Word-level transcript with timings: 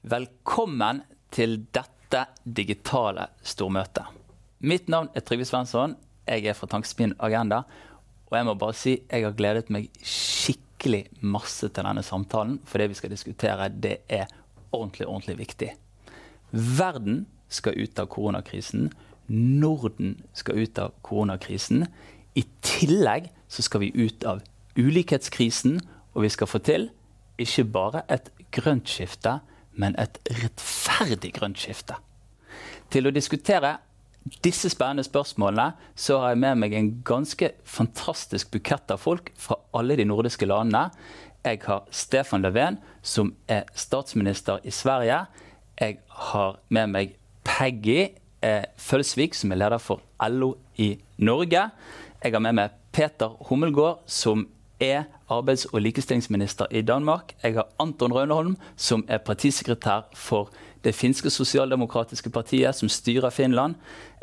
Velkommen 0.00 1.02
til 1.28 1.58
dette 1.76 2.22
digitale 2.48 3.26
stormøtet. 3.44 4.06
Mitt 4.64 4.86
navn 4.88 5.10
er 5.12 5.20
Trygve 5.20 5.44
Svensson. 5.44 5.92
Jeg 6.24 6.46
er 6.48 6.56
fra 6.56 6.70
Tankespinn 6.72 7.12
Agenda. 7.20 7.58
Og 8.30 8.38
jeg 8.38 8.46
må 8.48 8.54
bare 8.56 8.76
si 8.80 8.94
jeg 8.96 9.26
har 9.26 9.34
gledet 9.36 9.68
meg 9.68 9.90
skikkelig 10.00 11.02
masse 11.20 11.68
til 11.68 11.84
denne 11.84 12.00
samtalen. 12.00 12.56
For 12.64 12.80
det 12.80 12.88
vi 12.94 12.96
skal 12.96 13.12
diskutere, 13.12 13.68
det 13.68 13.98
er 14.08 14.24
ordentlig, 14.72 15.04
ordentlig 15.04 15.36
viktig. 15.42 15.68
Verden 16.56 17.26
skal 17.52 17.76
ut 17.76 18.00
av 18.00 18.08
koronakrisen. 18.08 18.88
Norden 19.28 20.16
skal 20.32 20.64
ut 20.64 20.80
av 20.80 20.96
koronakrisen. 21.04 21.84
I 22.40 22.46
tillegg 22.64 23.28
så 23.52 23.68
skal 23.68 23.84
vi 23.84 23.92
ut 24.00 24.24
av 24.24 24.40
ulikhetskrisen, 24.80 25.76
og 26.16 26.24
vi 26.24 26.32
skal 26.32 26.48
få 26.48 26.64
til 26.64 26.88
ikke 27.36 27.68
bare 27.68 28.06
et 28.08 28.32
grønt 28.56 28.88
skifte, 28.88 29.42
men 29.80 29.96
et 30.00 30.20
rettferdig 30.42 31.32
grønt 31.38 31.60
skifte. 31.60 31.96
Til 32.90 33.08
å 33.08 33.14
diskutere 33.14 33.78
disse 34.44 34.68
spennende 34.68 35.04
spørsmålene 35.06 35.72
så 35.98 36.18
har 36.20 36.34
jeg 36.34 36.42
med 36.42 36.60
meg 36.60 36.74
en 36.76 36.90
ganske 37.06 37.52
fantastisk 37.64 38.50
bukett 38.52 38.92
av 38.92 39.00
folk 39.00 39.32
fra 39.40 39.56
alle 39.76 39.96
de 39.96 40.04
nordiske 40.08 40.48
landene. 40.48 40.90
Jeg 41.40 41.62
har 41.64 41.86
Stefan 41.90 42.44
Löfven, 42.44 42.76
som 43.02 43.32
er 43.48 43.64
statsminister 43.74 44.60
i 44.64 44.72
Sverige. 44.74 45.22
Jeg 45.80 46.02
har 46.28 46.58
med 46.68 46.92
meg 46.92 47.14
Peggy 47.48 48.10
eh, 48.44 48.66
Følsvik, 48.76 49.34
som 49.34 49.54
er 49.54 49.62
leder 49.62 49.80
for 49.80 50.04
LO 50.28 50.52
i 50.76 50.92
Norge. 51.16 51.70
Jeg 52.20 52.36
har 52.36 52.44
med 52.44 52.58
meg 52.58 52.76
Peter 52.92 53.38
Hummelgård, 53.48 54.04
som 54.04 54.44
er 54.80 55.04
arbeids- 55.30 55.66
og 55.72 55.80
likestillingsminister 55.80 56.66
i 56.70 56.82
Danmark. 56.82 57.34
Jeg 57.42 57.54
har 57.54 57.68
Anton 57.78 58.12
Røneholm, 58.12 58.56
som 58.76 59.04
er 59.08 59.18
partisekretær 59.18 60.08
for 60.14 60.50
det 60.84 60.94
finske 60.94 61.30
sosialdemokratiske 61.30 62.30
partiet, 62.30 62.74
som 62.74 62.88
styrer 62.88 63.30
Finland. 63.30 63.74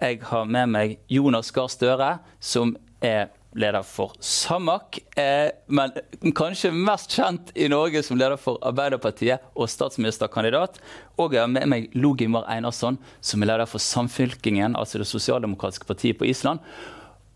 Jeg 0.01 0.19
har 0.21 0.45
med 0.45 0.67
meg 0.67 0.97
Jonas 1.09 1.51
Gahr 1.51 1.67
Støre, 1.67 2.17
som 2.39 2.75
er 3.01 3.27
leder 3.57 3.83
for 3.83 4.13
Samak, 4.19 4.99
eh, 5.17 5.49
men 5.67 5.91
kanskje 6.35 6.71
mest 6.71 7.15
kjent 7.17 7.51
i 7.55 7.69
Norge 7.71 8.03
som 8.05 8.17
leder 8.19 8.37
for 8.37 8.59
Arbeiderpartiet 8.65 9.43
og 9.55 9.69
statsministerkandidat. 9.71 10.77
Og 11.17 11.33
jeg 11.33 11.41
har 11.41 11.51
med 11.51 11.65
meg 11.69 11.89
Logimar 11.97 12.45
Einarsson, 12.51 12.99
som 13.21 13.41
er 13.41 13.51
leder 13.53 13.69
for 13.69 13.81
Samfylkingen, 13.81 14.75
altså 14.75 15.01
det 15.01 15.09
sosialdemokratiske 15.09 15.89
partiet 15.89 16.19
på 16.19 16.29
Island, 16.29 16.59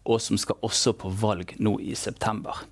og 0.05 0.22
som 0.22 0.38
skal 0.38 0.61
også 0.61 0.94
på 0.97 1.09
valg 1.22 1.55
nå 1.59 1.77
i 1.81 1.95
september. 1.95 2.66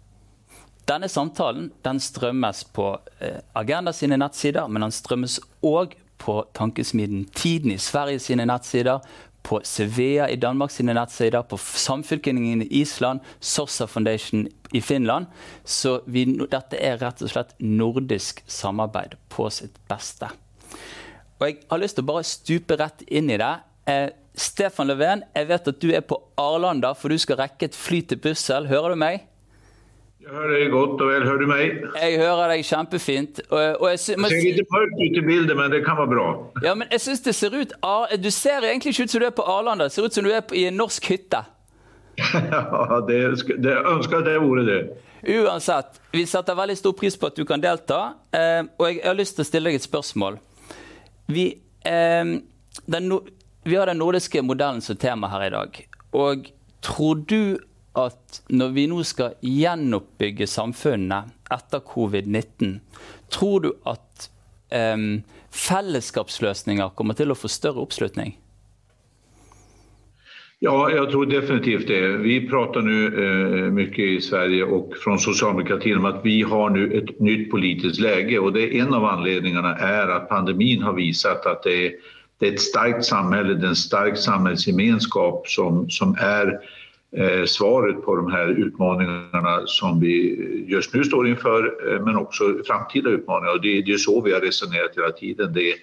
Denne 0.89 1.09
samtalen 1.11 1.69
den 1.85 1.99
strømmes 2.01 2.63
på 2.73 2.91
eh, 3.21 3.41
Agenda 3.53 3.93
sine 3.93 4.17
nettsider, 4.17 4.65
men 4.67 4.87
den 4.87 4.93
strømmes 4.95 5.37
òg 5.61 5.93
på 6.19 6.39
tankesmiden 6.57 7.27
Tiden 7.35 7.75
i 7.75 7.77
Sverige 7.81 8.19
sine 8.23 8.47
nettsider, 8.49 9.03
på 9.45 9.61
Sevea 9.63 10.27
i 10.29 10.35
Danmark 10.35 10.73
sine 10.73 10.93
nettsider, 10.97 11.45
på 11.47 11.57
Samfylkingen 11.57 12.65
i 12.65 12.67
Island, 12.81 13.21
Sorsa 13.39 13.87
Foundation 13.87 14.47
i 14.73 14.81
Finland. 14.81 15.29
Så 15.63 15.99
vi, 16.05 16.25
dette 16.25 16.81
er 16.81 16.99
rett 16.99 17.23
og 17.23 17.31
slett 17.31 17.55
nordisk 17.63 18.43
samarbeid 18.49 19.15
på 19.29 19.47
sitt 19.53 19.77
beste. 19.89 20.31
Og 21.39 21.47
Jeg 21.47 21.61
har 21.69 21.79
lyst 21.79 21.95
til 21.95 22.03
å 22.03 22.11
bare 22.11 22.27
stupe 22.27 22.75
rett 22.81 23.05
inn 23.07 23.29
i 23.31 23.39
det. 23.39 23.53
Eh, 23.87 24.09
Stefan 24.35 24.89
Löfven, 24.89 25.23
jeg 25.35 25.47
vet 25.47 25.71
at 25.71 25.81
du 25.81 25.91
er 25.93 26.03
på 26.03 26.19
Arlanda, 26.37 26.93
for 26.93 27.09
du 27.09 27.17
skal 27.17 27.39
rekke 27.45 27.69
et 27.69 27.77
fly 27.77 28.01
til 28.01 28.19
Brussel. 28.19 28.67
Hører 28.67 28.95
du 28.95 28.99
meg? 28.99 29.29
Jeg 30.19 30.33
hører 30.35 30.49
deg 30.51 30.73
godt 30.73 31.01
og 31.01 31.07
vel. 31.07 31.23
Hører 31.23 31.39
du 31.39 31.47
meg? 31.47 31.77
Jeg 31.95 32.17
hører 32.19 32.51
deg 32.51 32.65
kjempefint. 32.67 33.37
Og, 33.47 33.59
og 33.79 33.85
jeg, 33.87 34.17
det 34.19 34.31
ser 34.33 34.57
litt 34.57 34.73
mørkt 34.73 34.97
ut 34.99 35.19
i 35.21 35.21
bildet, 35.23 35.55
men 35.55 35.71
det 35.71 35.79
kan 35.85 35.95
være 35.95 36.11
bra. 36.11 36.25
Ja, 36.65 36.73
men 36.75 36.91
jeg 36.91 37.05
synes 37.05 37.23
det 37.23 37.33
ser 37.37 37.55
ut 37.55 37.71
Du 38.19 38.27
ser 38.35 38.67
egentlig 38.67 38.91
ikke 38.91 39.07
ut 39.07 39.13
som 39.13 39.23
du 39.23 39.27
er 39.29 39.37
på 39.37 39.45
Arlanda. 39.47 39.87
Det 39.87 39.95
ser 39.95 40.09
ut 40.09 40.17
som 40.17 40.27
du 40.27 40.33
er 40.35 40.43
på, 40.43 40.57
i 40.59 40.65
en 40.67 40.75
norsk 40.75 41.07
hytte. 41.13 41.39
ja, 42.19 42.99
det, 43.07 43.21
det 43.63 43.77
ønsker 43.79 44.19
at 44.19 44.27
jeg 44.27 44.43
gjorde 44.43 44.65
det. 44.67 44.81
Uansett, 45.39 46.01
vi 46.11 46.25
setter 46.27 46.59
veldig 46.59 46.75
stor 46.79 46.97
pris 46.99 47.15
på 47.15 47.31
at 47.31 47.39
du 47.39 47.45
kan 47.47 47.63
delta. 47.63 48.01
Eh, 48.35 48.61
og 48.75 48.85
jeg 48.89 48.99
har 49.05 49.15
lyst 49.15 49.39
til 49.39 49.47
å 49.47 49.49
stille 49.49 49.71
deg 49.71 49.79
et 49.79 49.87
spørsmål. 49.87 50.35
Vi, 51.31 51.47
eh, 51.87 52.35
den, 52.91 53.09
vi 53.63 53.79
har 53.79 53.87
den 53.87 54.03
nordiske 54.03 54.43
modellen 54.43 54.83
som 54.83 54.99
tema 54.99 55.31
her 55.31 55.47
i 55.47 55.55
dag. 55.55 55.81
Og 56.11 56.51
tror 56.83 57.23
du 57.23 57.55
at 57.97 58.41
når 58.49 58.75
vi 58.75 58.85
nå 58.89 59.03
skal 59.07 59.37
gjenoppbygge 59.41 60.47
samfunnet 60.47 61.31
etter 61.51 61.81
covid-19, 61.85 62.77
tror 63.33 63.65
du 63.65 63.71
at 63.89 64.29
um, 64.73 65.23
fellesskapsløsninger 65.49 66.93
kommer 66.97 67.17
til 67.17 67.33
å 67.33 67.37
få 67.37 67.49
større 67.49 67.81
oppslutning? 67.81 68.35
Ja, 70.59 70.75
jeg 70.91 71.07
tror 71.07 71.29
definitivt 71.31 71.87
det. 71.87 72.01
Vi 72.19 72.41
prater 72.49 72.83
nå 72.83 72.95
eh, 73.07 73.67
mye 73.71 74.07
i 74.09 74.17
Sverige 74.19 74.65
og 74.67 74.97
fra 74.99 75.13
sosialdemokratiet 75.15 75.95
om 75.95 76.07
at 76.09 76.17
vi 76.25 76.41
har 76.43 76.73
nå 76.75 76.83
et 76.99 77.13
nytt 77.23 77.45
politisk 77.53 78.01
lege. 78.03 78.35
og 78.43 78.57
det 78.57 78.65
En 78.75 78.91
av 78.93 79.07
anledningene 79.07 79.71
er 79.79 80.11
at 80.11 80.27
pandemien 80.27 80.83
har 80.83 80.99
vist 80.99 81.23
at 81.25 81.47
det 81.63 81.95
det 82.39 82.47
er 82.47 82.53
et 82.53 82.61
sterkt 82.63 83.03
samfunn, 83.03 83.51
en 83.51 83.75
sterk 83.75 84.17
samfunnsgemenskap 84.17 85.47
som, 85.51 85.89
som 85.91 86.15
er 86.23 86.53
svaret 87.45 88.05
på 88.05 88.15
de 88.15 88.31
här 88.31 88.47
utmaningarna 88.47 89.61
som 89.65 89.99
vi 89.99 90.35
just 90.67 90.93
nu 90.93 91.03
står 91.03 91.27
inför 91.27 91.93
eh, 91.93 92.05
men 92.05 92.15
också 92.15 92.43
framtida 92.67 93.09
utmaningar. 93.09 93.53
Och 93.53 93.61
det, 93.61 93.81
det 93.81 93.91
är 93.91 93.97
så 93.97 94.21
vi 94.21 94.33
har 94.33 94.41
resonerat 94.41 94.95
hela 94.95 95.11
tiden. 95.11 95.53
Det, 95.53 95.73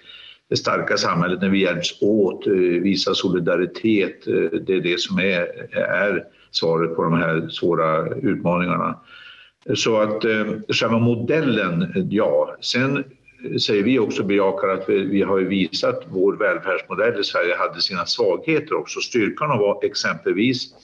det 0.48 0.56
starka 0.56 0.96
samhället 0.96 1.40
när 1.40 1.48
vi 1.48 1.62
hjälps 1.62 2.02
åt, 2.02 2.46
eh, 2.46 2.52
visar 2.52 3.14
solidaritet, 3.14 4.24
det 4.66 4.74
är 4.74 4.80
det 4.80 5.00
som 5.00 5.18
är, 5.18 5.76
är 5.78 6.24
svaret 6.50 6.96
på 6.96 7.02
de 7.02 7.12
här 7.12 7.48
svåra 7.48 8.08
utmaningarna. 8.08 8.98
Så 9.74 9.96
att 9.96 10.24
själva 10.68 10.98
modellen, 10.98 11.92
ja. 12.10 12.56
Sen 12.60 13.04
säger 13.66 13.82
vi 13.82 13.98
också 13.98 14.24
bejakar 14.24 14.68
att 14.68 14.88
vi, 14.88 15.04
vi 15.04 15.22
har 15.22 15.40
visat 15.40 16.02
vår 16.08 16.36
välfärdsmodell 16.36 17.20
i 17.20 17.24
Sverige 17.24 17.56
hade 17.56 17.80
sina 17.80 18.06
svagheter 18.06 18.74
också. 18.74 19.00
Styrkan 19.00 19.48
var 19.48 19.84
exempelvis 19.84 20.74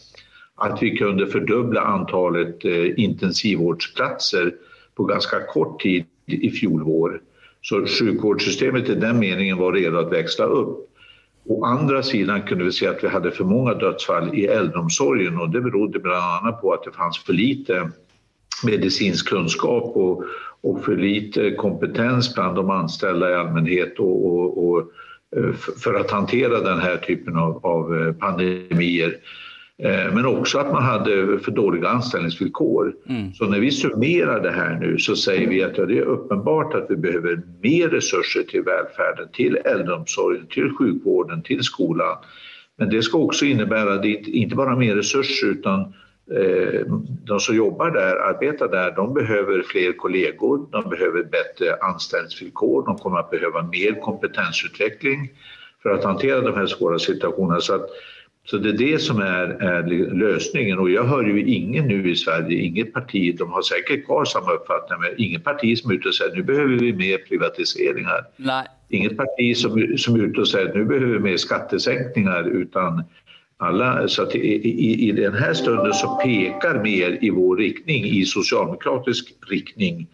att 0.56 0.82
vi 0.82 0.96
kunde 0.96 1.26
fördubbla 1.26 1.80
antalet 1.80 2.64
eh, 2.64 2.98
intensivvårdsplatser 2.98 4.54
på 4.94 5.04
ganska 5.04 5.46
kort 5.46 5.80
tid 5.82 6.04
i 6.26 6.50
fjol 6.50 6.82
vår. 6.82 7.20
Så 7.62 7.86
sjukvårdssystemet 7.86 8.88
i 8.88 8.94
den 8.94 9.18
meningen 9.18 9.58
var 9.58 9.72
redo 9.72 9.98
att 9.98 10.12
växla 10.12 10.44
upp. 10.44 10.88
Å 11.44 11.64
andra 11.64 12.02
sidan 12.02 12.42
kunde 12.42 12.64
vi 12.64 12.72
se 12.72 12.86
att 12.86 13.04
vi 13.04 13.08
hade 13.08 13.30
för 13.30 13.44
många 13.44 13.74
dödsfall 13.74 14.38
i 14.38 14.46
äldreomsorgen 14.46 15.38
och 15.38 15.50
det 15.50 15.60
berodde 15.60 15.99
bland 15.99 16.25
annat 16.25 16.60
på 16.60 16.72
att 16.72 16.84
det 16.84 16.93
fanns 16.93 17.19
för 17.19 17.32
lite 17.32 17.90
medicinsk 18.64 19.28
kunskap 19.28 19.96
och, 19.96 20.25
och 20.60 20.84
för 20.84 20.96
lite 20.96 21.50
kompetens 21.50 22.34
bland 22.34 22.56
de 22.56 22.70
anställda 22.70 23.31
i 23.31 23.34
allmänhet 23.34 23.98
och, 23.98 24.26
och, 24.26 24.69
och 24.69 24.81
eh, 25.37 25.52
för 25.55 25.94
att 25.94 26.10
hantera 26.10 26.60
den 26.60 26.81
här 26.81 26.96
typen 26.96 27.37
av, 27.37 27.66
av 27.66 27.98
eh, 27.98 28.12
pandemier. 28.12 29.16
Eh, 29.84 30.14
men 30.14 30.26
också 30.26 30.58
att 30.58 30.73
man 30.73 30.82
hade 30.82 31.38
för 31.38 31.50
dåliga 31.50 31.88
anställningsvillkor. 31.88 32.94
Mm. 33.08 33.34
Så 33.34 33.46
när 33.46 33.61
vi 33.61 33.70
summerar 33.70 34.40
det 34.40 34.50
här 34.50 34.79
nu 34.81 34.99
så 34.99 35.17
säger 35.17 35.49
vi 35.49 35.64
att 35.64 35.79
ja, 35.79 35.87
det 35.87 35.99
är 35.99 36.02
uppenbart 36.02 36.75
att 36.75 36.87
vi 36.88 36.96
behöver 36.96 37.43
mer 37.62 37.88
resurser 37.88 38.43
till 38.43 38.62
välfärden, 38.62 39.29
till 39.32 39.56
äldreomsorgen, 39.56 40.46
till 40.46 40.70
sjukvården, 40.79 41.43
till 41.43 41.62
skolan. 41.62 42.17
Men 42.79 42.90
det 42.90 43.02
ska 43.02 43.19
också 43.19 43.44
innebära 43.44 43.94
att 43.94 44.05
inte 44.05 44.56
bara 44.56 44.76
mer 44.76 44.96
resurser 44.96 45.46
utan 45.46 45.81
eh, 46.31 46.81
de 47.25 47.40
som 47.40 47.56
jobbar 47.56 47.90
där, 47.90 48.17
arbetar 48.17 48.69
där, 48.69 48.93
de 48.96 49.14
behöver 49.14 49.62
fler 49.62 49.93
kollegor, 49.93 50.67
de 50.73 50.90
behöver 50.90 51.23
bättre 51.23 51.76
anställningsvillkor, 51.81 52.87
de 52.87 52.99
kommer 52.99 53.19
att 53.19 53.31
behöva 53.31 53.62
mer 53.62 54.00
kompetensutveckling 54.00 55.31
för 55.82 55.90
att 55.90 56.05
hantera 56.05 56.40
de 56.40 56.55
här 56.55 56.67
svåra 56.67 56.99
situationerna. 56.99 57.61
Så 57.61 57.75
att 57.75 57.88
så 58.44 58.59
det 58.59 58.69
är 58.69 58.73
det 58.73 58.99
som 58.99 59.21
är, 59.21 59.47
är 59.62 59.83
lösningen 60.15 60.79
och 60.79 60.91
jag 60.91 61.05
hör 61.05 61.25
ju 61.25 61.44
ingen 61.47 61.89
nu 61.89 62.11
i 62.11 62.17
Sverige, 62.17 62.59
inget 62.59 62.93
parti, 62.93 63.37
de 63.39 63.53
har 63.53 63.62
säkert 63.62 64.06
kvar 64.06 64.25
samma 64.25 64.53
uppfattning, 64.53 65.00
men 65.00 65.11
inget 65.21 65.44
parti 65.44 65.79
som 65.79 65.91
är 65.91 65.94
ute 65.94 66.09
och 66.09 66.15
säger 66.15 66.37
nu 66.37 66.43
behöver 66.43 66.75
vi 66.75 66.93
mer 66.93 67.19
privatiseringar. 67.19 68.27
Nej. 68.37 68.67
Inget 68.89 69.17
parti 69.17 69.56
som, 69.56 69.97
som 69.99 70.15
är 70.15 70.19
ute 70.19 70.41
och 70.41 70.49
säger 70.49 70.75
nu 70.75 70.85
behöver 70.85 71.06
vi 71.06 71.19
mer 71.19 71.37
skattesänkningar 71.37 72.49
utan 72.49 73.05
alla, 73.56 74.09
så 74.09 74.23
att 74.23 74.35
i, 74.35 74.39
i, 74.39 75.09
i 75.09 75.12
den 75.12 75.35
här 75.35 75.55
stunden 75.55 75.93
så 75.93 76.21
pekar 76.25 76.83
mer 76.83 77.19
i 77.21 77.31
vår 77.31 77.56
riktning, 77.56 78.05
i 78.05 78.25
socialdemokratisk 78.25 79.35
riktning. 79.49 80.06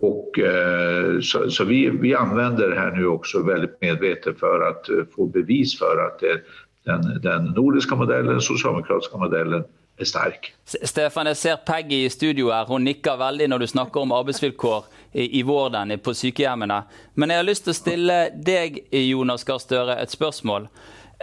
Och, 0.00 0.38
eh, 0.38 1.20
så, 1.20 1.50
så 1.50 1.64
vi, 1.64 1.90
vi 1.90 2.14
använder 2.14 2.68
det 2.68 2.80
här 2.80 2.90
nu 2.90 3.06
också 3.06 3.42
väldigt 3.42 3.80
medvetet 3.80 4.38
för 4.38 4.60
att 4.68 4.88
få 5.16 5.26
bevis 5.26 5.78
för 5.78 6.06
att 6.06 6.18
det 6.20 6.40
den, 6.86 7.08
den 7.22 7.50
nordiske 7.56 7.96
modellen, 7.98 8.32
den 8.36 8.44
sosialdemokratiske 8.44 9.18
modellen 9.18 9.64
er 9.98 10.08
sterk. 10.08 10.52
Stefan, 10.64 11.30
jeg 11.32 11.40
ser 11.40 11.58
Peggy 11.66 12.04
i 12.04 12.12
studio 12.12 12.52
her. 12.52 12.68
Hun 12.68 12.84
nikker 12.86 13.18
veldig 13.20 13.48
når 13.50 13.64
du 13.64 13.66
snakker 13.70 14.04
om 14.04 14.14
arbeidsvilkår 14.14 14.86
i, 15.12 15.26
i 15.40 15.42
vården 15.46 15.96
på 15.98 16.14
sykehjemmene. 16.14 16.82
Men 17.14 17.32
jeg 17.32 17.42
har 17.42 17.48
lyst 17.48 17.66
til 17.66 17.74
å 17.74 17.80
stille 17.80 18.18
deg, 18.36 18.80
Jonas 18.92 19.46
Gahr 19.48 19.62
Støre, 19.62 19.98
et 20.02 20.14
spørsmål. 20.14 20.68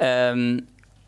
Um, 0.02 0.64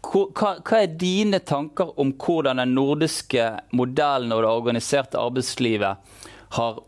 hva, 0.06 0.52
hva, 0.62 0.82
er 0.84 0.98
dine 1.02 1.42
tanker 1.42 1.96
om 2.00 2.14
hvordan 2.22 2.62
den 2.62 2.76
nordiske 2.78 3.48
modellen 3.74 4.36
og 4.36 4.44
det 4.46 4.52
organiserte 4.52 5.20
arbeidslivet 5.20 6.22
har 6.60 6.84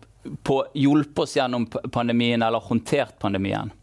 på 0.45 0.57
hjulpet 0.77 1.23
oss 1.23 1.35
gjennom 1.39 1.65
pandemien, 1.91 2.43
eller 2.43 2.63
håndtert 2.63 3.17
pandemien? 3.19 3.73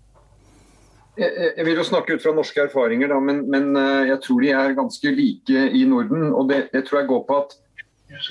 Jeg 1.14 1.62
vil 1.62 1.78
jo 1.78 1.86
snakke 1.86 2.16
ut 2.16 2.22
fra 2.24 2.32
norske 2.34 2.64
erfaringer, 2.64 3.12
da, 3.12 3.20
men, 3.22 3.44
men, 3.50 3.74
eh, 3.78 4.08
jeg 4.10 4.20
tror 4.24 4.40
de 4.42 4.50
er 4.50 4.74
ganske 4.74 5.12
like 5.14 5.66
i 5.70 5.84
Norden. 5.86 6.32
og 6.34 6.48
Det, 6.50 6.64
det 6.72 6.86
tror 6.86 7.00
jeg 7.00 7.10
går 7.12 7.22
på 7.28 7.36
at 7.38 7.54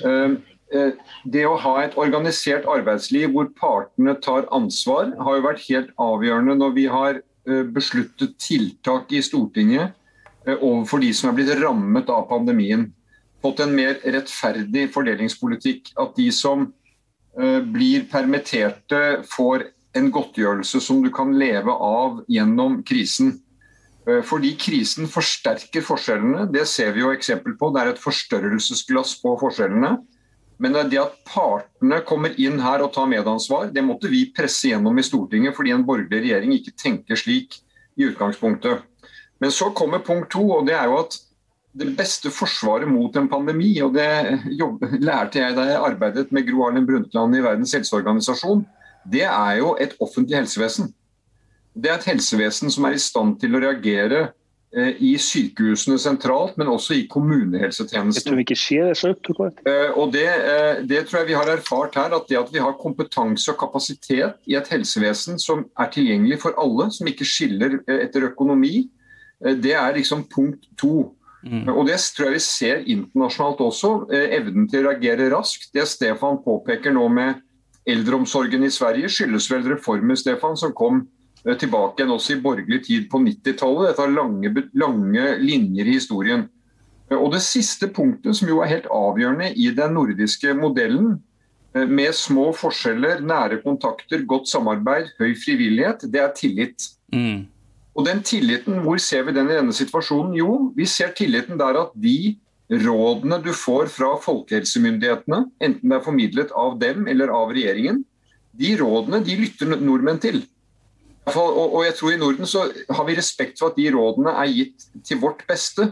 uh, 0.04 0.34
det 1.24 1.44
å 1.48 1.56
ha 1.60 1.74
et 1.84 1.96
organisert 2.00 2.66
arbeidsliv 2.68 3.30
hvor 3.32 3.48
partene 3.56 4.16
tar 4.20 4.48
ansvar, 4.52 5.12
har 5.16 5.38
jo 5.38 5.46
vært 5.46 5.64
helt 5.68 5.92
avgjørende 6.00 6.56
når 6.58 6.74
vi 6.74 6.88
har 6.90 7.20
besluttet 7.44 8.38
tiltak 8.40 9.12
i 9.12 9.20
Stortinget 9.22 9.92
overfor 10.56 11.02
de 11.04 11.10
som 11.14 11.28
er 11.28 11.36
blitt 11.36 11.52
rammet 11.60 12.08
av 12.10 12.24
pandemien. 12.30 12.86
Fått 13.44 13.60
en 13.60 13.74
mer 13.76 14.00
rettferdig 14.00 14.86
fordelingspolitikk. 14.96 15.92
At 16.00 16.16
de 16.16 16.30
som 16.32 16.70
blir 17.76 18.08
permitterte, 18.08 19.02
får 19.28 19.68
en 19.94 20.10
godtgjørelse 20.14 20.80
som 20.82 21.02
du 21.04 21.10
kan 21.14 21.32
leve 21.38 21.72
av 21.72 22.22
gjennom 22.30 22.80
krisen. 22.86 23.36
Eh, 24.08 24.22
fordi 24.26 24.54
krisen 24.60 25.08
forsterker 25.10 25.84
forskjellene, 25.84 26.48
det 26.52 26.66
ser 26.70 26.92
vi 26.96 27.04
jo 27.04 27.12
eksempel 27.14 27.56
på. 27.60 27.70
Det 27.74 27.82
er 27.82 27.92
et 27.94 28.02
forstørrelsesglass 28.02 29.16
på 29.22 29.36
forskjellene. 29.40 29.96
Men 30.62 30.76
det 30.90 31.00
at 31.02 31.16
partene 31.26 31.98
kommer 32.06 32.34
inn 32.38 32.60
her 32.62 32.84
og 32.84 32.92
tar 32.94 33.08
medansvar, 33.10 33.72
det 33.74 33.82
måtte 33.82 34.10
vi 34.10 34.28
presse 34.34 34.70
gjennom 34.70 34.98
i 34.98 35.04
Stortinget 35.04 35.56
fordi 35.56 35.72
en 35.74 35.86
borgerlig 35.86 36.20
regjering 36.22 36.54
ikke 36.54 36.76
tenker 36.78 37.18
slik 37.18 37.58
i 37.98 38.06
utgangspunktet. 38.06 38.84
Men 39.42 39.50
så 39.50 39.72
kommer 39.74 40.04
punkt 40.04 40.30
to, 40.32 40.44
og 40.54 40.68
det 40.68 40.76
er 40.78 40.86
jo 40.86 41.00
at 41.02 41.18
det 41.74 41.90
beste 41.98 42.30
forsvaret 42.30 42.86
mot 42.86 43.16
en 43.18 43.26
pandemi, 43.28 43.72
og 43.82 43.96
det 43.96 44.06
lærte 45.02 45.42
jeg 45.42 45.56
da 45.56 45.66
jeg 45.66 45.82
arbeidet 45.82 46.30
med 46.30 46.46
Gro 46.46 46.62
Harlem 46.68 46.86
Brundtland 46.86 47.34
i 47.34 47.42
Verdens 47.42 47.74
helseorganisasjon, 47.74 48.62
det 49.10 49.26
er 49.28 49.58
jo 49.60 49.74
et 49.80 49.96
offentlig 50.00 50.38
helsevesen. 50.38 50.92
Det 51.74 51.90
er 51.90 51.98
et 51.98 52.08
helsevesen 52.12 52.70
som 52.70 52.86
er 52.86 52.96
i 52.96 53.02
stand 53.02 53.36
til 53.42 53.56
å 53.56 53.60
reagere 53.62 54.20
eh, 54.76 54.94
i 55.02 55.14
sykehusene 55.20 55.98
sentralt, 55.98 56.54
men 56.60 56.70
også 56.70 56.94
i 56.96 57.06
kommunehelsetjenesten. 57.10 58.20
Jeg 58.22 58.28
tror 58.28 58.42
ikke 58.44 58.58
skjer 58.58 58.92
det 58.92 58.98
selv, 59.00 59.18
tror 59.26 59.50
jeg. 59.50 59.90
og 59.98 60.14
det, 60.14 60.28
eh, 60.28 60.84
det, 60.86 61.02
tror 61.08 61.22
jeg 61.22 61.32
vi 61.32 61.38
har 61.38 61.50
erfart 61.50 61.98
her, 61.98 62.14
at 62.14 62.30
det 62.30 62.38
at 62.38 62.52
vi 62.54 62.62
har 62.62 62.78
kompetanse 62.80 63.50
og 63.52 63.58
kapasitet 63.60 64.38
i 64.46 64.56
et 64.58 64.70
helsevesen 64.70 65.42
som 65.42 65.66
er 65.78 65.90
tilgjengelig 65.94 66.40
for 66.46 66.56
alle, 66.60 66.88
som 66.94 67.10
ikke 67.10 67.28
skiller 67.28 67.80
etter 67.90 68.30
økonomi, 68.30 68.86
det 69.44 69.74
er 69.76 69.96
liksom 69.98 70.22
punkt 70.30 70.70
to. 70.80 71.10
Mm. 71.44 71.66
Og 71.74 71.84
Det 71.90 71.98
tror 72.16 72.30
jeg 72.30 72.38
vi 72.38 72.40
ser 72.40 72.84
internasjonalt 72.88 73.58
også. 73.60 73.90
Evnen 74.14 74.70
til 74.70 74.80
å 74.80 74.92
reagere 74.94 75.26
raskt. 75.34 75.66
Det 75.74 75.84
Stefan 75.90 76.38
påpeker 76.40 76.94
nå 76.94 77.02
med 77.12 77.42
eldreomsorgen 77.86 78.64
i 78.64 78.72
Sverige 78.72 79.10
skyldes 79.12 79.50
vel 79.52 79.66
reformer 79.68 80.18
Stefan, 80.18 80.56
som 80.56 80.72
kom 80.76 81.02
eh, 81.44 81.56
tilbake 81.60 82.00
igjen 82.00 82.14
også 82.14 82.36
i 82.36 82.42
borgerlig 82.44 82.82
tid 82.88 83.06
på 83.12 83.20
90-tallet. 83.24 83.90
Dette 83.90 84.04
har 84.04 84.14
lange, 84.14 84.52
lange 84.72 85.28
linjer 85.42 85.90
i 85.90 85.96
historien. 85.98 86.46
Eh, 87.10 87.18
og 87.18 87.32
Det 87.34 87.42
siste 87.44 87.90
punktet, 87.92 88.36
som 88.38 88.50
jo 88.50 88.62
er 88.64 88.72
helt 88.72 88.90
avgjørende 88.90 89.52
i 89.52 89.70
den 89.76 89.96
nordiske 89.98 90.54
modellen, 90.58 91.18
eh, 91.74 91.86
med 91.86 92.16
små 92.16 92.50
forskjeller, 92.56 93.24
nære 93.24 93.60
kontakter, 93.64 94.24
godt 94.24 94.48
samarbeid, 94.48 95.12
høy 95.20 95.34
frivillighet, 95.36 96.08
det 96.12 96.22
er 96.22 96.32
tillit. 96.36 96.88
Mm. 97.12 97.44
Og 97.94 98.06
den 98.06 98.22
tilliten, 98.22 98.80
Hvor 98.82 98.98
ser 98.98 99.22
vi 99.22 99.32
den 99.32 99.50
i 99.50 99.54
denne 99.54 99.72
situasjonen? 99.72 100.34
Jo, 100.34 100.72
vi 100.74 100.84
ser 100.84 101.12
tilliten 101.14 101.58
der 101.58 101.78
at 101.78 101.92
de 101.94 102.36
rådene 102.70 103.38
du 103.44 103.52
får 103.52 103.90
fra 103.92 104.14
folkehelsemyndighetene, 104.24 105.44
enten 105.60 105.90
det 105.90 105.98
er 105.98 106.04
formidlet 106.04 106.52
av 106.56 106.78
dem 106.80 107.08
eller 107.10 107.32
av 107.34 107.52
regjeringen, 107.52 108.02
de 108.54 108.74
rådene 108.78 109.20
de 109.26 109.36
lytter 109.40 109.74
nordmenn 109.76 110.20
til. 110.22 110.44
Og 111.34 111.80
jeg 111.86 111.96
tror 111.98 112.12
I 112.12 112.20
Norden 112.20 112.48
så 112.48 112.66
har 112.68 113.06
vi 113.08 113.16
respekt 113.16 113.60
for 113.60 113.72
at 113.72 113.78
de 113.80 113.88
rådene 113.94 114.34
er 114.42 114.50
gitt 114.52 114.86
til 115.06 115.20
vårt 115.22 115.42
beste. 115.48 115.88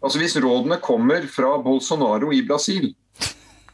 Altså 0.00 0.20
Hvis 0.22 0.38
rådene 0.40 0.78
kommer 0.82 1.26
fra 1.28 1.56
Bolsonaro 1.62 2.30
i 2.32 2.44
Brasil 2.46 2.94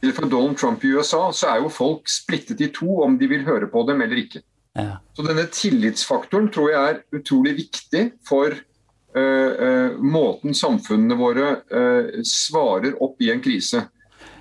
eller 0.02 0.12
fra 0.12 0.28
Donald 0.28 0.58
Trump 0.60 0.84
i 0.84 0.92
USA, 0.92 1.30
så 1.32 1.48
er 1.50 1.62
jo 1.62 1.72
folk 1.72 2.08
splittet 2.10 2.60
i 2.60 2.68
to 2.74 3.00
om 3.02 3.16
de 3.18 3.28
vil 3.30 3.46
høre 3.46 3.68
på 3.72 3.82
dem 3.88 4.02
eller 4.04 4.20
ikke. 4.20 4.42
Ja. 4.76 4.98
Så 5.16 5.24
Denne 5.24 5.46
tillitsfaktoren 5.48 6.50
tror 6.52 6.70
jeg 6.70 6.90
er 6.90 7.00
utrolig 7.16 7.54
viktig 7.62 8.02
for 8.28 8.52
måten 9.16 10.54
samfunnene 10.56 11.16
våre 11.18 11.50
eh, 11.70 12.22
svarer 12.26 12.96
opp 13.02 13.22
i 13.22 13.30
en 13.32 13.42
krise. 13.44 13.86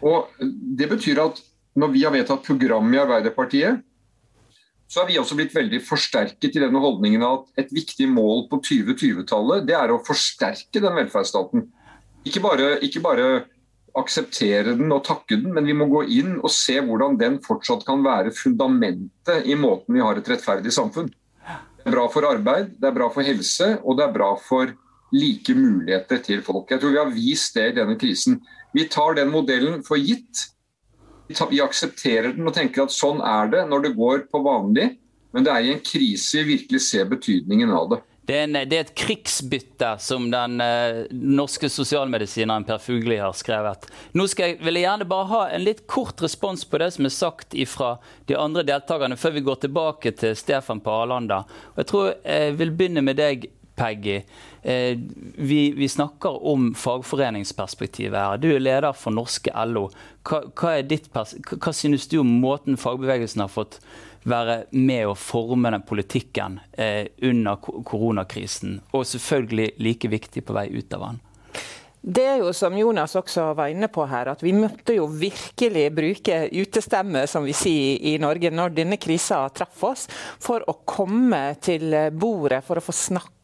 Og 0.06 0.31
Det 0.39 0.89
betyr 0.92 1.22
at 1.24 1.42
når 1.75 1.92
vi 1.92 2.04
har 2.06 2.13
vedtatt 2.16 2.45
program 2.45 2.94
i 2.94 3.00
Arbeiderpartiet, 3.01 3.81
så 4.88 5.01
har 5.01 5.10
vi 5.10 5.18
også 5.19 5.36
blitt 5.36 5.56
veldig 5.56 5.81
forsterket 5.83 6.56
i 6.56 6.62
denne 6.62 6.80
holdningen 6.80 7.24
at 7.25 7.48
et 7.60 7.72
viktig 7.74 8.06
mål 8.12 8.45
på 8.51 8.62
2020-tallet 8.68 9.66
det 9.68 9.75
er 9.75 9.92
å 9.92 10.04
forsterke 10.06 10.80
den 10.83 10.95
velferdsstaten. 11.00 11.66
Ikke 12.25 12.44
bare, 12.44 12.75
ikke 12.86 13.01
bare 13.04 13.27
akseptere 13.98 14.75
den 14.77 14.92
og 14.94 15.04
takke 15.07 15.39
den, 15.39 15.55
men 15.55 15.65
vi 15.67 15.75
må 15.77 15.88
gå 15.89 16.03
inn 16.20 16.36
og 16.38 16.51
se 16.53 16.77
hvordan 16.84 17.17
den 17.20 17.39
fortsatt 17.44 17.86
kan 17.88 18.03
være 18.05 18.34
fundamentet 18.36 19.48
i 19.50 19.58
måten 19.58 19.98
vi 19.98 20.03
har 20.03 20.20
et 20.20 20.29
rettferdig 20.29 20.74
samfunn 20.75 21.10
er 21.86 21.94
bra 21.94 22.08
for 22.10 22.25
arbeid, 22.27 22.74
det 22.82 22.89
er 22.89 22.96
bra 22.96 23.12
for 23.13 23.25
helse 23.25 23.75
og 23.84 24.00
det 24.00 24.08
er 24.08 24.15
bra 24.15 24.32
for 24.42 24.74
like 25.15 25.54
muligheter 25.56 26.20
til 26.24 26.42
folk. 26.44 26.72
Jeg 26.72 26.82
tror 26.82 26.94
vi 26.94 27.01
har 27.01 27.13
vist 27.13 27.56
det 27.56 27.70
i 27.70 27.75
denne 27.77 27.96
krisen. 28.00 28.39
Vi 28.75 28.88
tar 28.92 29.15
den 29.20 29.32
modellen 29.32 29.84
for 29.86 30.01
gitt. 30.01 30.50
Vi 31.30 31.62
aksepterer 31.63 32.34
den 32.36 32.48
og 32.48 32.56
tenker 32.58 32.86
at 32.86 32.94
sånn 32.94 33.22
er 33.25 33.51
det 33.54 33.63
når 33.70 33.86
det 33.86 33.96
går 33.98 34.25
på 34.32 34.42
vanlig. 34.46 34.96
Men 35.36 35.46
det 35.46 35.54
er 35.54 35.65
i 35.65 35.72
en 35.75 35.84
krise 35.84 36.42
vi 36.42 36.56
virkelig 36.56 36.82
ser 36.88 37.08
betydningen 37.12 37.72
av 37.75 37.89
det. 37.94 38.01
Det 38.25 38.36
er, 38.36 38.44
en, 38.48 38.58
det 38.70 38.77
er, 38.77 38.88
et 38.88 38.96
krigsbytte, 38.98 39.91
som 40.01 40.27
den 40.34 40.62
eh, 40.63 41.03
norske 41.13 41.70
sosialmedisineren 41.70 42.65
Per 42.65 42.79
Fugli 42.82 43.20
har 43.22 43.36
skrevet. 43.38 43.86
Nå 44.17 44.25
jeg, 44.32 44.58
vil 44.65 44.79
jeg 44.79 44.88
gjerne 44.88 45.08
bare 45.10 45.29
ha 45.29 45.41
en 45.53 45.65
litt 45.65 45.84
kort 45.91 46.24
respons 46.25 46.65
på 46.65 46.82
det 46.82 46.89
som 46.96 47.05
er 47.05 47.13
sagt 47.13 47.53
fra 47.70 47.91
de 48.25 48.38
andre 48.39 48.65
deltakerne, 48.65 49.17
før 49.20 49.36
vi 49.38 49.46
går 49.46 49.62
tilbake 49.67 50.15
til 50.17 50.34
Stefan 50.38 50.82
på 50.82 50.96
Arlanda. 51.03 51.44
Jeg 51.77 51.91
tror 51.91 52.15
jeg 52.15 52.58
vil 52.58 52.74
begynne 52.74 53.05
med 53.05 53.22
deg, 53.22 53.46
Peggy. 53.75 54.22
Eh, 54.62 54.98
vi, 55.36 55.60
vi, 55.77 55.89
snakker 55.89 56.46
om 56.48 56.72
fagforeningsperspektivet 56.79 58.20
her. 58.20 58.41
Du 58.41 58.50
er 58.53 58.63
leder 58.63 58.96
for 58.98 59.15
norske 59.15 59.53
LO. 59.67 59.89
Hva, 60.25 60.46
hva, 60.55 61.25
hva 61.55 61.75
synes 61.75 62.08
du 62.12 62.20
om 62.24 62.36
måten 62.41 62.79
fagbevegelsen 62.79 63.46
har 63.46 63.51
fått 63.51 63.79
være 64.25 64.63
med 64.74 65.05
å 65.08 65.13
forme 65.17 65.72
den 65.75 65.86
politikken 65.86 66.60
eh, 66.72 67.05
under 67.22 67.62
koronakrisen. 67.62 68.79
Og 68.98 69.05
selvfølgelig 69.08 69.75
like 69.86 70.10
viktig 70.10 70.46
på 70.46 70.58
vei 70.58 70.70
ut 70.74 70.98
av 70.98 71.10
den. 71.10 71.22
Det 72.05 72.22
er 72.22 72.36
jo 72.38 72.51
som 72.53 72.75
Jonas 72.77 73.15
også 73.17 73.48
var 73.58 73.72
inne 73.74 73.88
på 73.89 74.03
her, 74.05 74.29
at 74.29 74.44
vi 74.46 74.51
måtte 74.53 74.94
jo 74.94 75.08
virkelig 75.10 75.88
bruke 75.89 76.36
utestemme, 76.53 77.24
som 77.25 77.48
vi 77.48 77.55
sier 77.58 78.03
i 78.12 78.20
Norge, 78.22 78.51
når 78.53 78.75
denne 78.77 79.00
krisa 79.01 79.39
traff 79.50 79.82
oss, 79.89 80.03
for 80.38 80.62
å 80.70 80.77
komme 80.86 81.55
til 81.65 81.96
bordet, 82.13 82.62
for 82.67 82.77
å 82.77 82.86
få 82.86 82.94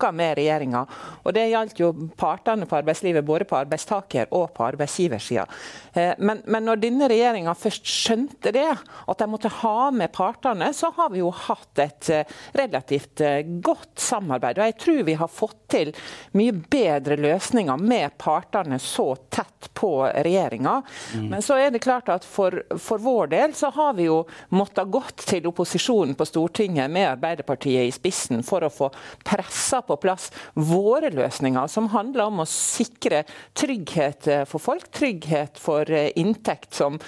snakka 0.01 0.11
med 0.11 0.35
regjeringa. 0.37 0.85
Og 1.23 1.33
det 1.33 1.49
gjaldt 1.49 1.79
jo 1.79 1.91
partene 2.17 2.65
på 2.65 2.75
arbeidslivet, 2.75 3.25
både 3.25 3.45
på 3.45 3.55
arbeidstaker- 3.55 4.31
og 4.31 4.53
på 4.53 4.65
arbeidsgiversida. 4.65 5.45
Eh, 5.93 6.13
men, 6.17 6.41
men 6.45 6.65
når 6.65 6.81
denne 6.81 7.07
regjeringa 7.09 7.53
først 7.55 7.85
skjønte 7.85 8.51
det, 8.51 8.69
at 9.07 9.17
de 9.17 9.27
måtte 9.29 9.51
ha 9.61 9.91
med 9.91 10.11
partene, 10.11 10.73
så 10.73 10.91
har 10.95 11.11
vi 11.11 11.21
jo 11.21 11.31
hatt 11.31 11.79
et 11.79 12.09
eh, 12.09 12.25
relativt 12.53 13.21
eh, 13.21 13.43
godt 13.61 13.99
samarbeid. 13.99 14.57
Og 14.57 14.65
jeg 14.65 14.79
tror 14.81 15.03
vi 15.03 15.17
har 15.19 15.27
fått 15.31 15.59
til 15.71 15.93
mye 16.33 16.51
bedre 16.71 17.17
løsninger 17.19 17.77
med 17.77 18.17
partene 18.17 18.41
partene 18.41 18.79
så 18.79 19.15
tett 19.29 19.73
på 19.73 20.05
regjeringa. 20.05 20.81
Mm. 21.15 21.27
Men 21.29 21.41
så 21.41 21.57
er 21.57 21.71
det 21.71 21.79
klart 21.79 22.09
at 22.09 22.25
for, 22.25 22.63
for, 22.77 22.97
vår 22.97 23.27
del 23.27 23.53
så 23.53 23.69
har 23.69 23.93
vi 23.93 24.07
jo 24.07 24.23
måttet 24.49 24.89
gått 24.91 25.25
til 25.27 25.47
opposisjonen 25.47 26.15
på 26.15 26.25
Stortinget 26.25 26.91
med 26.91 27.09
Arbeiderpartiet 27.09 27.87
i 27.87 27.91
spissen 27.91 28.43
for 28.43 28.63
å 28.63 28.71
få 28.71 28.89
pressa 29.23 29.81
på 29.81 29.90
plass 30.01 30.29
våre 30.55 31.11
løsninger, 31.13 31.67
som 31.71 31.89
handler 31.91 32.29
om 32.29 32.43
å 32.43 32.47
sikre 32.49 33.23
trygghet 33.57 34.29
for 34.49 34.63
folk. 34.63 34.89
Trygghet 34.95 35.59
for 35.61 35.87
inntekt 35.91 36.73
som, 36.77 36.99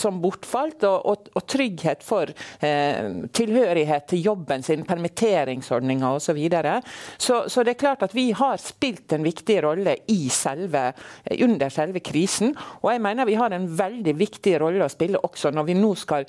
som 0.00 0.20
bortfalt, 0.22 0.84
og, 0.88 1.06
og, 1.10 1.30
og, 1.34 1.46
trygghet 1.50 2.04
for 2.04 2.30
eh, 2.64 3.10
tilhørighet 3.36 4.08
til 4.10 4.24
jobben 4.30 4.64
sin, 4.66 4.84
permitteringsordninger 4.88 6.18
osv. 6.18 6.24
Så, 6.24 6.32
videre. 6.32 6.80
så 7.18 7.44
Så 7.48 7.62
det 7.62 7.74
er 7.74 7.82
klart 7.82 8.02
at 8.02 8.14
vi 8.14 8.30
har 8.32 8.56
spilt 8.58 9.12
en 9.12 9.22
viktig 9.22 9.60
rolle 9.62 9.96
selve, 10.32 10.92
under 11.30 11.70
selve 11.70 12.00
krisen. 12.00 12.54
Og 12.82 12.90
jeg 12.92 13.02
mener 13.04 13.28
vi 13.28 13.38
har 13.38 13.54
en 13.54 13.68
veldig 13.78 14.16
viktig 14.18 14.56
rolle 14.60 14.84
å 14.84 14.92
spille 14.92 15.20
også 15.22 15.52
når 15.54 15.68
vi 15.68 15.76
nå 15.78 15.94
skal 15.98 16.26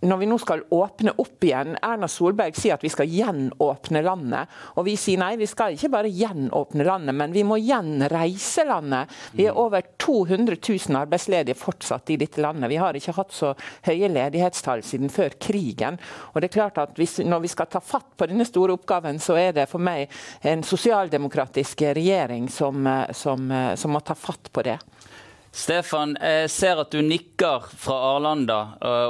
når 0.00 0.16
vi 0.16 0.28
nå 0.30 0.36
skal 0.40 0.62
åpne 0.72 1.12
opp 1.20 1.44
igjen 1.44 1.74
Erna 1.84 2.08
Solberg 2.08 2.56
sier 2.56 2.78
at 2.78 2.84
vi 2.84 2.92
skal 2.92 3.10
gjenåpne 3.10 4.00
landet. 4.04 4.52
Og 4.80 4.86
vi 4.86 4.94
sier 5.00 5.20
nei, 5.20 5.34
vi 5.40 5.48
skal 5.50 5.76
ikke 5.76 5.90
bare 5.92 6.12
gjenåpne 6.12 6.86
landet, 6.88 7.16
men 7.16 7.34
vi 7.34 7.44
må 7.44 7.58
gjenreise 7.60 8.64
landet. 8.68 9.12
Vi 9.36 9.44
er 9.50 9.58
over 9.60 9.84
200 10.00 10.56
000 10.56 11.00
arbeidsledige 11.02 11.58
fortsatt 11.58 12.14
i 12.14 12.18
dette 12.20 12.40
landet. 12.40 12.70
Vi 12.72 12.80
har 12.80 12.96
ikke 12.96 13.16
hatt 13.18 13.36
så 13.36 13.52
høye 13.86 14.08
ledighetstall 14.12 14.84
siden 14.86 15.12
før 15.12 15.36
krigen. 15.40 16.00
Og 16.32 16.40
det 16.40 16.50
er 16.50 16.56
klart 16.60 16.80
at 16.80 16.96
hvis, 16.96 17.18
Når 17.20 17.40
vi 17.44 17.52
skal 17.52 17.68
ta 17.68 17.80
fatt 17.84 18.16
på 18.16 18.26
denne 18.30 18.46
store 18.48 18.72
oppgaven, 18.78 19.20
så 19.20 19.36
er 19.36 19.52
det 19.52 19.68
for 19.68 19.82
meg 19.82 20.08
en 20.40 20.62
sosialdemokratisk 20.64 21.82
regjering 21.92 22.48
som, 22.48 22.88
som, 23.12 23.52
som 23.76 23.92
må 23.92 24.00
ta 24.00 24.16
fatt 24.16 24.48
på 24.52 24.64
det. 24.64 24.78
Stefan, 25.52 26.14
jeg 26.20 26.50
ser 26.50 26.78
at 26.78 26.92
du 26.94 27.00
nikker 27.02 27.64
fra 27.78 27.96
Arlanda. 28.14 28.60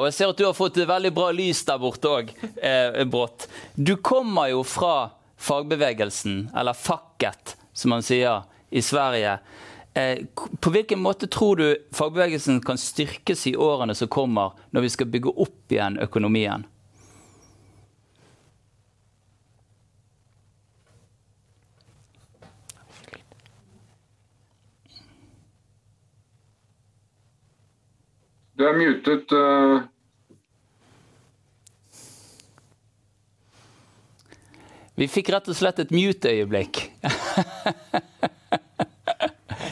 Og 0.00 0.06
jeg 0.08 0.16
ser 0.16 0.32
at 0.32 0.38
du 0.40 0.46
har 0.46 0.56
fått 0.56 0.78
et 0.80 0.88
veldig 0.88 1.12
bra 1.14 1.28
lys 1.36 1.60
der 1.68 1.80
borte 1.82 2.08
òg, 2.08 2.32
eh, 2.56 3.04
brått. 3.04 3.46
Du 3.76 3.96
kommer 3.96 4.48
jo 4.48 4.62
fra 4.64 5.10
fagbevegelsen, 5.40 6.50
eller 6.56 6.72
Fakket, 6.72 7.56
som 7.72 7.92
man 7.92 8.02
sier 8.02 8.42
i 8.70 8.80
Sverige. 8.82 9.38
Eh, 9.94 10.24
på 10.60 10.72
hvilken 10.72 11.00
måte 11.02 11.28
tror 11.28 11.56
du 11.56 11.76
fagbevegelsen 11.92 12.60
kan 12.64 12.78
styrkes 12.78 13.46
i 13.50 13.56
årene 13.56 13.94
som 13.94 14.08
kommer, 14.08 14.56
når 14.70 14.86
vi 14.86 14.92
skal 14.96 15.12
bygge 15.12 15.36
opp 15.36 15.74
igjen 15.74 15.98
økonomien? 16.00 16.64
Du 28.60 28.66
er 28.68 28.74
mutet. 28.76 29.32
Uh... 29.32 29.80
Vi 35.00 35.06
fikk 35.08 35.30
rett 35.32 35.48
og 35.48 35.56
slett 35.56 35.80
et 35.80 35.94
mute-øyeblikk. 35.96 36.82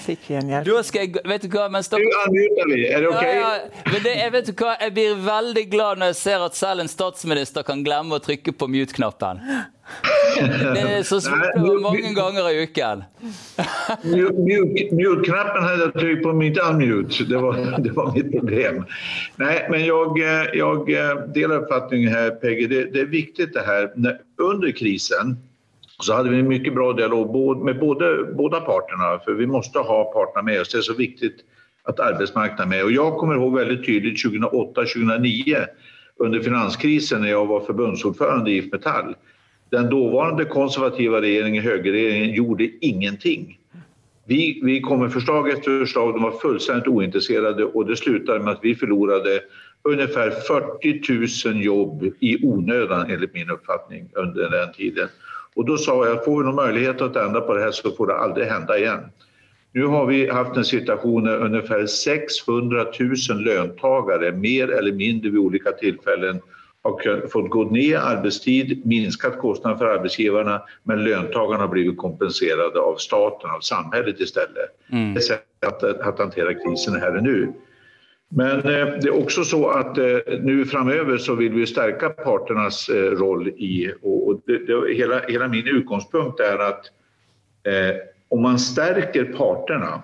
Da 0.08 0.78
skal 0.88 1.02
jeg, 1.02 1.20
vet 1.20 1.44
du 1.44 1.50
hva, 1.52 1.66
mens 1.68 1.92
dere... 1.92 2.00
Er 2.00 3.04
det 3.04 3.10
ok? 3.10 3.20
Ja, 3.20 3.34
ja. 3.36 3.50
Men 3.90 4.00
det, 4.06 4.14
jeg 4.22 4.32
vet 4.38 4.48
du 4.48 4.54
hva, 4.56 4.72
jeg 4.80 4.94
blir 4.96 5.20
veldig 5.26 5.66
glad 5.68 6.00
når 6.00 6.14
jeg 6.14 6.20
ser 6.22 6.44
at 6.46 6.56
selv 6.56 6.80
en 6.86 6.88
statsminister 6.88 7.66
kan 7.68 7.84
glemme 7.84 8.16
å 8.16 8.24
trykke 8.24 8.56
på 8.56 8.70
mute-knappen. 8.72 9.44
Det 10.38 10.82
er 10.82 11.02
så 11.06 11.20
spurt 11.24 11.80
mange 11.82 12.12
ganger 12.16 12.48
i 12.50 12.62
uken. 12.66 13.02
Mute-knappen 14.04 15.66
hadde 15.66 15.88
jeg 15.88 15.94
trykt 15.96 16.22
på, 16.24 16.34
ikke 16.48 16.64
unmute. 16.68 17.26
Det 17.28 17.42
var, 17.42 17.60
det 17.84 17.92
var 17.96 18.12
mitt 18.14 18.30
problem. 18.34 18.84
Nei, 19.42 19.56
men 19.72 19.84
jeg, 19.86 20.30
jeg 20.92 21.18
deler 21.34 21.60
oppfatningen 21.62 22.14
her, 22.14 22.32
Peggy. 22.42 22.68
Det, 22.70 22.86
det, 22.94 23.04
er 23.04 23.12
viktig 23.12 23.50
det 23.54 23.66
her. 23.66 23.90
Under 24.38 24.72
krisen 24.72 25.36
så 26.02 26.14
hade 26.14 26.30
vi 26.30 26.38
en 26.38 26.48
mycket 26.48 26.74
bra 26.74 26.92
dialog 26.92 27.64
med 27.64 27.78
både, 27.78 28.24
båda 28.36 28.60
parterna, 28.60 29.18
för 29.24 29.32
vi 29.32 29.46
måste 29.46 29.78
ha 29.78 30.04
parterna 30.12 30.42
med 30.42 30.60
oss. 30.60 30.72
Det 30.72 30.78
är 30.78 30.82
så 30.82 30.94
viktigt 30.94 31.44
att 31.84 32.00
arbetsmarknaden 32.00 32.72
är 32.72 32.76
med. 32.76 32.84
Och 32.84 32.92
jag 32.92 33.16
kommer 33.16 33.34
ihåg 33.34 33.54
väldigt 33.54 33.86
tydligt 33.86 34.24
2008-2009 34.24 35.66
under 36.16 36.40
finanskrisen 36.40 37.22
när 37.22 37.28
jag 37.28 37.46
var 37.46 37.60
förbundsordförande 37.60 38.50
i 38.50 38.56
IF 38.56 38.72
Metall. 38.72 39.14
Den 39.70 39.90
dåvarande 39.90 40.44
konservativa 40.44 41.20
regeringen, 41.20 41.64
högerregeringen, 41.64 42.34
gjorde 42.34 42.70
ingenting. 42.80 43.58
Vi, 44.24 44.60
vi 44.62 44.80
kom 44.80 45.00
med 45.00 45.12
förslag 45.12 45.48
efter 45.48 45.80
förslag, 45.80 46.14
de 46.14 46.22
var 46.22 46.30
fullständigt 46.30 46.88
ointresserade 46.88 47.64
och 47.64 47.86
det 47.86 47.96
slutade 47.96 48.40
med 48.40 48.52
att 48.52 48.58
vi 48.62 48.74
förlorade 48.74 49.40
ungefär 49.82 50.30
40 50.30 51.48
000 51.48 51.64
jobb 51.64 52.04
i 52.20 52.46
onödan 52.46 53.10
enligt 53.10 53.34
min 53.34 53.50
uppfattning 53.50 54.08
under 54.12 54.50
den 54.50 54.72
tiden. 54.72 55.08
Och 55.54 55.64
då 55.64 55.76
sa 55.76 56.06
jag, 56.06 56.24
får 56.24 56.38
vi 56.38 56.44
någon 56.44 56.54
möjlighet 56.54 57.00
att 57.00 57.16
ändra 57.16 57.40
på 57.40 57.54
det 57.54 57.60
här 57.60 57.70
så 57.70 57.90
får 57.90 58.06
det 58.06 58.16
aldrig 58.16 58.46
hända 58.46 58.78
igen. 58.78 59.00
Nu 59.72 59.84
har 59.84 60.06
vi 60.06 60.30
haft 60.30 60.56
en 60.56 60.64
situation 60.64 61.24
där 61.24 61.36
ungefär 61.36 61.86
600 61.86 62.86
000 63.30 63.42
löntagare 63.44 64.32
mer 64.32 64.70
eller 64.70 64.92
mindre 64.92 65.30
vid 65.30 65.40
olika 65.40 65.72
tillfällen 65.72 66.40
har 66.82 67.28
fått 67.28 67.50
gå 67.50 67.64
ner 67.64 67.96
arbetstid, 67.96 68.86
minskat 68.86 69.38
kostnaden 69.38 69.78
för 69.78 69.86
arbetsgivarna 69.86 70.62
men 70.82 71.04
löntagarna 71.04 71.62
har 71.62 71.68
blivit 71.68 71.98
kompenserade 71.98 72.80
av 72.80 72.96
staten, 72.96 73.50
av 73.50 73.60
samhället 73.60 74.20
istället. 74.20 74.70
Mm. 74.92 75.14
Det 75.14 75.18
är 75.18 75.20
ett 75.20 75.24
sätt 75.24 75.44
att, 75.66 75.82
att 75.82 76.18
hantera 76.18 76.54
krisen 76.54 77.00
här 77.00 77.16
och 77.16 77.22
nu. 77.22 77.52
Men 78.28 78.56
eh, 78.56 78.62
det 78.62 79.08
är 79.08 79.24
också 79.24 79.44
så 79.44 79.68
att 79.68 79.98
eh, 79.98 80.16
nu 80.40 80.64
framöver 80.64 81.18
så 81.18 81.34
vill 81.34 81.52
vi 81.52 81.66
stärka 81.66 82.08
parternas 82.08 82.88
eh, 82.88 83.10
roll 83.10 83.48
i 83.48 83.92
och 84.02 84.40
det, 84.46 84.58
det, 84.58 84.94
hela, 84.94 85.20
hela 85.28 85.48
min 85.48 85.66
utgångspunkt 85.66 86.40
är 86.40 86.58
att 86.58 86.84
eh, 87.66 87.96
om 88.28 88.42
man 88.42 88.58
stärker 88.58 89.24
parterna 89.24 90.02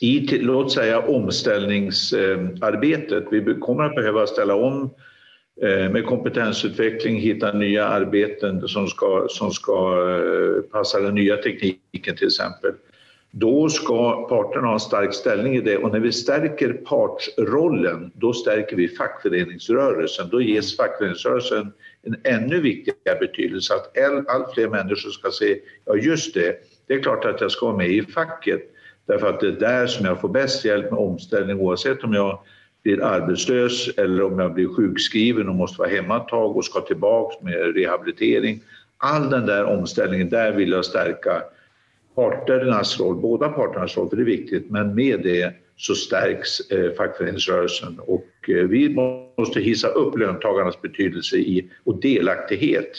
i, 0.00 0.26
till, 0.26 0.46
låt 0.46 0.72
säga 0.72 1.00
omställningsarbetet, 1.00 3.24
vi 3.30 3.54
kommer 3.60 3.84
att 3.84 3.94
behöva 3.94 4.26
ställa 4.26 4.54
om 4.54 4.82
eh, 4.82 4.90
med 5.60 6.06
kompetensutveckling, 6.06 7.16
hitta 7.16 7.52
nya 7.52 7.86
arbeten 7.86 8.68
som 8.68 8.86
ska, 8.86 9.26
som 9.28 9.50
ska 9.50 9.72
eh, 10.10 10.62
passa 10.62 11.00
den 11.00 11.14
nya 11.14 11.36
tekniken 11.36 12.16
till 12.16 12.26
exempel. 12.26 12.72
Då 13.30 13.68
ska 13.68 14.28
parterna 14.28 14.66
ha 14.66 14.74
en 14.74 14.80
stark 14.80 15.14
ställning 15.14 15.56
i 15.56 15.60
det 15.60 15.76
och 15.76 15.92
när 15.92 16.00
vi 16.00 16.12
stärker 16.12 16.72
partsrollen, 16.72 18.10
då 18.14 18.32
stärker 18.32 18.76
vi 18.76 18.88
fackföreningsrörelsen. 18.88 20.28
Då 20.30 20.42
ges 20.42 20.76
fackföreningsrörelsen 20.76 21.72
en 22.02 22.16
ännu 22.24 22.60
viktigare 22.60 23.18
betydelse. 23.20 23.74
Att 23.74 23.98
allt 24.28 24.54
fler 24.54 24.68
människor 24.68 25.10
ska 25.10 25.30
se, 25.30 25.56
ja 25.84 25.96
just 25.96 26.34
det, 26.34 26.56
det 26.86 26.94
är 26.94 27.02
klart 27.02 27.24
att 27.24 27.40
jag 27.40 27.50
ska 27.50 27.66
vara 27.66 27.76
med 27.76 27.90
i 27.90 28.02
facket. 28.02 28.60
Därför 29.06 29.26
att 29.26 29.40
det 29.40 29.48
är 29.48 29.52
där 29.52 29.86
som 29.86 30.06
jag 30.06 30.20
får 30.20 30.28
bäst 30.28 30.64
hjälp 30.64 30.90
med 30.90 31.00
omställning 31.00 31.60
oavsett 31.60 32.04
om 32.04 32.12
jag 32.12 32.40
blir 32.88 33.04
arbetslös 33.04 33.88
eller 33.96 34.22
om 34.22 34.38
jag 34.38 34.54
blir 34.54 34.68
sjukskriven 34.68 35.48
och 35.48 35.54
måste 35.54 35.78
vara 35.78 35.88
hemma 35.88 36.16
ett 36.16 36.28
tag 36.28 36.56
och 36.56 36.64
ska 36.64 36.80
tillbaks 36.80 37.42
med 37.42 37.76
rehabilitering. 37.76 38.60
All 38.98 39.30
den 39.30 39.46
där 39.46 39.64
omställningen, 39.64 40.28
där 40.28 40.52
vill 40.52 40.70
jag 40.70 40.84
stärka 40.84 41.42
parternas 42.14 43.00
roll, 43.00 43.16
båda 43.16 43.48
parternas 43.48 43.96
roll, 43.96 44.08
för 44.08 44.16
det 44.16 44.22
är 44.22 44.24
viktigt, 44.24 44.70
men 44.70 44.94
med 44.94 45.20
det 45.22 45.52
så 45.76 45.94
stärks 45.94 46.60
eh, 46.70 46.92
fackföreningsrörelsen 46.92 48.00
och 48.06 48.26
eh, 48.48 48.54
vi 48.54 48.88
måste 49.38 49.60
hissa 49.60 49.88
upp 49.88 50.18
löntagarnas 50.18 50.82
betydelse 50.82 51.62
och 51.84 52.00
delaktighet 52.00 52.92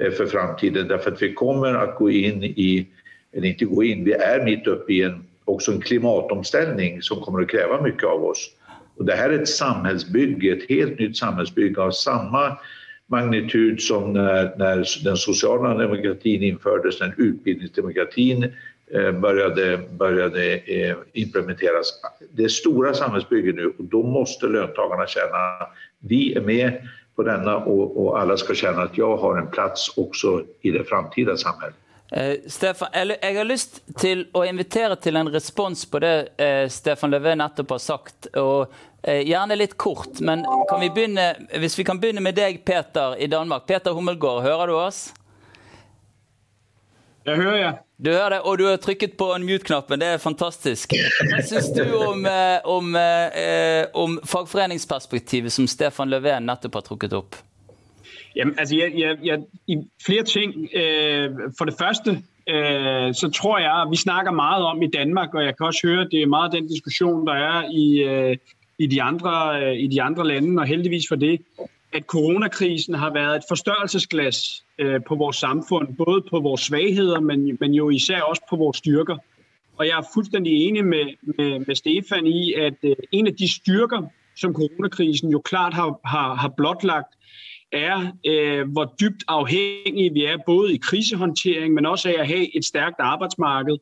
eh, 0.00 0.10
för 0.10 0.26
framtiden 0.26 0.88
därför 0.88 1.16
vi 1.20 1.34
kommer 1.34 1.74
att 1.74 1.96
gå 1.98 2.10
in 2.10 2.44
i, 2.44 2.86
eller 3.32 3.48
inte 3.48 3.64
gå 3.64 3.84
in, 3.84 4.04
vi 4.04 4.12
är 4.12 4.44
mitt 4.44 4.66
uppe 4.66 4.92
i 4.92 5.02
en, 5.02 5.24
också 5.44 5.72
en 5.72 5.80
klimatomställning 5.80 7.02
som 7.02 7.20
kommer 7.20 7.42
att 7.42 7.48
kräva 7.48 7.82
mycket 7.82 8.04
av 8.04 8.24
oss. 8.24 8.50
Och 8.98 9.04
det 9.04 9.14
här 9.14 9.30
är 9.30 9.42
ett 9.42 9.48
samhällsbygge, 9.48 10.52
ett 10.52 10.68
helt 10.68 10.98
nytt 10.98 11.16
samhällsbygge 11.16 11.80
av 11.82 11.90
samma 11.90 12.58
magnitud 13.06 13.80
som 13.80 14.12
när, 14.12 14.54
när 14.58 15.04
den 15.04 15.16
sociala 15.16 15.74
demokratin 15.74 16.42
infördes, 16.42 17.00
när 17.00 17.14
utbildningsdemokratin 17.16 18.52
eh, 18.94 19.12
började, 19.12 19.80
började 19.98 20.54
eh, 20.54 20.96
implementeras. 21.12 22.00
Det 22.30 22.44
är 22.44 22.48
stora 22.48 22.94
samhällsbyggen 22.94 23.56
nu 23.56 23.66
och 23.66 23.84
då 23.84 24.02
måste 24.02 24.46
löntagarna 24.46 25.06
känna 25.06 25.66
vi 25.98 26.34
är 26.34 26.40
med 26.40 26.88
på 27.16 27.22
denna 27.22 27.56
och, 27.56 28.06
och 28.06 28.20
alla 28.20 28.36
ska 28.36 28.54
känna 28.54 28.82
att 28.82 28.98
jag 28.98 29.16
har 29.16 29.38
en 29.38 29.46
plats 29.46 29.98
också 29.98 30.44
i 30.60 30.70
det 30.70 30.84
framtida 30.84 31.36
samhället. 31.36 31.76
Eh, 32.12 32.36
Stefan, 32.46 32.88
jeg 32.94 33.36
har 33.36 33.44
lyst 33.44 33.82
til 34.00 34.22
å 34.32 34.46
invitere 34.48 34.96
til 34.96 35.18
en 35.20 35.28
respons 35.28 35.84
på 35.90 36.00
det 36.00 36.14
eh, 36.40 36.64
Stefan 36.72 37.12
Löfven 37.12 37.42
nettopp 37.42 37.74
har 37.76 37.82
sagt. 37.84 38.30
og 38.32 38.72
Gjerne 39.06 39.54
litt 39.54 39.76
kort, 39.78 40.18
men 40.20 40.42
kan 40.68 40.80
vi 40.82 40.88
begynne, 40.90 41.30
hvis 41.62 41.78
vi 41.78 41.84
kan 41.86 42.00
begynne 42.02 42.20
med 42.24 42.34
deg, 42.34 42.64
Peter 42.66 43.14
i 43.14 43.28
Danmark. 43.30 43.62
Peter 43.68 43.94
Hummelgård, 43.94 44.42
hører 44.42 44.66
du 44.66 44.74
oss? 44.74 45.12
Jeg 47.28 47.36
hører 47.36 47.56
jeg. 47.56 47.74
Du 47.98 48.10
hører 48.10 48.30
det, 48.30 48.40
og 48.46 48.58
du 48.58 48.64
har 48.66 48.76
trykket 48.82 49.14
på 49.18 49.30
mute-knappen. 49.42 50.00
Det 50.00 50.08
er 50.14 50.20
fantastisk. 50.22 50.94
Hva 51.30 51.42
syns 51.46 51.70
du 51.74 51.82
om, 51.98 52.26
om, 52.64 52.94
om 54.02 54.18
fagforeningsperspektivet 54.26 55.52
som 55.52 55.66
Stefan 55.70 56.10
Löfven 56.10 56.46
nettopp 56.46 56.78
har 56.78 56.86
trukket 56.86 57.14
opp? 57.18 57.38
Jamen, 58.36 58.54
altså, 58.58 58.76
jeg, 58.78 58.94
jeg, 58.98 59.18
jeg, 59.22 59.42
i 59.66 59.78
flere 60.04 60.26
ting. 60.26 60.54
For 61.58 61.70
det 61.70 61.74
første, 61.78 62.18
så 63.18 63.30
tror 63.34 63.58
jeg, 63.58 63.86
vi 63.90 63.96
snakker 63.96 64.32
meget 64.32 64.64
om 64.64 64.82
i 64.82 64.90
Danmark, 64.90 65.34
og 65.34 65.44
jeg 65.44 65.56
kan 65.56 65.66
også 65.66 65.86
høre, 65.86 66.08
det 66.10 66.22
er 66.22 66.26
meget 66.26 66.52
den 66.52 66.66
diskussion, 66.66 67.26
der 67.26 67.34
er 67.34 67.66
i, 67.70 68.38
i, 68.78 68.86
de 68.86 69.02
andre, 69.02 69.62
øh, 69.62 69.76
i 69.76 69.86
de 69.86 70.02
andre 70.02 70.26
lande, 70.26 70.60
og 70.60 70.66
heldigvis 70.66 71.08
for 71.08 71.16
det, 71.16 71.40
at 71.92 72.02
coronakrisen 72.02 72.94
har 72.94 73.12
været 73.12 73.36
et 73.36 73.42
forstørrelsesglas 73.48 74.64
øh, 74.78 75.00
på 75.08 75.14
vores 75.14 75.36
samfund, 75.36 75.96
både 75.96 76.22
på 76.30 76.40
vores 76.40 76.60
svagheder, 76.60 77.20
men, 77.20 77.56
men 77.60 77.74
jo 77.74 77.90
især 77.90 78.20
også 78.20 78.42
på 78.50 78.56
vores 78.56 78.76
styrker. 78.76 79.16
Og 79.76 79.86
jeg 79.86 79.98
er 79.98 80.08
fuldstændig 80.14 80.52
enig 80.52 80.84
med, 80.84 81.06
med, 81.22 81.58
med 81.66 81.74
Stefan 81.74 82.26
i, 82.26 82.52
at 82.52 82.74
øh, 82.82 82.96
en 83.12 83.26
af 83.26 83.34
de 83.34 83.52
styrker, 83.52 84.02
som 84.36 84.54
coronakrisen 84.54 85.30
jo 85.30 85.38
klart 85.38 85.74
har, 85.74 86.00
har, 86.04 86.34
har 86.34 86.48
blotlagt, 86.48 87.14
er, 87.72 88.12
øh, 88.26 88.70
hvor 88.72 88.94
dybt 89.00 89.24
afhængige 89.28 90.12
vi 90.12 90.24
er, 90.24 90.36
både 90.46 90.74
i 90.74 90.78
krisehåndtering, 90.82 91.74
men 91.74 91.86
også 91.86 92.08
af 92.08 92.14
at 92.18 92.26
have 92.26 92.56
et 92.56 92.64
stærkt 92.64 92.96
arbejdsmarked. 92.98 93.76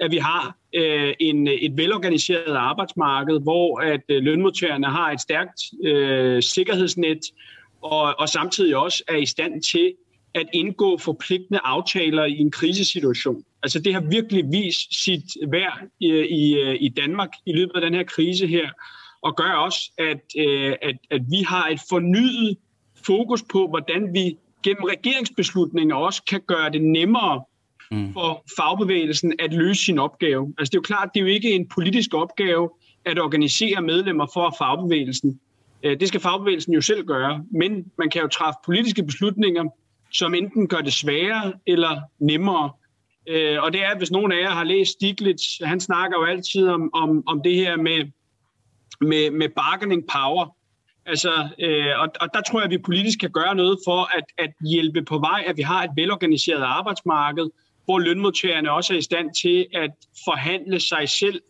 At 0.00 0.10
vi 0.10 0.16
har 0.16 0.56
øh, 0.74 1.14
en, 1.20 1.48
et 1.48 1.76
velorganiseret 1.76 2.54
arbejdsmarked, 2.54 3.40
hvor 3.40 3.80
at 3.80 4.02
øh, 4.08 4.22
lønmodtagerne 4.22 4.86
har 4.86 5.12
et 5.12 5.20
stærkt 5.20 5.62
øh, 5.84 6.42
sikkerhedsnet, 6.42 7.20
og, 7.82 8.20
og 8.20 8.28
samtidig 8.28 8.76
også 8.76 9.04
er 9.08 9.16
i 9.16 9.26
stand 9.26 9.62
til 9.62 9.92
at 10.34 10.46
indgå 10.52 10.98
forpligtende 10.98 11.60
aftaler 11.64 12.24
i 12.24 12.38
en 12.38 12.50
krisesituation. 12.50 13.44
Altså 13.62 13.78
det 13.78 13.94
har 13.94 14.00
virkelig 14.00 14.44
vist 14.52 15.04
sit 15.04 15.24
værd 15.48 15.78
i, 16.00 16.06
i, 16.08 16.74
i 16.76 16.88
Danmark 16.88 17.30
i 17.46 17.52
løbet 17.52 17.74
af 17.74 17.80
den 17.80 17.94
her 17.94 18.04
krise 18.04 18.46
her, 18.46 18.68
og 19.22 19.36
gør 19.36 19.52
også, 19.52 19.92
at, 19.98 20.20
øh, 20.38 20.74
at, 20.82 20.96
at 21.10 21.20
vi 21.30 21.42
har 21.46 21.68
et 21.68 21.80
fornyet 21.88 22.56
fokus 23.06 23.42
på, 23.42 23.68
hvordan 23.68 24.14
vi 24.14 24.36
gennem 24.62 24.84
regeringsbeslutninger 24.84 25.96
også 25.96 26.22
kan 26.30 26.40
gøre 26.46 26.70
det 26.70 26.82
nemmere 26.82 27.42
mm. 27.90 28.12
for 28.12 28.44
fagbevægelsen 28.56 29.32
at 29.38 29.52
løse 29.54 29.84
sin 29.84 29.98
opgave. 29.98 30.54
Altså 30.58 30.70
det 30.70 30.76
er 30.76 30.78
jo 30.78 30.82
klart, 30.82 31.10
det 31.14 31.20
er 31.20 31.24
jo 31.24 31.30
ikke 31.30 31.50
en 31.50 31.68
politisk 31.68 32.14
opgave 32.14 32.70
at 33.04 33.18
organisere 33.18 33.82
medlemmer 33.82 34.26
for 34.34 34.54
fagbevægelsen. 34.58 35.40
Øh, 35.82 36.00
det 36.00 36.08
skal 36.08 36.20
fagbevægelsen 36.20 36.72
jo 36.72 36.80
selv 36.80 37.04
gøre, 37.04 37.44
men 37.50 37.84
man 37.98 38.10
kan 38.10 38.22
jo 38.22 38.28
træffe 38.28 38.58
politiske 38.64 39.02
beslutninger, 39.02 39.64
som 40.12 40.34
enten 40.34 40.68
gør 40.68 40.80
det 40.80 40.92
sværere 40.92 41.52
eller 41.66 42.00
nemmere. 42.18 42.70
Øh, 43.28 43.62
og 43.62 43.72
det 43.72 43.84
er, 43.84 43.98
hvis 43.98 44.10
nogen 44.10 44.32
af 44.32 44.40
jer 44.40 44.50
har 44.50 44.64
læst 44.64 44.92
Stiglitz, 44.92 45.44
han 45.64 45.80
snakker 45.80 46.18
jo 46.18 46.24
altid 46.24 46.68
om, 46.68 46.94
om, 46.94 47.22
om 47.26 47.42
det 47.42 47.54
her 47.56 47.76
med, 47.76 48.10
med, 49.00 49.30
med 49.30 49.48
bargaining 49.48 50.04
power. 50.12 50.56
Altså, 51.06 51.48
øh, 51.58 52.00
og, 52.00 52.08
og 52.20 52.28
der 52.34 52.40
tror 52.40 52.58
jeg, 52.58 52.64
at 52.64 52.70
vi 52.70 52.78
politisk 52.78 53.18
kan 53.20 53.30
gøre 53.30 53.54
noget 53.54 53.78
for 53.86 54.16
at, 54.18 54.24
at 54.38 54.52
hjælpe 54.70 55.02
på 55.02 55.18
vej, 55.18 55.44
at 55.46 55.56
vi 55.56 55.62
har 55.62 55.84
et 55.84 55.90
velorganiseret 55.96 56.62
arbejdsmarked, 56.62 57.50
hvor 57.84 57.98
lønmodtagerne 57.98 58.72
også 58.72 58.94
er 58.94 58.98
i 58.98 59.02
stand 59.02 59.34
til 59.34 59.66
at 59.74 59.90
forhandle 60.24 60.80
sig 60.80 61.08
selv 61.08 61.40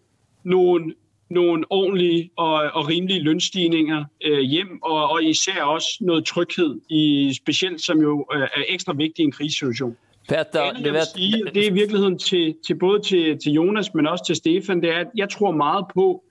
nogle, 0.44 0.94
nogle 1.30 1.64
ordentlige 1.70 2.30
og, 2.36 2.52
og 2.52 2.88
rimelige 2.88 3.20
lønstigninger 3.20 4.04
øh, 4.24 4.40
hjem, 4.40 4.82
og, 4.82 5.10
og 5.10 5.24
især 5.24 5.62
også 5.62 5.98
noget 6.00 6.24
tryghed, 6.24 6.80
i, 6.90 7.32
specielt 7.34 7.82
som 7.82 7.98
jo 7.98 8.26
øh, 8.34 8.42
er 8.42 8.62
ekstra 8.68 8.92
vigtigt 8.92 9.18
i 9.18 9.22
en 9.22 9.32
krisesituation. 9.32 9.96
Peter, 10.28 10.72
det, 10.72 10.92
vil 10.92 11.00
sige, 11.16 11.44
det 11.54 11.66
er 11.66 11.70
i 11.70 11.72
virkeligheden 11.72 12.18
til, 12.18 12.54
til 12.66 12.74
både 12.74 13.00
til, 13.00 13.38
til 13.38 13.52
Jonas, 13.52 13.94
men 13.94 14.06
også 14.06 14.24
til 14.26 14.36
Stefan, 14.36 14.80
det 14.80 14.90
er, 14.90 14.98
at 14.98 15.06
jeg 15.16 15.28
tror 15.30 15.50
meget 15.50 15.84
på, 15.94 16.24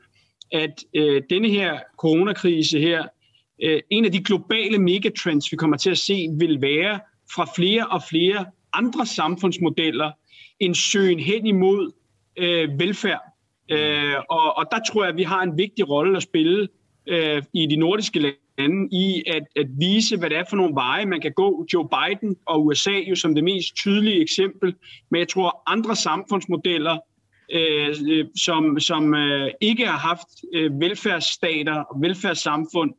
at 0.51 0.83
øh, 0.95 1.21
denne 1.29 1.49
her 1.49 1.79
coronakrise 1.97 2.79
her, 2.79 3.05
øh, 3.63 3.81
en 3.89 4.05
af 4.05 4.11
de 4.11 4.23
globale 4.23 4.77
megatrends, 4.77 5.51
vi 5.51 5.57
kommer 5.57 5.77
til 5.77 5.91
at 5.91 5.97
se, 5.97 6.27
vil 6.39 6.61
være 6.61 6.99
fra 7.35 7.47
flere 7.55 7.87
og 7.87 8.01
flere 8.09 8.45
andre 8.73 9.05
samfundsmodeller 9.05 10.11
en 10.59 10.75
søgen 10.75 11.19
hen 11.19 11.45
imod 11.45 11.91
øh, 12.37 12.79
velfærd. 12.79 13.21
Øh, 13.71 14.15
og, 14.29 14.57
og 14.57 14.65
der 14.71 14.79
tror 14.87 15.03
jeg, 15.03 15.09
at 15.09 15.17
vi 15.17 15.23
har 15.23 15.41
en 15.41 15.57
vigtig 15.57 15.89
rolle 15.89 16.17
at 16.17 16.23
spille 16.23 16.67
øh, 17.07 17.43
i 17.53 17.67
de 17.67 17.75
nordiske 17.75 18.19
lande 18.19 18.89
i 18.91 19.23
at, 19.27 19.43
at 19.55 19.67
vise, 19.79 20.17
hvad 20.17 20.29
det 20.29 20.37
er 20.37 20.43
for 20.49 20.55
nogle 20.55 20.75
veje, 20.75 21.05
man 21.05 21.21
kan 21.21 21.31
gå. 21.31 21.65
Joe 21.73 21.87
Biden 21.89 22.35
og 22.45 22.65
USA 22.65 22.91
jo 22.91 23.15
som 23.15 23.35
det 23.35 23.43
mest 23.43 23.75
tydelige 23.75 24.21
eksempel, 24.21 24.75
men 25.11 25.19
jeg 25.19 25.27
tror 25.27 25.63
andre 25.67 25.95
samfundsmodeller, 25.95 26.97
som, 28.35 28.79
som 28.79 29.13
øh, 29.13 29.49
ikke 29.61 29.85
har 29.85 29.97
haft 29.97 30.27
velferdsstater 30.79 31.73
og 31.73 32.01
velfærdssamfund, 32.01 32.91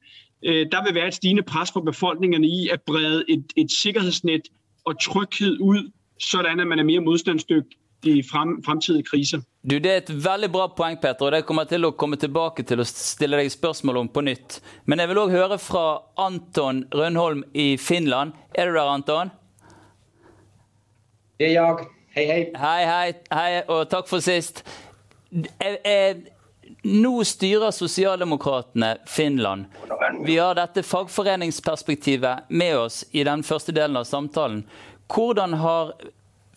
øh, 0.44 0.66
der 0.72 0.84
vil 0.84 0.94
være 0.94 1.08
et 1.08 1.14
stigende 1.14 1.42
press 1.42 1.72
på 1.72 1.80
befolkningene 1.80 2.46
i 2.46 2.68
at 2.68 2.82
brede 2.86 3.24
et, 3.28 3.44
et 3.56 3.70
sikkerhetsnett 3.70 4.48
og 4.84 5.00
trygghet 5.00 5.58
ut, 5.60 5.92
sånn 6.20 6.46
at 6.46 6.66
man 6.66 6.78
er 6.78 6.84
mer 6.84 7.04
motstandsdyktig 7.04 8.16
i 8.16 8.22
frem, 8.24 8.62
fremtidige 8.64 9.04
kriser. 9.10 9.40
Du, 9.62 9.78
Det 9.78 9.90
er 9.90 9.96
et 10.00 10.24
veldig 10.24 10.50
bra 10.52 10.66
poeng, 10.76 10.96
Petter, 11.00 11.26
og 11.26 11.32
det 11.32 11.44
kommer 11.46 11.64
til 11.68 11.84
å 11.84 11.92
komme 11.92 12.16
tilbake 12.16 12.64
til 12.64 12.80
å 12.80 12.88
stille 12.88 13.36
deg 13.36 13.52
spørsmål 13.52 14.02
om 14.02 14.08
på 14.08 14.24
nytt. 14.24 14.60
Men 14.86 14.98
jeg 14.98 15.12
vil 15.12 15.20
òg 15.20 15.34
høre 15.36 15.58
fra 15.60 16.00
Anton 16.16 16.84
Rønholm 16.94 17.44
i 17.54 17.76
Finland. 17.76 18.32
Er 18.54 18.66
du 18.66 18.78
der, 18.78 18.88
Anton? 18.88 19.30
Det 21.38 21.52
er 21.52 21.56
jeg. 21.60 21.88
Hei, 22.12 22.27
hei. 22.27 22.53
Hei, 22.59 22.85
hei, 22.85 23.12
hei 23.31 23.51
og 23.70 23.85
takk 23.90 24.09
for 24.11 24.23
sist. 24.25 24.64
Jeg, 25.31 25.77
jeg, 25.85 26.14
nå 26.90 27.12
styrer 27.23 27.70
Sosialdemokratene 27.70 28.96
Finland. 29.07 29.68
Vi 30.27 30.35
har 30.40 30.57
dette 30.59 30.83
fagforeningsperspektivet 30.83 32.51
med 32.51 32.79
oss 32.81 33.05
i 33.14 33.23
den 33.27 33.44
første 33.46 33.70
delen 33.77 34.01
av 34.01 34.09
samtalen. 34.11 34.64
Hvordan 35.07 35.55
har 35.62 35.92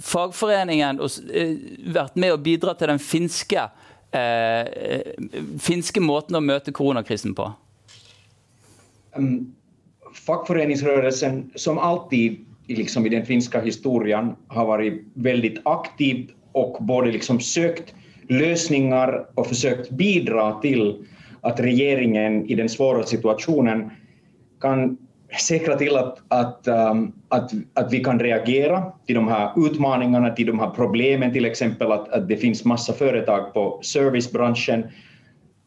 fagforeningen 0.02 1.02
eh, 1.06 1.54
vært 1.94 2.18
med 2.18 2.34
å 2.34 2.40
bidra 2.42 2.74
til 2.74 2.90
den 2.90 3.02
finske, 3.02 3.68
eh, 4.10 5.12
finske 5.62 6.02
måten 6.02 6.40
å 6.40 6.42
møte 6.42 6.74
koronakrisen 6.74 7.38
på? 7.38 7.46
Um, 9.14 9.54
fackföreningsrörelsen, 10.26 11.52
som 11.62 11.78
alltid 11.78 12.42
liksom 12.68 13.06
i 13.06 13.10
den 13.10 13.26
finska 13.26 13.62
historien, 13.62 14.36
har 14.48 14.66
varit 14.66 15.04
väldigt 15.14 15.62
aktiv 15.66 16.30
och 16.52 16.84
både 16.84 17.12
liksom 17.12 17.40
sökt 17.40 17.94
lösningar 18.30 19.26
och 19.36 19.48
försökt 19.48 19.90
bidra 19.90 20.60
till 20.62 21.06
att 21.42 21.60
regeringen 21.60 22.46
i 22.46 22.56
den 22.56 22.70
svåra 22.70 23.04
situationen 23.04 23.90
kan 24.62 24.98
säkra 25.40 25.76
till 25.76 25.96
att, 25.96 26.18
att, 26.28 26.68
um, 26.68 27.14
att, 27.30 27.52
att 27.74 27.94
vi 27.94 28.04
kan 28.04 28.20
reagera 28.20 28.92
till 29.06 29.16
de 29.16 29.28
här 29.28 29.52
utmaningarna, 29.66 30.30
till 30.30 30.48
de 30.48 30.60
här 30.60 30.70
problemen, 30.70 31.34
till 31.34 31.46
exempel 31.46 31.92
att, 31.92 32.10
att 32.10 32.28
det 32.28 32.38
finns 32.38 32.66
massa 32.66 32.94
företag 32.94 33.54
på 33.54 33.80
servicebranschen 33.84 34.84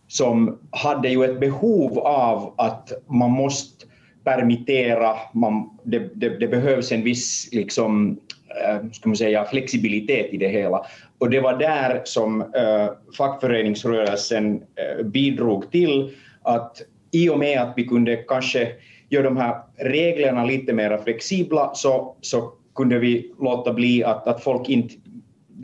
som 0.09 0.59
hade 0.70 1.09
ju 1.09 1.24
ett 1.24 1.40
behov 1.40 1.98
av 1.98 2.54
att 2.59 2.92
man 3.06 3.30
måste 3.30 3.86
permittera, 4.26 5.16
man, 5.32 5.70
det, 5.84 6.10
det, 6.14 6.28
det 6.28 6.48
behövs 6.48 6.92
en 6.92 7.04
viss 7.04 7.48
liksom, 7.52 8.20
äh, 8.64 8.90
ska 8.92 9.08
man 9.08 9.16
säga, 9.16 9.44
flexibilitet 9.44 10.34
i 10.34 10.36
det 10.36 10.48
hela. 10.48 10.86
Och 11.18 11.30
det 11.30 11.40
var 11.40 11.58
där 11.58 12.00
som 12.04 12.40
äh, 12.40 13.14
fackföreningsrörelsen 13.16 14.54
äh, 14.56 15.04
bidrog 15.04 15.70
till 15.70 16.10
att 16.42 16.82
i 17.10 17.28
och 17.28 17.38
med 17.38 17.60
att 17.60 17.72
vi 17.76 17.84
kunde 17.84 18.16
kanske 18.16 18.68
göra 19.08 19.24
de 19.24 19.36
här 19.36 19.62
reglerna 19.76 20.44
lite 20.44 20.72
mer 20.72 20.98
flexibla 21.04 21.70
så, 21.74 22.16
så 22.20 22.52
kunde 22.74 22.98
vi 22.98 23.32
låta 23.40 23.72
bli 23.72 24.04
att, 24.04 24.26
att 24.26 24.42
folk 24.42 24.68
inte 24.68 24.94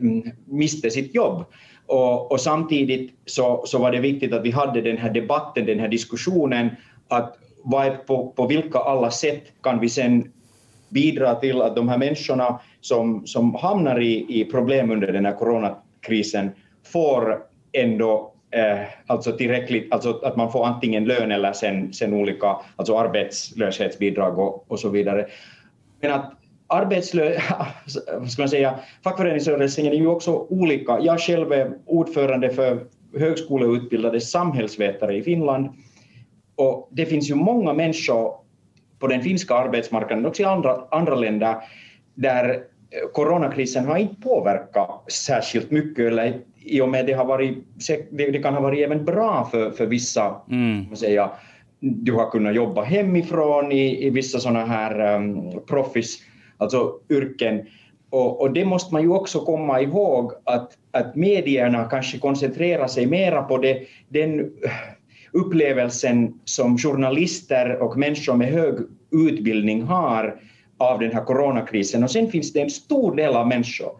mm, 0.01 0.31
miste 0.45 0.89
sitt 0.89 1.15
jobb. 1.15 1.45
Och, 1.85 2.31
och, 2.31 2.41
samtidigt 2.41 3.11
så, 3.25 3.63
så 3.65 3.77
var 3.77 3.91
det 3.91 3.99
viktigt 3.99 4.33
att 4.33 4.45
vi 4.45 4.51
hade 4.51 4.81
den 4.81 4.97
här 4.97 5.09
debatten, 5.09 5.65
den 5.65 5.79
här 5.79 5.87
diskussionen, 5.87 6.69
att 7.07 7.37
vad 7.63 8.05
på, 8.05 8.33
på 8.35 8.47
vilka 8.47 8.79
alla 8.79 9.11
sätt 9.11 9.43
kan 9.61 9.79
vi 9.79 9.89
sen 9.89 10.31
bidra 10.89 11.35
till 11.35 11.61
att 11.61 11.75
de 11.75 11.89
här 11.89 11.97
människorna 11.97 12.59
som, 12.81 13.27
som 13.27 13.55
hamnar 13.55 14.01
i, 14.01 14.41
i 14.41 14.45
problem 14.45 14.91
under 14.91 15.11
den 15.11 15.25
här 15.25 15.35
coronakrisen 15.35 16.51
får 16.83 17.43
ändå 17.71 18.33
eh, 18.51 18.79
alltså 19.07 19.31
tillräckligt, 19.31 19.93
alltså 19.93 20.19
att 20.23 20.35
man 20.35 20.51
får 20.51 20.65
antingen 20.65 21.05
lön 21.05 21.31
eller 21.31 21.53
sen, 21.53 21.93
sen 21.93 22.13
olika 22.13 22.57
alltså 22.75 22.97
arbetslöshetsbidrag 22.97 24.39
och, 24.39 24.71
och 24.71 24.79
så 24.79 24.89
vidare. 24.89 25.27
Men 26.01 26.11
att 26.11 26.31
arbetslö, 26.67 27.39
ska 28.29 28.41
man 28.41 28.49
säga, 28.49 28.79
fackföreningsrörelsen 29.03 29.85
är 29.85 29.93
ju 29.93 30.07
också 30.07 30.47
olika. 30.49 30.99
Jag 30.99 31.19
själv 31.19 31.51
är 31.51 31.71
ordförande 31.85 32.49
för 32.49 32.79
högskoleutbildade 33.19 34.21
samhällsvetare 34.21 35.17
i 35.17 35.23
Finland 35.23 35.69
och 36.55 36.89
det 36.91 37.05
finns 37.05 37.29
ju 37.29 37.35
många 37.35 37.73
människor 37.73 38.33
på 38.99 39.07
den 39.07 39.21
finska 39.21 39.55
arbetsmarknaden, 39.55 40.25
också 40.25 40.41
i 40.41 40.45
andra, 40.45 40.87
andra 40.91 41.15
länder, 41.15 41.55
där 42.15 42.63
coronakrisen 43.13 43.85
har 43.85 43.97
inte 43.97 44.21
påverkat 44.21 45.11
särskilt 45.11 45.71
mycket 45.71 46.05
eller 46.05 46.39
i 46.65 46.81
och 46.81 46.89
med 46.89 47.05
det 47.05 47.13
har 47.13 47.25
varit, 47.25 47.57
det 48.11 48.41
kan 48.41 48.53
ha 48.53 48.61
varit 48.61 48.85
även 48.85 49.05
bra 49.05 49.47
för, 49.51 49.71
för 49.71 49.85
vissa 49.85 50.41
mm. 50.49 50.95
säga, 50.95 51.31
du 51.79 52.13
har 52.13 52.29
kunnat 52.29 52.55
jobba 52.55 52.83
hemifrån 52.83 53.71
i, 53.71 54.07
i 54.07 54.09
vissa 54.09 54.39
sådana 54.39 54.65
här 54.65 55.15
um, 55.15 55.61
proffs, 55.67 56.17
alltså 56.57 56.93
yrken. 57.09 57.67
Och, 58.09 58.41
och, 58.41 58.53
det 58.53 58.65
måste 58.65 58.93
man 58.93 59.01
ju 59.01 59.09
också 59.09 59.39
komma 59.39 59.81
ihåg 59.81 60.31
att, 60.43 60.71
att 60.91 61.15
medierna 61.15 61.85
kanske 61.85 62.17
koncentrerar 62.17 62.87
sig 62.87 63.05
mera 63.05 63.41
på 63.41 63.57
det, 63.57 63.79
den 64.09 64.51
upplevelsen 65.33 66.33
som 66.45 66.77
journalister 66.77 67.81
och 67.81 67.97
människor 67.97 68.33
med 68.33 68.47
hög 68.47 68.75
utbildning 69.11 69.83
har 69.83 70.35
av 70.77 70.99
den 70.99 71.11
här 71.11 71.23
coronakrisen. 71.23 72.03
Och 72.03 72.11
sen 72.11 72.31
finns 72.31 72.53
det 72.53 72.61
en 72.61 72.69
stor 72.69 73.15
del 73.15 73.35
av 73.35 73.47
människor, 73.47 73.91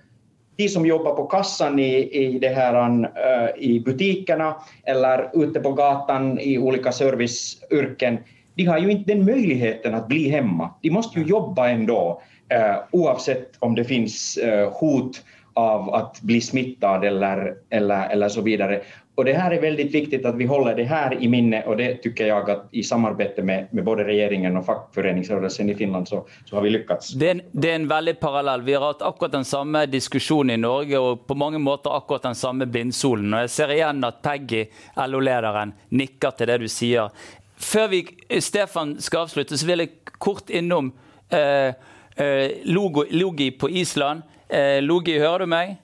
de 0.55 0.69
som 0.69 0.85
jobbar 0.85 1.15
på 1.15 1.25
kassan 1.25 1.79
i, 1.79 1.95
i, 1.95 2.39
det 2.39 2.49
här, 2.49 2.99
uh, 2.99 3.63
i 3.63 3.79
butikerna 3.79 4.55
eller 4.83 5.43
ute 5.43 5.59
på 5.59 5.71
gatan 5.71 6.39
i 6.39 6.57
olika 6.57 6.91
serviceyrken, 6.91 8.17
de 8.55 8.65
har 8.65 8.77
ju 8.77 8.91
inte 8.91 9.13
den 9.13 9.25
möjligheten 9.25 9.95
att 9.95 10.07
bli 10.07 10.29
hemma. 10.29 10.69
De 10.81 10.89
måste 10.89 11.19
ju 11.19 11.25
jobba 11.25 11.69
ändå, 11.69 12.21
uh, 12.53 12.77
oavsett 12.91 13.51
om 13.59 13.75
det 13.75 13.83
finns 13.83 14.39
uh, 14.43 14.69
hot 14.69 15.23
av 15.53 15.93
att 15.93 16.21
bli 16.21 16.41
smittad 16.41 17.03
eller, 17.03 17.55
eller, 17.69 18.09
eller 18.09 18.29
så 18.29 18.41
vidare. 18.41 18.81
Och 19.15 19.25
det 19.25 19.33
här 19.33 19.51
är 19.51 19.61
väldigt 19.61 19.95
viktigt 19.95 20.25
att 20.25 20.35
vi 20.35 20.45
håller 20.45 20.75
det 20.75 20.83
här 20.83 21.23
i 21.23 21.27
minne 21.27 21.63
och 21.63 21.77
det 21.77 21.95
tycker 21.95 22.27
jag 22.27 22.49
att 22.49 22.67
i 22.71 22.83
samarbete 22.83 23.43
med, 23.43 23.67
med 23.71 23.83
både 23.83 24.03
regeringen 24.03 24.57
och 24.57 24.65
fackföreningsrörelsen 24.65 25.69
i 25.69 25.75
Finland 25.75 26.07
så, 26.07 26.25
så 26.45 26.55
har 26.55 26.63
vi 26.63 26.69
lyckats. 26.69 27.13
Det 27.13 27.27
er, 27.27 27.31
en, 27.31 27.41
det 27.51 27.71
är 27.71 27.75
en 27.75 27.87
veldig 27.87 28.19
parallell. 28.19 28.61
Vi 28.61 28.73
har 28.73 28.85
hatt 28.85 29.01
akkurat 29.01 29.31
den 29.31 29.45
samme 29.45 29.85
diskusjonen 29.85 30.53
i 30.53 30.57
Norge 30.57 30.99
og 30.99 31.27
på 31.27 31.35
mange 31.35 31.59
måter 31.59 31.97
akkurat 31.97 32.23
den 32.23 32.35
samme 32.35 32.65
blindsolen. 32.65 33.33
Og 33.33 33.45
jeg 33.45 33.53
ser 33.53 33.75
igjen 33.75 34.01
at 34.03 34.23
Peggy, 34.25 34.65
LO-lederen, 34.97 35.75
nikker 35.89 36.33
til 36.33 36.49
det 36.49 36.57
du 36.63 36.67
sier. 36.67 37.13
Før 37.57 37.87
vi, 37.93 38.01
Stefan 38.41 38.97
skal 39.01 39.27
avslutte, 39.27 39.57
så 39.57 39.69
vil 39.69 39.85
jeg 39.85 40.17
kort 40.17 40.49
innom 40.49 40.89
eh, 41.29 41.69
eh, 42.17 42.49
logo, 42.65 43.05
Logi 43.11 43.51
på 43.51 43.69
Island. 43.69 44.25
Eh, 44.49 44.81
Logi, 44.81 45.19
hører 45.21 45.45
du 45.45 45.53
meg? 45.53 45.77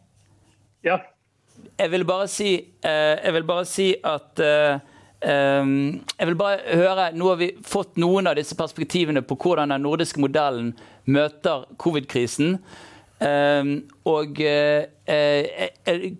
Ja. 0.84 0.98
Jeg 1.80 1.92
vil 1.92 2.06
bare 2.06 2.28
si, 2.28 2.54
eh, 2.84 3.16
jeg 3.24 3.34
vil 3.34 3.46
bare 3.48 3.66
si 3.66 3.96
at 4.04 4.40
eh, 4.44 4.80
jeg 5.22 6.28
vil 6.28 6.38
bare 6.40 6.60
høre, 6.80 7.10
Nå 7.14 7.28
har 7.28 7.40
vi 7.40 7.50
fått 7.64 7.98
noen 8.00 8.28
av 8.28 8.38
disse 8.40 8.56
perspektivene 8.56 9.22
på 9.22 9.36
hvordan 9.36 9.74
den 9.74 9.84
nordiske 9.84 10.20
modellen 10.20 10.70
møter 11.06 11.66
covid-krisen. 11.78 12.60
Og 14.08 14.40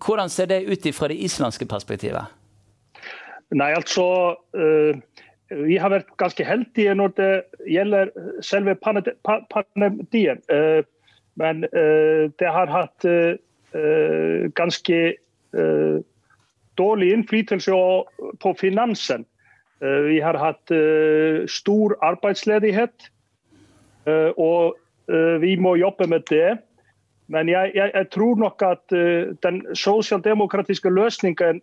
hvordan 0.04 0.30
ser 0.30 0.50
det 0.52 0.66
ut 0.68 0.90
fra 0.98 1.08
det 1.08 1.16
islandske 1.16 1.66
perspektivet? 1.66 2.28
Nei, 3.56 3.72
altså 3.72 4.04
Vi 5.48 5.78
har 5.80 5.96
vært 5.96 6.12
ganske 6.20 6.44
heldige 6.44 6.92
når 7.00 7.16
det 7.16 7.32
gjelder 7.72 8.12
selve 8.44 8.76
pandemien. 8.84 10.44
Men 11.40 11.64
det 11.72 12.52
har 12.52 12.68
hatt 12.68 13.08
ganske 14.60 15.00
Eh, 15.54 16.02
dårlig 16.78 17.14
innflytelse 17.14 17.72
på 18.40 18.54
finansen. 18.60 19.26
Eh, 19.82 20.02
vi 20.08 20.20
har 20.20 20.38
hatt 20.38 20.72
eh, 20.72 21.48
stor 21.48 21.98
arbeidsledighet, 22.02 23.10
og 24.38 24.78
vi 25.42 25.56
må 25.60 25.76
jobbe 25.76 26.08
med 26.08 26.24
det. 26.30 26.58
Men 27.28 27.50
jeg, 27.50 27.72
jeg, 27.76 27.92
jeg 27.94 28.10
tror 28.10 28.36
nok 28.42 28.62
at 28.66 28.94
den 29.44 29.60
sosialdemokratiske 29.76 30.90
løsningen 30.90 31.62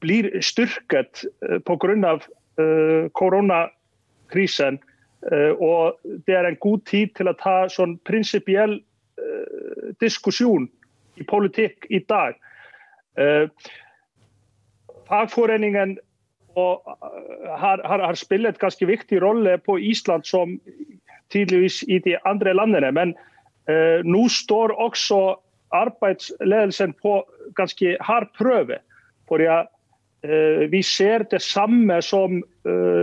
blir 0.00 0.30
styrket 0.40 1.22
pga. 1.68 2.16
koronakrisen. 3.14 4.80
Og 5.60 6.00
det 6.26 6.34
er 6.34 6.48
en 6.48 6.58
god 6.60 6.80
tid 6.86 7.14
til 7.14 7.28
å 7.28 7.38
ta 7.38 7.68
sånn 7.68 7.98
prinsipiell 8.02 8.80
diskusjon 10.00 10.70
i 11.16 11.24
politikk 11.24 11.86
i 11.90 12.00
dag. 12.08 12.36
Uh, 13.20 13.48
fagforeningen 15.08 15.96
uh, 16.56 16.76
har, 17.58 17.82
har, 17.84 18.04
har 18.04 18.18
spilt 18.18 18.46
en 18.46 18.60
ganske 18.60 18.88
viktig 18.88 19.22
rolle 19.22 19.58
på 19.58 19.78
Island 19.78 20.26
som 20.28 20.58
tydeligvis 21.32 21.82
i 21.88 21.98
de 22.04 22.16
andre 22.24 22.54
landene. 22.54 22.92
Men 22.92 23.14
uh, 23.70 24.04
nå 24.04 24.26
står 24.32 24.76
også 24.80 25.38
arbeidsledelsen 25.74 26.94
på 27.02 27.20
ganske 27.56 27.96
hard 28.00 28.28
prøve. 28.38 28.78
For 29.28 29.42
ja, 29.42 29.64
vi 30.70 30.78
ser 30.82 31.24
det 31.30 31.42
samme 31.42 31.98
som 32.02 32.38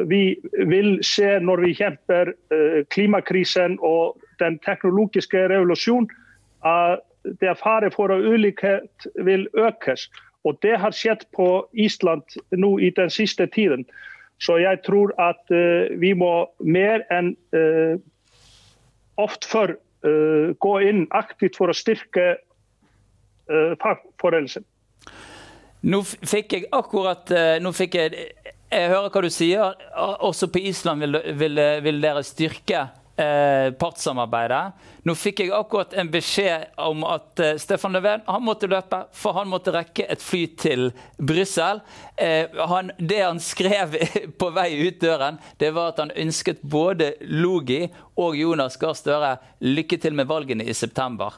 vi 0.09 0.21
vil 0.67 0.95
se 1.05 1.37
når 1.43 1.61
vi 1.61 1.73
kjemper 1.77 2.31
klimakrisen 2.91 3.75
og 3.83 4.17
den 4.39 4.57
teknologiske 4.63 5.43
revolusjonen. 5.51 6.07
At 6.65 7.03
det 7.23 7.49
er 7.49 7.59
fare 7.59 7.91
for 7.91 8.11
at 8.13 8.23
ulikhet 8.23 9.07
vil 9.25 9.47
økes. 9.53 10.09
Og 10.43 10.57
det 10.61 10.77
har 10.79 10.95
skjedd 10.95 11.23
på 11.35 11.65
Island 11.73 12.35
nå 12.51 12.77
i 12.79 12.89
den 12.95 13.09
siste 13.09 13.47
tiden. 13.47 13.85
Så 14.43 14.57
jeg 14.59 14.81
tror 14.83 15.13
at 15.21 15.39
uh, 15.51 15.87
vi 15.99 16.11
må 16.13 16.49
mer 16.59 17.05
enn 17.13 17.31
uh, 17.55 17.95
ofte 19.21 19.47
før 19.47 19.75
uh, 20.03 20.51
gå 20.59 20.73
inn 20.83 21.05
aktivt 21.15 21.55
for 21.59 21.71
å 21.71 21.77
styrke 21.77 22.33
uh, 22.35 23.73
fagforeldelsen. 23.79 24.65
Nå 25.83 25.99
fikk 26.03 26.55
jeg 26.55 26.67
akkurat 26.71 27.27
nå 27.59 27.73
fikk 27.75 27.97
jeg, 27.99 28.27
jeg 28.71 28.87
hører 28.87 29.09
hva 29.11 29.21
du 29.25 29.31
sier. 29.31 29.73
Også 30.23 30.47
på 30.47 30.61
Island 30.63 31.03
vil, 31.03 31.17
vil, 31.39 31.59
vil 31.83 31.99
dere 32.03 32.23
styrke 32.23 32.85
eh, 33.19 33.71
partssamarbeidet. 33.79 34.89
Nå 35.03 35.15
fikk 35.17 35.43
jeg 35.43 35.53
akkurat 35.55 35.93
en 35.99 36.09
beskjed 36.11 36.77
om 36.81 37.03
at 37.07 37.39
eh, 37.43 37.55
Stefan 37.61 37.95
Löfven 37.95 38.23
han 38.27 38.45
måtte 38.45 38.69
løpe, 38.71 39.03
for 39.15 39.37
han 39.37 39.49
måtte 39.51 39.73
rekke 39.75 40.07
et 40.09 40.23
fly 40.23 40.43
til 40.59 40.91
Brussel. 41.17 41.81
Eh, 42.15 42.51
det 42.97 43.21
han 43.21 43.41
skrev 43.43 43.97
på 44.39 44.51
vei 44.55 44.69
ut 44.87 45.01
døren, 45.01 45.39
det 45.61 45.73
var 45.75 45.93
at 45.93 46.03
han 46.05 46.15
ønsket 46.25 46.63
både 46.63 47.13
Logi 47.29 47.85
og 48.19 48.37
Jonas 48.37 48.77
Gahr 48.81 48.97
Støre 48.97 49.35
lykke 49.63 49.99
til 50.01 50.15
med 50.17 50.29
valgene 50.29 50.65
i 50.65 50.77
september. 50.77 51.35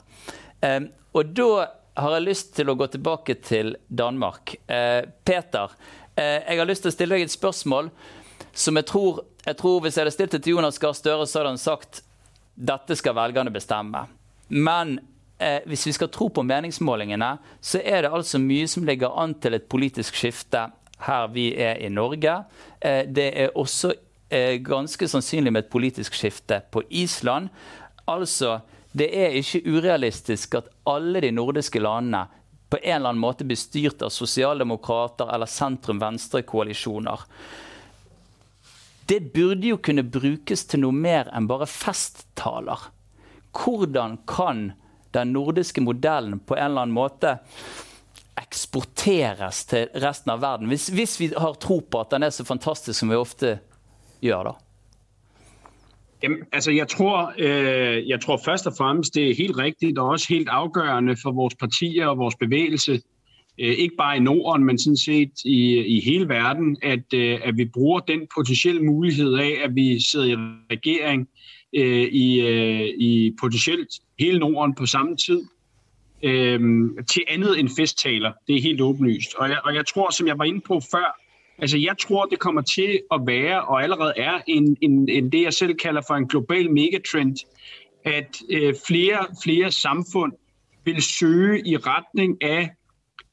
Eh, 0.61 0.81
og 1.15 1.33
da 1.35 1.67
har 1.95 2.17
jeg 2.17 2.25
lyst 2.25 2.55
til 2.57 2.69
å 2.71 2.75
gå 2.75 2.88
tilbake 2.91 3.38
til 3.43 3.75
Danmark. 3.88 4.57
Eh, 4.67 5.07
Peter, 5.23 5.71
eh, 6.15 6.43
jeg 6.43 6.59
har 6.59 6.67
lyst 6.67 6.83
til 6.83 6.91
å 6.91 6.95
stille 6.95 7.15
deg 7.15 7.27
et 7.27 7.31
spørsmål 7.31 7.89
som 8.56 8.80
jeg 8.80 8.88
tror 8.89 9.24
jeg 9.46 9.58
tror 9.60 9.82
Hvis 9.84 9.98
jeg 9.98 10.02
hadde 10.02 10.13
stilt 10.15 10.32
det 10.34 10.41
til 10.41 10.56
Jonas 10.56 10.80
Gahr 10.82 10.96
Støre, 10.98 11.28
så 11.30 11.39
hadde 11.39 11.52
han 11.54 11.62
sagt 11.62 12.02
dette 12.56 12.96
skal 12.96 13.13
velgerne 13.18 13.52
bestemme. 13.52 14.06
Men 14.48 14.96
eh, 15.38 15.60
hvis 15.68 15.86
vi 15.86 15.94
skal 15.94 16.10
tro 16.10 16.30
på 16.32 16.44
meningsmålingene, 16.48 17.36
så 17.62 17.82
er 17.84 18.06
det 18.06 18.13
altså 18.15 18.39
mye 18.41 18.68
som 18.72 18.88
ligger 18.88 19.13
an 19.22 19.36
til 19.44 19.58
et 19.58 19.68
politisk 19.70 20.15
skifte 20.18 20.63
her 21.06 21.28
vi 21.36 21.50
er 21.60 21.82
i 21.84 21.91
Norge. 21.91 22.38
Eh, 22.80 23.04
det 23.12 23.28
er 23.44 23.58
også 23.60 23.91
eh, 24.30 24.56
ganske 24.63 25.10
sannsynlig 25.12 25.54
med 25.54 25.65
et 25.65 25.74
politisk 25.74 26.15
skifte 26.15 26.62
på 26.72 26.86
Island. 26.89 27.52
Altså, 28.08 28.62
det 28.96 29.12
er 29.12 29.36
ikke 29.36 29.65
urealistisk 29.68 30.56
at 30.62 30.72
alle 30.88 31.22
de 31.22 31.34
nordiske 31.36 31.84
landene 31.84 32.26
på 32.72 32.80
en 32.82 32.96
eller 32.96 33.12
annen 33.12 33.22
måte 33.22 33.46
blir 33.46 33.60
styrt 33.60 34.02
av 34.02 34.15
sosialdemokrater 34.15 35.30
eller 35.36 35.52
sentrum-venstre-koalisjoner 35.52 37.28
det 39.10 39.34
burde 39.34 39.68
jo 39.68 39.78
kunne 39.78 40.04
brukes 40.10 40.65
til 40.70 40.82
noe 40.82 40.96
mer 40.96 41.30
enn 41.36 41.48
bare 41.50 41.68
festtaler. 41.70 42.89
Hvordan 43.56 44.18
kan 44.28 44.72
den 45.15 45.32
nordiske 45.36 45.82
modellen 45.82 46.39
på 46.39 46.58
en 46.58 46.70
eller 46.72 46.86
annen 46.88 46.98
måte 46.98 47.38
eksporteres 48.41 49.63
til 49.70 49.88
resten 50.04 50.34
av 50.34 50.41
verden? 50.44 50.68
Hvis, 50.72 50.89
hvis 50.91 51.20
vi 51.22 51.32
har 51.38 51.58
tro 51.62 51.80
på 51.80 52.02
at 52.02 52.12
den 52.12 52.26
er 52.26 52.34
så 52.36 52.44
fantastisk 52.48 53.00
som 53.00 53.13
vi 53.13 53.20
ofte 53.20 53.58
gjør, 54.26 54.52
da. 54.52 54.56
Jamen, 56.24 56.46
altså 56.52 56.72
jeg 56.72 56.88
tror, 56.88 57.34
øh, 57.38 58.10
jeg 58.10 58.22
tror 58.22 58.39
først 58.46 58.68
og 58.68 58.74
fremmest 58.78 59.13
det 59.13 59.30
er 59.30 59.36
helt 59.36 59.58
rigtigt 59.58 60.00
og 60.00 60.10
også 60.10 60.28
helt 60.30 60.50
afgørende 60.50 61.15
for 61.22 61.32
vores 61.32 61.56
partier 61.56 62.08
og 62.08 62.18
vores 62.18 62.36
bevægelse 62.36 62.91
Øh, 62.91 63.14
ikke 63.58 63.96
bare 63.96 64.18
i 64.18 64.20
Norden, 64.20 64.65
men 64.65 64.80
sådan 64.80 64.98
set 64.98 65.32
i, 65.46 65.78
i 65.78 66.02
hele 66.06 66.30
verden, 66.30 66.78
at, 66.84 67.13
øh, 67.13 67.39
at 67.44 67.58
vi 67.58 67.65
bruger 67.65 68.00
den 68.00 68.22
potentielle 68.36 68.84
mulighed 68.84 69.34
af, 69.34 69.58
at 69.63 69.76
vi 69.76 70.00
sidder 70.00 70.26
i 70.26 70.36
regering 70.72 71.28
øh, 71.76 72.08
i, 72.12 72.48
i 72.98 73.36
potentielt 73.39 73.89
hele 74.20 74.39
Norden 74.39 74.76
på 74.76 74.86
samme 74.86 75.18
tid, 75.18 75.41
øh, 76.24 76.60
til 77.10 77.24
andet 77.28 77.60
end 77.60 77.70
festtaler. 77.78 78.32
Det 78.48 78.56
er 78.56 78.62
helt 78.62 78.82
åbenlyst. 78.82 79.36
Og 79.38 79.50
jeg, 79.50 79.60
og 79.63 79.76
jeg 79.76 79.86
tror, 79.88 80.10
som 80.10 80.28
jeg 80.28 80.38
var 80.39 80.46
inde 80.46 80.62
på 80.62 80.80
før, 80.91 81.22
altså 81.58 81.78
jeg 81.78 81.96
tror, 81.98 82.26
det 82.26 82.39
kommer 82.39 82.62
til 82.62 83.00
at 83.13 83.22
være, 83.26 83.62
og 83.62 83.84
allerede 83.84 84.13
er, 84.18 84.39
en, 84.48 84.78
en, 84.82 85.10
en 85.10 85.32
det 85.32 85.41
jeg 85.41 85.54
selv 85.54 85.76
kalder 85.76 86.02
for 86.08 86.15
en 86.15 86.28
global 86.28 86.72
megatrend, 86.72 87.38
at 88.06 88.41
øh, 88.50 88.74
flere 88.88 89.26
flere 89.44 89.72
samfund 89.72 90.34
vil 90.86 91.02
søge 91.02 91.68
i 91.68 91.78
retning 91.78 92.44
af 92.44 92.70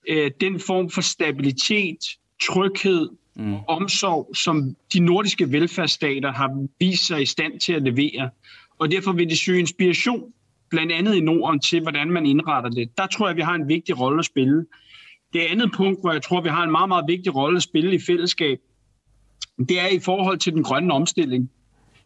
øh, 0.08 0.30
den 0.40 0.60
form 0.60 0.90
for 0.90 1.00
stabilitet, 1.00 1.98
tryghed, 2.48 3.08
mm. 3.34 3.54
og 3.54 3.68
omsorg, 3.68 4.36
som 4.36 4.76
de 4.92 5.00
nordiske 5.00 5.52
velfærdsstater 5.52 6.32
har 6.32 6.66
vist 6.80 7.06
sig 7.06 7.22
i 7.22 7.26
stand 7.26 7.60
til 7.60 7.72
at 7.72 7.82
levere. 7.82 8.30
Og 8.78 8.90
derfor 8.90 9.12
vil 9.12 9.30
de 9.30 9.36
søge 9.36 9.60
inspiration, 9.60 10.32
blandt 10.70 10.92
andet 10.92 11.14
i 11.14 11.20
Norden, 11.20 11.60
til 11.60 11.82
hvordan 11.82 12.10
man 12.10 12.26
indretter 12.26 12.70
det. 12.70 12.98
Der 12.98 13.06
tror 13.06 13.28
jeg, 13.28 13.36
vi 13.36 13.42
har 13.42 13.54
en 13.54 13.68
vigtig 13.68 14.00
rolle 14.00 14.18
at 14.18 14.24
spille. 14.24 14.66
Det 15.32 15.40
andet 15.40 15.72
punkt, 15.72 16.00
hvor 16.00 16.12
jeg 16.12 16.22
tror, 16.22 16.40
vi 16.40 16.48
har 16.48 16.64
en 16.64 16.70
meget, 16.70 16.88
meget 16.88 17.04
vigtig 17.08 17.34
rolle 17.34 17.56
at 17.56 17.62
spille 17.62 17.94
i 17.94 17.98
fællesskab, 18.06 18.58
det 19.58 19.80
er 19.80 19.88
i 19.88 19.98
forhold 19.98 20.38
til 20.38 20.52
den 20.52 20.62
grønne 20.62 20.92
omstilling. 20.94 21.50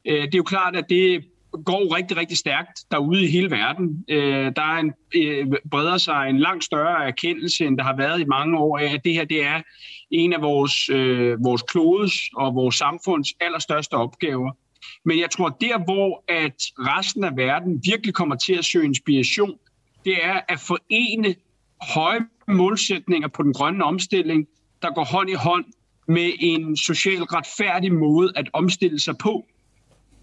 Øh, 0.05 0.23
det 0.23 0.35
er 0.35 0.39
jo 0.39 0.43
klart, 0.43 0.77
at 0.77 0.85
det 0.89 1.25
går 1.65 1.97
rigtig, 1.97 2.17
rigtig 2.17 2.39
stærkt 2.39 2.85
derude 2.91 3.25
i 3.25 3.31
hele 3.31 3.51
verden. 3.51 4.05
Øh, 4.09 4.53
der 4.57 4.63
er 4.63 4.79
en, 4.79 4.93
øh, 5.15 5.47
breder 5.71 5.97
sig 5.99 6.27
en 6.31 6.39
langt 6.39 6.65
større 6.65 7.07
erkendelse, 7.07 7.65
end 7.65 7.79
der 7.79 7.85
har 7.85 7.97
været 7.97 8.21
i 8.21 8.25
mange 8.25 8.59
år 8.59 8.79
af, 8.79 8.95
at 8.95 9.05
det 9.05 9.13
her 9.13 9.25
det 9.25 9.45
er 9.45 9.63
en 10.11 10.33
af 10.33 10.43
vores, 10.43 10.91
vores 11.45 11.63
klodes 11.63 12.13
og 12.37 12.55
vores 12.55 12.75
samfunds 12.75 13.29
allerstørste 13.41 13.95
opgaver. 13.95 14.51
Men 15.05 15.19
jeg 15.19 15.31
tror, 15.31 15.49
der 15.49 15.85
hvor 15.85 16.25
at 16.29 16.63
resten 16.79 17.25
af 17.25 17.37
verden 17.37 17.81
virkelig 17.85 18.15
kommer 18.15 18.37
til 18.37 18.55
at 18.55 18.65
søge 18.65 18.85
inspiration, 18.85 19.59
det 20.05 20.25
er 20.25 20.41
at 20.49 20.61
forene 20.61 21.35
høje 21.95 22.21
målsætninger 22.49 23.29
på 23.29 23.43
den 23.43 23.53
grønne 23.53 23.85
omstilling, 23.85 24.47
der 24.83 24.91
går 24.95 25.05
hånd 25.05 25.31
i 25.31 25.35
hånd 25.35 25.65
med 26.09 26.33
en 26.41 26.77
socialt 26.77 27.33
retfærdig 27.33 27.93
måde 27.93 28.33
at 28.37 28.51
omstille 28.53 29.01
sig 29.01 29.19
på. 29.19 29.47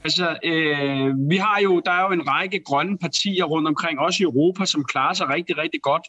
Altså, 0.03 0.37
øh, 0.43 1.29
vi 1.29 1.37
har 1.37 1.59
jo, 1.63 1.81
der 1.85 1.91
er 1.91 2.01
jo 2.01 2.11
en 2.11 2.27
række 2.27 2.59
grønne 2.59 2.97
partier 2.97 3.43
rundt 3.43 3.67
omkring, 3.67 3.99
også 3.99 4.23
i 4.23 4.25
Europa, 4.25 4.65
som 4.65 4.83
klarer 4.83 5.13
sig 5.13 5.29
rigtig, 5.29 5.57
rigtig 5.57 5.81
godt. 5.81 6.01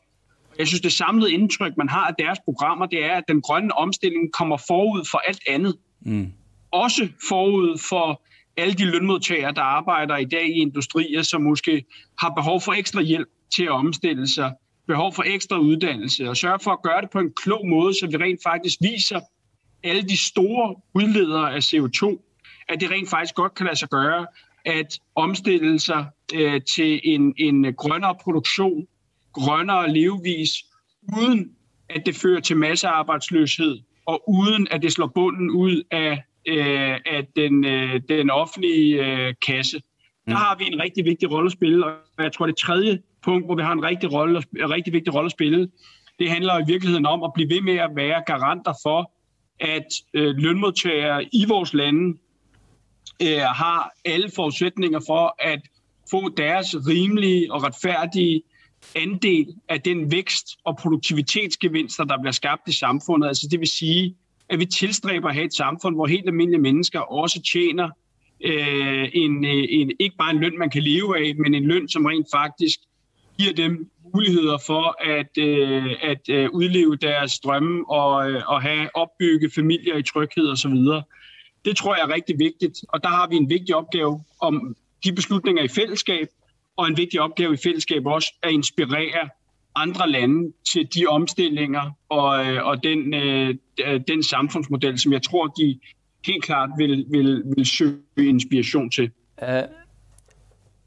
Jeg 0.58 0.66
synes, 0.66 0.80
det 0.80 0.92
samlede 0.92 1.32
indtryk, 1.32 1.76
man 1.76 1.88
har 1.88 2.06
af 2.06 2.14
deres 2.18 2.38
programmer, 2.44 2.86
det 2.86 3.04
er, 3.04 3.14
at 3.16 3.24
den 3.28 3.42
grønne 3.42 3.78
omstilling 3.78 4.32
kommer 4.32 4.56
forud 4.56 5.08
for 5.10 5.18
alt 5.18 5.42
andet. 5.48 5.76
Mm. 6.00 6.32
Også 6.70 7.08
forud 7.28 7.78
for 7.88 8.22
alle 8.56 8.74
de 8.74 8.84
lønmodtagere, 8.84 9.52
der 9.52 9.62
arbejder 9.62 10.16
i 10.16 10.24
dag 10.24 10.46
i 10.46 10.60
industrier, 10.60 11.22
som 11.22 11.42
måske 11.42 11.84
har 12.20 12.28
behov 12.28 12.60
for 12.60 12.72
ekstra 12.72 13.00
hjælp 13.00 13.28
til 13.54 13.64
at 13.64 13.70
omstille 13.70 14.28
sig, 14.28 14.52
behov 14.86 15.14
for 15.14 15.22
ekstra 15.26 15.58
uddannelse, 15.58 16.28
og 16.28 16.36
sørge 16.36 16.58
for 16.58 16.70
at 16.70 16.82
gøre 16.82 17.00
det 17.00 17.10
på 17.10 17.18
en 17.18 17.32
klog 17.42 17.66
måde, 17.66 17.94
så 17.94 18.06
vi 18.06 18.16
rent 18.16 18.40
faktisk 18.42 18.78
viser 18.80 19.20
alle 19.84 20.02
de 20.02 20.18
store 20.18 20.76
udledere 20.94 21.54
af 21.54 21.58
CO2, 21.58 22.23
at 22.68 22.80
det 22.80 22.90
rent 22.90 23.10
faktisk 23.10 23.34
godt 23.34 23.54
kan 23.54 23.66
lade 23.66 23.78
sig 23.78 23.88
gøre 23.88 24.26
at 24.64 25.00
omstille 25.14 25.78
sig 25.78 26.06
øh, 26.34 26.60
til 26.62 27.00
en, 27.04 27.34
en 27.36 27.74
grønnere 27.74 28.14
produktion, 28.20 28.86
grønnere 29.32 29.92
levevis, 29.92 30.50
uden 31.18 31.50
at 31.90 32.06
det 32.06 32.16
fører 32.16 32.40
til 32.40 32.56
massearbejdsløshed, 32.56 33.78
og 34.06 34.28
uden 34.28 34.68
at 34.70 34.82
det 34.82 34.92
slår 34.92 35.06
bunden 35.06 35.50
ud 35.50 35.82
af, 35.90 36.22
øh, 36.48 36.94
af 37.06 37.26
den, 37.36 37.64
øh, 37.64 38.00
den 38.08 38.30
offentlige 38.30 39.06
øh, 39.06 39.34
kasse. 39.46 39.82
Der 40.26 40.32
mm. 40.32 40.36
har 40.36 40.56
vi 40.58 40.64
en 40.66 40.80
rigtig 40.82 41.04
vigtig 41.04 41.30
rolle 41.32 41.46
at 41.46 41.52
spille, 41.52 41.86
og 41.86 41.92
jeg 42.18 42.32
tror, 42.32 42.46
det 42.46 42.56
tredje 42.56 43.02
punkt, 43.22 43.46
hvor 43.46 43.54
vi 43.54 43.62
har 43.62 43.72
en 43.72 43.84
rigtig, 43.84 44.12
rolle, 44.12 44.42
en 44.60 44.70
rigtig 44.70 44.92
vigtig 44.92 45.14
rolle 45.14 45.26
at 45.26 45.32
spille, 45.32 45.68
det 46.18 46.30
handler 46.30 46.58
i 46.58 46.64
virkeligheden 46.66 47.06
om 47.06 47.22
at 47.22 47.30
blive 47.34 47.50
ved 47.50 47.60
med 47.60 47.76
at 47.76 47.90
være 47.96 48.22
garanter 48.26 48.72
for, 48.82 49.12
at 49.60 49.86
øh, 50.14 50.36
lønmodtagere 50.36 51.24
i 51.24 51.44
vores 51.48 51.74
lande 51.74 52.18
øh, 53.22 53.38
har 53.38 53.92
alle 54.04 54.30
forudsætninger 54.34 55.00
for 55.06 55.36
at 55.38 55.60
få 56.10 56.28
deres 56.28 56.76
rimelige 56.88 57.52
og 57.52 57.62
retfærdige 57.62 58.42
andel 58.94 59.54
af 59.68 59.80
den 59.80 60.10
vækst 60.10 60.46
og 60.64 60.76
produktivitetsgevinster, 60.76 62.04
der 62.04 62.18
bliver 62.20 62.32
skabt 62.32 62.68
i 62.68 62.72
samfundet. 62.72 63.28
Altså 63.28 63.48
det 63.50 63.60
vil 63.60 63.68
sige, 63.68 64.16
at 64.48 64.58
vi 64.58 64.66
tilstræber 64.66 65.28
at 65.28 65.34
have 65.34 65.46
et 65.46 65.54
samfund, 65.54 65.94
hvor 65.94 66.06
helt 66.06 66.26
almindelige 66.26 66.60
mennesker 66.60 67.00
også 67.00 67.42
tjener 67.52 67.90
øh, 68.44 69.08
en, 69.12 69.44
en, 69.44 69.92
ikke 69.98 70.16
bare 70.16 70.30
en 70.30 70.40
løn, 70.40 70.58
man 70.58 70.70
kan 70.70 70.82
leve 70.82 71.18
af, 71.18 71.34
men 71.36 71.54
en 71.54 71.64
løn, 71.64 71.88
som 71.88 72.04
rent 72.04 72.26
faktisk 72.34 72.78
giver 73.38 73.52
dem 73.52 73.90
muligheder 74.14 74.58
for 74.66 74.96
at, 75.04 75.38
øh, 75.38 75.90
at 76.02 76.28
øh, 76.28 76.50
udleve 76.50 76.96
deres 76.96 77.38
drømme 77.38 77.90
og, 77.90 78.30
øh, 78.30 78.42
og 78.46 78.62
have 78.62 78.96
opbygge 78.96 79.50
familier 79.54 79.96
i 79.96 80.02
tryghed 80.02 80.48
osv. 80.48 80.76
Det 81.64 81.76
tror 81.76 81.94
jeg 81.94 82.02
er 82.02 82.14
rigtig 82.14 82.38
vigtigt, 82.38 82.84
og 82.88 83.02
der 83.02 83.08
har 83.08 83.28
vi 83.28 83.36
en 83.36 83.50
vigtig 83.50 83.74
opgave 83.74 84.20
om 84.40 84.76
de 85.04 85.12
beslutninger 85.12 85.62
i 85.62 85.68
fællesskab, 85.68 86.28
og 86.76 86.88
en 86.88 86.96
vigtig 86.96 87.20
opgave 87.20 87.54
i 87.54 87.56
fællesskab 87.64 88.06
også 88.06 88.34
at 88.42 88.50
inspirere 88.50 89.28
andre 89.74 90.10
lande 90.10 90.52
til 90.64 90.88
de 90.94 91.06
omstillinger 91.06 91.90
og, 92.08 92.46
øh, 92.46 92.66
og 92.66 92.84
den, 92.84 93.14
øh, 93.14 93.54
den 94.08 94.22
samfundsmodel, 94.22 94.98
som 94.98 95.12
jeg 95.12 95.22
tror, 95.22 95.46
de 95.46 95.78
helt 96.26 96.44
klart 96.44 96.70
vil, 96.78 97.06
vil, 97.10 97.42
vil 97.56 97.66
søge 97.66 97.98
inspiration 98.18 98.90
til. 98.90 99.10
Uh, 99.42 99.48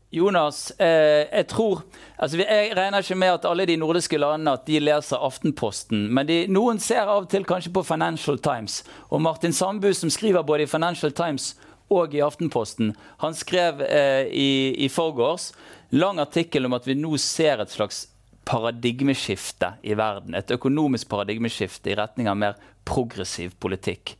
Jonas, 0.09 0.71
eh, 0.79 1.27
jeg 1.27 1.47
tror 1.51 1.81
altså 2.17 2.37
Jeg 2.37 2.71
regner 2.77 3.03
ikke 3.03 3.15
med 3.15 3.33
at 3.33 3.45
alle 3.45 3.65
de 3.67 3.75
nordiske 3.77 4.17
landene 4.17 4.53
at 4.55 4.65
de 4.67 4.79
leser 4.79 5.19
Aftenposten. 5.19 6.07
Men 6.13 6.27
de, 6.27 6.37
noen 6.47 6.79
ser 6.79 7.03
av 7.05 7.25
og 7.25 7.29
til 7.29 7.45
kanskje 7.45 7.73
på 7.75 7.83
Financial 7.83 8.39
Times. 8.39 8.83
Og 9.11 9.21
Martin 9.21 9.53
Sandbu, 9.53 9.91
som 9.93 10.09
skriver 10.09 10.47
både 10.47 10.63
i 10.63 10.71
Financial 10.71 11.11
Times 11.11 11.55
og 11.91 12.15
i 12.15 12.23
Aftenposten, 12.23 12.95
han 13.19 13.35
skrev 13.35 13.83
eh, 13.83 14.31
i, 14.31 14.75
i 14.85 14.89
forgårs 14.89 15.51
lang 15.91 16.19
artikkel 16.19 16.65
om 16.67 16.75
at 16.75 16.87
vi 16.87 16.95
nå 16.95 17.13
ser 17.21 17.61
et 17.63 17.71
slags 17.71 18.07
paradigmeskifte 18.47 19.73
i 19.83 19.95
verden. 19.99 20.35
Et 20.35 20.51
økonomisk 20.55 21.09
paradigmeskifte 21.11 21.91
i 21.91 21.99
retning 21.99 22.31
av 22.31 22.39
mer 22.39 22.59
progressiv 22.87 23.55
politikk. 23.59 24.15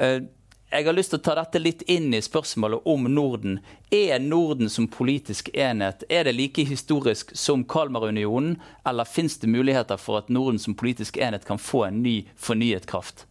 Eh, 0.00 0.22
jeg 0.70 0.86
har 0.86 0.94
lyst 0.94 1.10
til 1.10 1.18
å 1.18 1.24
ta 1.26 1.34
dette 1.34 1.58
litt 1.58 1.80
inn 1.90 2.12
i 2.14 2.20
spørsmålet 2.22 2.86
om 2.88 3.08
Norden. 3.10 3.58
Er 3.90 4.20
Norden 4.22 4.70
som 4.70 4.86
politisk 4.86 5.50
enhet 5.54 6.04
er 6.08 6.28
det 6.28 6.36
like 6.36 6.62
historisk 6.68 7.32
som 7.34 7.64
Kalmarunionen, 7.66 8.54
eller 8.86 9.08
fins 9.08 9.38
det 9.42 9.50
muligheter 9.50 9.98
for 9.98 10.20
at 10.20 10.30
Norden 10.30 10.62
som 10.62 10.76
politisk 10.78 11.18
enhet 11.18 11.46
kan 11.48 11.58
få 11.58 11.88
en 11.88 12.02
ny, 12.04 12.20
fornyet 12.38 12.86
kraft? 12.90 13.26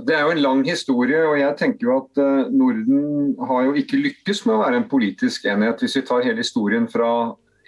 Det 0.00 0.16
er 0.16 0.24
jo 0.24 0.34
en 0.34 0.42
lang 0.42 0.64
historie, 0.66 1.20
og 1.28 1.38
jeg 1.38 1.56
tenker 1.60 1.86
jo 1.86 1.96
at 2.00 2.18
eh, 2.22 2.50
Norden 2.50 3.36
har 3.46 3.68
jo 3.68 3.76
ikke 3.78 4.00
lykkes 4.00 4.42
med 4.46 4.56
å 4.56 4.62
være 4.64 4.80
en 4.80 4.88
politisk 4.90 5.46
enhet. 5.50 5.82
Hvis 5.84 5.98
vi 6.00 6.04
tar 6.08 6.24
hele 6.24 6.42
historien 6.42 6.88
fra 6.90 7.12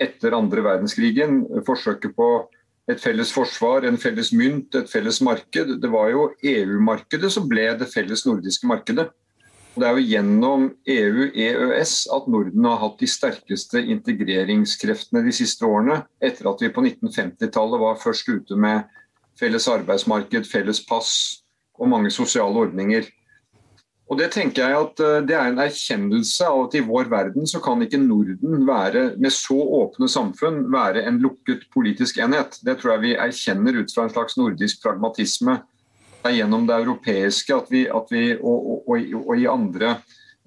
etter 0.01 0.35
andre 0.35 0.65
verdenskrigen, 0.65 1.45
forsøket 1.67 2.17
på 2.17 2.29
et 2.91 3.01
felles 3.01 3.31
forsvar, 3.31 3.87
en 3.87 3.99
felles 4.01 4.33
mynt, 4.35 4.75
et 4.75 4.91
felles 4.91 5.21
marked. 5.23 5.77
Det 5.83 5.91
var 5.91 6.11
jo 6.11 6.31
EU-markedet 6.43 7.31
som 7.31 7.47
ble 7.51 7.69
det 7.79 7.91
felles 7.93 8.25
nordiske 8.27 8.67
markedet. 8.67 9.09
Det 9.73 9.87
er 9.89 9.97
jo 9.97 10.05
gjennom 10.05 10.65
EU-EØS 10.85 11.93
at 12.13 12.27
Norden 12.29 12.67
har 12.69 12.81
hatt 12.83 12.99
de 13.01 13.09
sterkeste 13.09 13.81
integreringskreftene 13.95 15.23
de 15.25 15.33
siste 15.33 15.65
årene, 15.65 16.03
etter 16.21 16.51
at 16.51 16.61
vi 16.61 16.69
på 16.75 16.85
1950-tallet 16.85 17.81
var 17.81 18.03
først 18.03 18.29
ute 18.29 18.59
med 18.61 18.85
felles 19.41 19.69
arbeidsmarked, 19.73 20.45
felles 20.51 20.83
pass 20.85 21.15
og 21.81 21.89
mange 21.89 22.13
sosiale 22.13 22.67
ordninger. 22.67 23.09
Og 24.13 24.19
Det 24.21 24.27
tenker 24.35 24.67
jeg 24.69 24.77
at 24.77 25.01
eh, 25.01 25.23
det 25.25 25.33
er 25.33 25.47
en 25.49 25.61
erkjennelse 25.63 26.45
av 26.45 26.67
at 26.67 26.75
i 26.77 26.85
vår 26.85 27.09
verden 27.09 27.49
så 27.49 27.63
kan 27.65 27.81
ikke 27.81 28.01
Norden 28.03 28.67
være, 28.69 29.07
med 29.17 29.33
så 29.33 29.57
åpne 29.57 30.09
samfunn 30.13 30.67
være 30.73 31.07
en 31.09 31.23
lukket 31.23 31.65
politisk 31.73 32.21
enhet. 32.21 32.59
Det 32.61 32.77
tror 32.77 32.99
jeg 32.99 33.05
vi 33.07 33.15
erkjenner 33.17 33.81
ut 33.81 33.95
fra 33.95 34.05
en 34.05 34.13
slags 34.13 34.37
nordisk 34.37 34.85
pragmatisme. 34.85 35.57
Det 36.19 36.29
er 36.29 36.37
gjennom 36.43 36.69
det 36.69 36.77
europeiske 36.83 37.57
at 37.57 37.73
vi, 37.73 37.87
at 37.89 38.13
vi 38.13 38.27
og, 38.37 38.53
og, 38.61 38.93
og, 38.93 39.17
og, 39.23 39.33
i 39.41 39.49
andre 39.49 39.97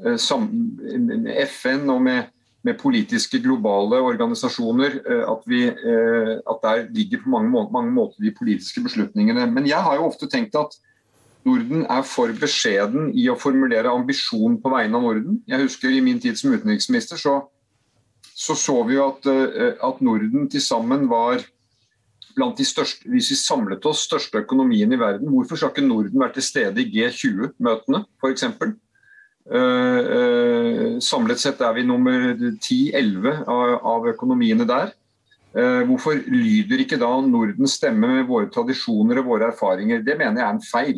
eh, 0.06 1.42
FN 1.50 1.90
og 1.90 2.06
med, 2.06 2.32
med, 2.62 2.78
politiske 2.78 3.42
globale 3.42 3.98
organisasjoner 4.14 5.02
eh, 5.02 5.26
at, 5.26 5.50
vi, 5.50 5.66
at 5.74 6.68
der 6.70 6.86
ligger 6.94 7.26
på 7.26 7.34
mange, 7.34 7.66
mange 7.74 7.98
måter 7.98 8.22
de 8.22 8.38
politiske 8.38 8.86
beslutningene. 8.86 9.50
Men 9.50 9.66
jeg 9.66 9.82
har 9.82 9.98
jo 9.98 10.12
ofte 10.14 10.30
tenkt 10.30 10.54
at 10.54 10.78
Norden 11.46 11.86
er 11.86 12.06
for 12.10 12.32
beskjeden 12.42 13.12
i 13.14 13.28
å 13.30 13.38
formulere 13.38 13.92
ambisjon 13.92 14.58
på 14.62 14.72
vegne 14.74 14.98
av 14.98 15.06
Norden. 15.06 15.42
Jeg 15.46 15.68
husker 15.68 15.94
I 15.94 16.02
min 16.02 16.22
tid 16.22 16.40
som 16.40 16.54
utenriksminister 16.56 17.22
så 17.22 17.44
så, 18.36 18.56
så 18.56 18.82
vi 18.84 18.98
jo 18.98 19.06
at, 19.08 19.28
eh, 19.32 19.78
at 19.80 20.02
Norden 20.04 20.50
til 20.52 20.64
sammen 20.64 21.08
var 21.08 21.44
blant 22.36 22.58
de 22.60 22.66
største 22.68 23.08
Hvis 23.08 23.30
vi 23.32 23.38
samlet 23.40 23.86
oss 23.88 24.02
største 24.10 24.42
økonomien 24.44 24.92
i 24.92 25.00
verden, 25.00 25.30
hvorfor 25.32 25.56
skal 25.56 25.72
ikke 25.72 25.86
Norden 25.88 26.20
være 26.20 26.36
til 26.36 26.44
stede 26.44 26.84
i 26.84 26.90
G20-møtene 26.92 28.04
f.eks.? 28.20 28.44
Uh, 29.46 30.02
uh, 30.18 30.92
samlet 31.06 31.40
sett 31.40 31.60
er 31.62 31.76
vi 31.78 31.86
nummer 31.86 32.34
10-11 32.36 33.46
av, 33.46 33.76
av, 33.78 34.08
økonomiene 34.12 34.68
der. 34.68 34.96
Hvorfor 35.56 36.18
lyder 36.28 36.82
ikke 36.84 36.98
da 37.00 37.08
Nordens 37.24 37.78
stemme 37.78 38.10
med 38.18 38.26
våre 38.28 38.50
tradisjoner 38.52 39.22
og 39.22 39.30
våre 39.30 39.54
erfaringer? 39.54 40.02
Det 40.04 40.18
mener 40.20 40.42
jeg 40.42 40.44
er 40.44 40.56
en 40.58 40.66
feil. 40.66 40.98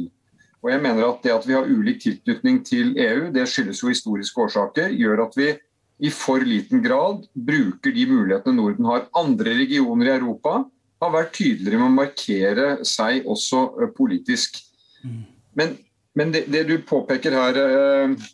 Og 0.66 0.72
jeg 0.72 0.82
mener 0.82 1.06
at 1.06 1.24
Det 1.24 1.34
at 1.34 1.48
vi 1.48 1.54
har 1.54 1.70
ulik 1.70 2.02
tilknytning 2.02 2.64
til 2.66 2.98
EU, 2.98 3.32
det 3.34 3.48
skyldes 3.48 3.84
jo 3.84 3.92
historiske 3.94 4.42
årsaker, 4.42 4.90
gjør 4.90 5.28
at 5.28 5.38
vi 5.38 5.54
i 6.00 6.10
for 6.14 6.44
liten 6.46 6.84
grad 6.84 7.26
bruker 7.34 7.94
de 7.94 8.06
mulighetene 8.10 8.58
Norden 8.58 8.86
har. 8.86 9.08
Andre 9.18 9.56
regioner 9.58 10.12
i 10.12 10.16
Europa 10.18 10.64
har 11.02 11.14
vært 11.14 11.34
tydeligere 11.38 11.82
med 11.82 11.90
å 11.90 11.98
markere 11.98 12.68
seg 12.86 13.26
også 13.30 13.90
politisk. 13.98 14.60
Mm. 15.04 15.24
Men, 15.58 15.78
men 16.18 16.34
det, 16.34 16.44
det, 16.54 16.68
du 16.70 16.78
påpeker 16.86 17.38
her, 17.38 17.58
uh, 17.58 18.28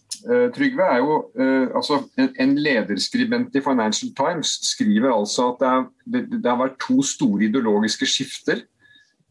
Trygve, 0.56 0.86
er 0.88 1.02
jo 1.04 1.16
altså 1.76 1.98
en, 2.16 2.30
en, 2.40 2.54
lederskribent 2.56 3.56
i 3.60 3.64
Financial 3.64 4.12
Times 4.16 4.54
skriver 4.64 5.12
altså 5.12 5.50
at 5.52 5.58
det, 5.60 5.72
er, 5.72 5.88
det, 6.14 6.22
det 6.38 6.48
har 6.48 6.62
vært 6.62 6.78
to 6.80 7.04
store 7.04 7.50
ideologiske 7.50 8.08
skifter 8.08 8.62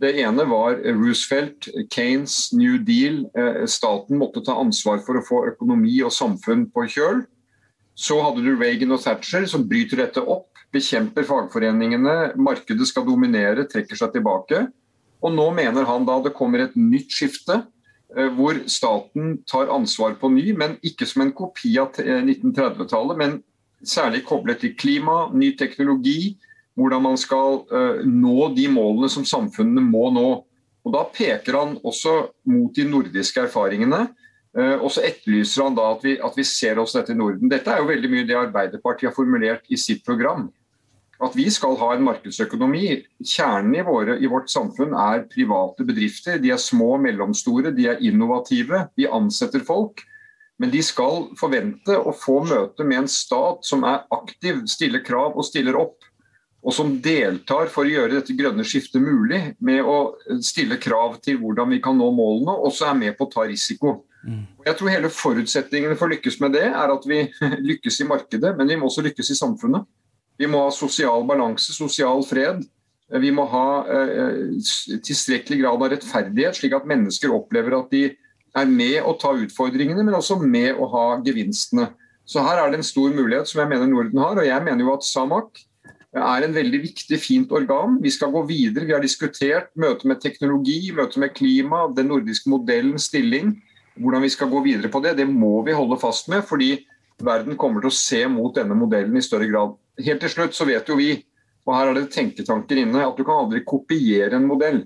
det 0.01 0.13
ene 0.21 0.45
var 0.51 0.81
Roosevelt, 0.97 1.69
Kanes, 1.93 2.53
New 2.53 2.79
Deal. 2.83 3.25
Eh, 3.39 3.67
staten 3.71 4.19
måtte 4.19 4.43
ta 4.45 4.57
ansvar 4.59 5.03
for 5.05 5.19
å 5.19 5.25
få 5.27 5.43
økonomi 5.53 5.99
og 6.03 6.15
samfunn 6.15 6.67
på 6.73 6.87
kjøl. 6.97 7.23
Så 7.95 8.19
hadde 8.25 8.43
du 8.43 8.55
Reagan 8.57 8.95
og 8.97 9.03
Thatcher 9.05 9.45
som 9.51 9.67
bryter 9.69 10.01
dette 10.01 10.23
opp, 10.23 10.49
bekjemper 10.73 11.27
fagforeningene, 11.29 12.33
markedet 12.41 12.89
skal 12.89 13.05
dominere, 13.07 13.67
trekker 13.69 13.99
seg 13.99 14.17
tilbake. 14.17 14.65
Og 15.23 15.37
nå 15.37 15.51
mener 15.55 15.87
han 15.87 16.09
da 16.09 16.19
det 16.25 16.35
kommer 16.35 16.65
et 16.65 16.75
nytt 16.79 17.13
skifte, 17.13 17.61
eh, 18.17 18.31
hvor 18.35 18.59
staten 18.67 19.37
tar 19.47 19.71
ansvar 19.71 20.17
på 20.19 20.33
ny, 20.33 20.51
men 20.57 20.79
ikke 20.83 21.07
som 21.07 21.27
en 21.27 21.35
kopi 21.37 21.77
av 21.79 22.01
1930-tallet, 22.01 23.21
men 23.21 23.39
særlig 23.87 24.25
koblet 24.27 24.63
til 24.63 24.75
klima, 24.79 25.29
ny 25.35 25.53
teknologi, 25.59 26.39
hvordan 26.79 27.05
man 27.05 27.21
skal 27.21 27.63
uh, 27.73 28.01
nå 28.07 28.49
de 28.57 28.67
målene 28.73 29.11
som 29.13 29.27
samfunnene 29.29 29.85
må 29.85 30.09
nå. 30.15 30.29
Og 30.83 30.95
Da 30.95 31.05
peker 31.15 31.59
han 31.59 31.77
også 31.85 32.15
mot 32.51 32.73
de 32.75 32.87
nordiske 32.89 33.45
erfaringene. 33.47 34.07
Uh, 34.57 34.77
og 34.81 34.91
så 34.93 35.05
etterlyser 35.09 35.67
han 35.67 35.77
da 35.77 35.93
at 35.95 36.03
vi, 36.05 36.17
at 36.21 36.35
vi, 36.37 36.45
ser 36.49 36.81
oss 36.83 36.97
dette 36.97 37.15
i 37.15 37.19
Norden. 37.19 37.51
Dette 37.53 37.73
er 37.73 37.83
jo 37.83 37.91
veldig 37.93 38.11
mye 38.13 38.27
det 38.29 38.41
Arbeiderpartiet 38.41 39.11
har 39.11 39.17
formulert 39.17 39.69
i 39.73 39.79
sitt 39.81 40.05
program. 40.07 40.51
At 41.23 41.37
vi 41.39 41.47
skal 41.55 41.77
ha 41.79 41.93
en 41.95 42.03
markedsøkonomi. 42.03 42.87
Kjernen 43.23 43.77
i, 43.79 43.85
våre, 43.87 44.17
i 44.19 44.31
vårt 44.31 44.51
samfunn 44.51 44.97
er 44.99 45.29
private 45.31 45.87
bedrifter. 45.87 46.41
De 46.43 46.51
er 46.51 46.59
små 46.59 46.97
og 46.97 47.05
mellomstore, 47.05 47.71
de 47.77 47.87
er 47.93 48.03
innovative, 48.03 48.89
de 48.99 49.07
ansetter 49.07 49.63
folk. 49.65 50.03
Men 50.59 50.73
de 50.73 50.83
skal 50.85 51.29
forvente 51.39 51.95
å 51.95 52.13
få 52.15 52.41
møte 52.47 52.85
med 52.87 53.05
en 53.05 53.11
stat 53.11 53.63
som 53.67 53.87
er 53.87 54.03
aktiv, 54.15 54.65
stiller 54.71 55.05
krav 55.07 55.39
og 55.39 55.47
stiller 55.47 55.79
opp 55.79 56.02
og 56.63 56.75
som 56.75 56.93
deltar 57.03 57.71
for 57.73 57.83
å 57.83 57.91
gjøre 57.91 58.21
dette 58.21 58.37
grønne 58.39 58.65
skiftet 58.67 59.03
mulig, 59.03 59.41
med 59.59 59.83
å 59.83 60.15
stille 60.45 60.79
krav 60.83 61.17
til 61.25 61.41
hvordan 61.41 61.73
vi 61.75 61.81
kan 61.83 61.97
nå 61.99 62.11
målene, 62.15 62.55
og 62.55 62.71
også 62.71 62.87
er 62.87 62.99
med 63.01 63.17
på 63.19 63.27
å 63.27 63.33
ta 63.33 63.47
risiko. 63.51 63.97
Mm. 64.23 64.45
Jeg 64.69 64.79
tror 64.79 64.93
hele 64.93 65.11
forutsetningene 65.11 65.97
for 65.99 66.07
å 66.07 66.15
lykkes 66.15 66.39
med 66.45 66.55
det 66.55 66.69
er 66.69 66.95
at 66.95 67.09
vi 67.11 67.25
lykkes 67.71 67.99
i 68.05 68.07
markedet, 68.07 68.55
men 68.59 68.71
vi 68.71 68.79
må 68.79 68.87
også 68.87 69.03
lykkes 69.09 69.33
i 69.35 69.39
samfunnet. 69.41 69.89
Vi 70.39 70.49
må 70.51 70.63
ha 70.63 70.71
sosial 70.75 71.27
balanse, 71.27 71.75
sosial 71.75 72.23
fred. 72.27 72.63
Vi 73.23 73.33
må 73.35 73.45
ha 73.51 73.67
eh, 73.93 74.55
tilstrekkelig 75.05 75.59
grad 75.65 75.83
av 75.83 75.91
rettferdighet, 75.93 76.57
slik 76.57 76.79
at 76.79 76.87
mennesker 76.89 77.35
opplever 77.35 77.75
at 77.77 77.91
de 77.93 78.07
er 78.57 78.71
med 78.71 79.03
å 79.03 79.17
ta 79.21 79.35
utfordringene, 79.35 80.05
men 80.07 80.17
også 80.17 80.39
med 80.41 80.79
å 80.79 80.87
ha 80.95 81.05
gevinstene. 81.27 81.91
Så 82.29 82.45
her 82.47 82.63
er 82.63 82.71
det 82.71 82.81
en 82.81 82.87
stor 82.87 83.11
mulighet 83.13 83.51
som 83.51 83.61
jeg 83.61 83.71
mener 83.73 83.91
Norden 83.91 84.23
har. 84.23 84.39
og 84.39 84.47
jeg 84.47 84.65
mener 84.65 84.87
jo 84.87 84.95
at 84.95 85.05
Samak 85.05 85.65
er 86.21 86.45
en 86.45 86.55
veldig 86.55 86.81
viktig, 86.83 87.19
fint 87.21 87.53
organ. 87.57 87.97
Vi 88.03 88.11
skal 88.13 88.33
gå 88.35 88.43
videre. 88.49 88.85
Vi 88.85 88.93
har 88.93 89.01
diskutert 89.01 89.71
møte 89.81 90.09
med 90.09 90.21
teknologi, 90.21 90.93
møte 90.93 91.21
med 91.23 91.33
klima, 91.37 91.87
den 91.97 92.11
nordiske 92.13 92.53
modellens 92.53 93.09
stilling. 93.09 93.55
Hvordan 93.97 94.25
vi 94.25 94.33
skal 94.33 94.51
gå 94.53 94.61
videre 94.65 94.91
på 94.93 95.01
det, 95.05 95.17
det 95.17 95.29
må 95.29 95.63
vi 95.65 95.77
holde 95.77 96.01
fast 96.01 96.29
med. 96.29 96.45
fordi 96.45 96.85
verden 97.23 97.57
kommer 97.57 97.81
til 97.83 97.93
å 97.93 97.97
se 97.97 98.23
mot 98.29 98.55
denne 98.55 98.75
modellen 98.75 99.17
i 99.17 99.25
større 99.25 99.49
grad. 99.51 99.77
Helt 100.03 100.23
til 100.25 100.33
slutt 100.33 100.57
så 100.57 100.67
vet 100.69 100.89
jo 100.89 100.97
vi, 100.99 101.15
og 101.67 101.77
her 101.77 101.91
er 101.91 101.99
det 102.01 102.13
tenketanker 102.15 102.83
inne, 102.83 103.05
at 103.07 103.17
du 103.19 103.25
kan 103.25 103.45
aldri 103.45 103.63
kopiere 103.65 104.39
en 104.39 104.49
modell. 104.49 104.83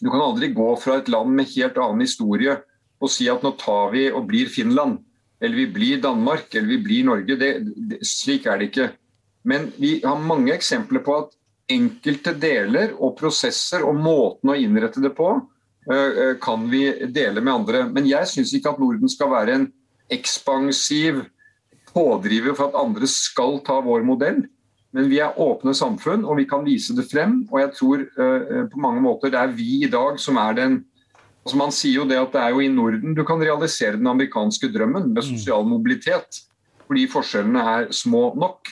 Du 0.00 0.10
kan 0.10 0.24
aldri 0.24 0.50
gå 0.52 0.70
fra 0.80 0.98
et 0.98 1.10
land 1.12 1.30
med 1.36 1.50
helt 1.54 1.78
annen 1.78 2.04
historie 2.04 2.58
og 3.02 3.10
si 3.12 3.28
at 3.30 3.42
nå 3.44 3.52
tar 3.60 3.92
vi 3.92 4.06
og 4.10 4.26
blir 4.28 4.48
Finland, 4.48 4.98
eller 5.42 5.58
vi 5.60 5.66
blir 5.76 6.02
Danmark, 6.02 6.48
eller 6.54 6.70
vi 6.72 6.80
blir 6.82 7.08
Norge. 7.08 7.36
Det, 7.36 7.50
det, 7.90 7.98
slik 8.06 8.46
er 8.48 8.60
det 8.60 8.70
ikke. 8.70 8.86
Men 9.44 9.70
vi 9.76 9.98
har 10.04 10.20
mange 10.20 10.54
eksempler 10.54 11.02
på 11.04 11.16
at 11.22 11.34
enkelte 11.72 12.34
deler 12.36 12.94
og 12.98 13.16
prosesser 13.18 13.84
og 13.84 13.96
måten 13.96 14.52
å 14.52 14.56
innrette 14.58 15.02
det 15.04 15.12
på, 15.16 15.36
kan 16.40 16.64
vi 16.72 16.86
dele 17.12 17.42
med 17.44 17.52
andre. 17.52 17.84
Men 17.92 18.08
jeg 18.08 18.28
syns 18.30 18.54
ikke 18.56 18.72
at 18.72 18.80
Norden 18.80 19.10
skal 19.12 19.32
være 19.32 19.56
en 19.58 19.66
ekspansiv 20.12 21.22
pådriver 21.92 22.56
for 22.56 22.70
at 22.70 22.78
andre 22.80 23.08
skal 23.10 23.60
ta 23.66 23.78
vår 23.84 24.04
modell. 24.08 24.42
Men 24.94 25.10
vi 25.10 25.18
er 25.20 25.36
åpne 25.40 25.74
samfunn, 25.76 26.24
og 26.24 26.38
vi 26.38 26.46
kan 26.48 26.64
vise 26.64 26.94
det 26.96 27.04
frem. 27.10 27.42
Og 27.50 27.60
jeg 27.60 27.72
tror 27.76 28.04
på 28.70 28.80
mange 28.80 29.04
måter 29.04 29.32
det 29.32 29.40
er 29.40 29.54
vi 29.56 29.84
i 29.84 29.90
dag 29.92 30.20
som 30.22 30.40
er 30.40 30.60
den 30.60 30.82
altså 31.44 31.58
Man 31.60 31.74
sier 31.76 31.98
jo 31.98 32.06
det 32.08 32.16
at 32.16 32.32
det 32.32 32.40
er 32.40 32.54
jo 32.54 32.62
i 32.64 32.70
Norden 32.72 33.12
du 33.12 33.20
kan 33.28 33.42
realisere 33.42 33.98
den 33.98 34.08
amerikanske 34.08 34.70
drømmen 34.72 35.10
med 35.12 35.26
sosial 35.26 35.66
mobilitet. 35.68 36.40
Fordi 36.88 37.04
forskjellene 37.12 37.64
er 37.74 37.90
små 37.92 38.30
nok. 38.40 38.70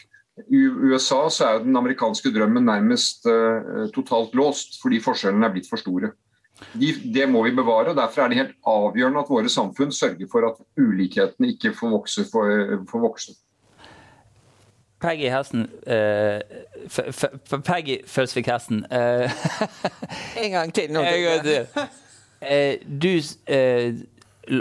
I 0.51 0.65
USA 0.93 1.29
så 1.31 1.49
er 1.49 1.63
den 1.65 1.77
amerikanske 1.77 2.33
drømmen 2.35 2.65
nærmest 2.67 3.27
uh, 3.29 3.87
totalt 3.95 4.35
låst, 4.35 4.81
fordi 4.83 5.01
forskjellene 5.05 5.47
er 5.47 5.55
blitt 5.55 5.71
for 5.71 5.81
store. 5.81 6.13
De, 6.79 6.93
det 7.15 7.29
må 7.31 7.43
vi 7.47 7.55
bevare. 7.57 7.91
og 7.91 7.97
Derfor 7.97 8.23
er 8.23 8.29
det 8.29 8.39
helt 8.39 8.57
avgjørende 8.67 9.23
at 9.25 9.31
våre 9.31 9.51
samfunn 9.51 9.93
sørger 9.93 10.29
for 10.31 10.47
at 10.47 10.61
ulikhetene 10.79 11.55
ikke 11.55 11.75
får 11.75 11.97
vokse. 11.97 12.27
For, 12.31 12.77
for 12.91 13.03
vokse. 13.03 13.35
Peggy 15.03 15.27
Hersen 15.31 15.67
uh, 15.91 16.41
Peggy 17.67 17.97
Følsvik 18.07 18.47
Hersen. 18.47 18.85
uh, 18.93 19.31
En 20.45 20.51
gang 20.51 20.75
til 20.75 20.93
nå. 20.93 21.03
Du 22.43 22.47
uh, 22.47 22.75
du 23.03 23.19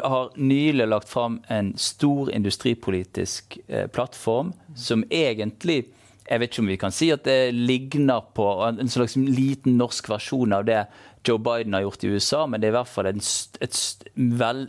har 0.04 0.32
nylig 0.36 0.88
lagt 0.88 1.10
fram 1.10 1.40
en 1.48 1.74
stor 1.78 2.32
industripolitisk 2.32 3.58
eh, 3.68 3.88
plattform 3.88 4.54
som 4.76 5.04
egentlig 5.10 5.84
jeg 6.32 6.40
vet 6.40 6.52
ikke 6.54 6.62
om 6.64 6.70
vi 6.70 6.80
kan 6.80 6.94
si 6.96 7.10
at 7.12 7.26
det 7.28 7.52
ligner 7.52 8.22
på 8.38 8.46
en 8.64 8.90
slags 8.90 9.18
liten 9.20 9.76
norsk 9.80 10.08
versjon 10.14 10.54
av 10.56 10.64
det 10.70 10.86
Joe 11.28 11.42
Biden 11.44 11.74
har 11.76 11.84
gjort 11.84 12.04
i 12.04 12.12
USA, 12.14 12.46
men 12.48 12.62
det 12.62 12.70
er 12.70 12.74
i 12.74 12.78
hvert 12.80 12.90
fall 12.90 13.10
en, 13.10 13.22
et, 13.62 13.80
vel, 14.40 14.64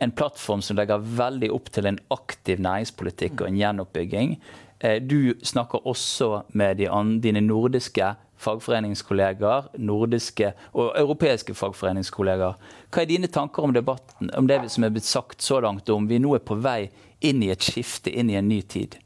en 0.00 0.14
plattform 0.16 0.62
som 0.64 0.78
legger 0.78 1.02
veldig 1.18 1.50
opp 1.52 1.72
til 1.74 1.90
en 1.90 1.98
aktiv 2.14 2.62
næringspolitikk 2.62 3.42
og 3.42 3.50
en 3.50 3.58
gjenoppbygging. 3.58 4.36
Eh, 4.80 4.96
du 5.02 5.34
snakker 5.44 5.86
også 5.88 6.44
med 6.56 6.80
de 6.80 6.88
an, 6.88 7.18
dine 7.20 7.42
nordiske 7.44 8.14
fagforeningskollegaer, 8.40 9.70
nordiske 9.78 10.52
og 10.72 10.94
europeiske 10.98 11.54
fagforeningskollegaer. 11.58 12.56
Hva 12.90 13.04
er 13.04 13.10
dine 13.10 13.30
tanker 13.32 13.66
om 13.66 13.74
debatten, 13.76 14.32
om 14.36 14.48
det 14.50 14.62
som 14.72 14.86
er 14.86 14.94
blitt 14.94 15.08
sagt 15.08 15.44
så 15.44 15.60
langt, 15.60 15.90
om 15.92 16.08
vi 16.10 16.20
nå 16.22 16.34
er 16.38 16.44
på 16.44 16.58
vei 16.60 16.90
inn 17.20 17.44
i 17.44 17.52
et 17.52 17.64
skifte, 17.64 18.12
inn 18.12 18.32
i 18.32 18.38
en 18.40 18.48
ny 18.48 18.62
tid? 18.62 18.96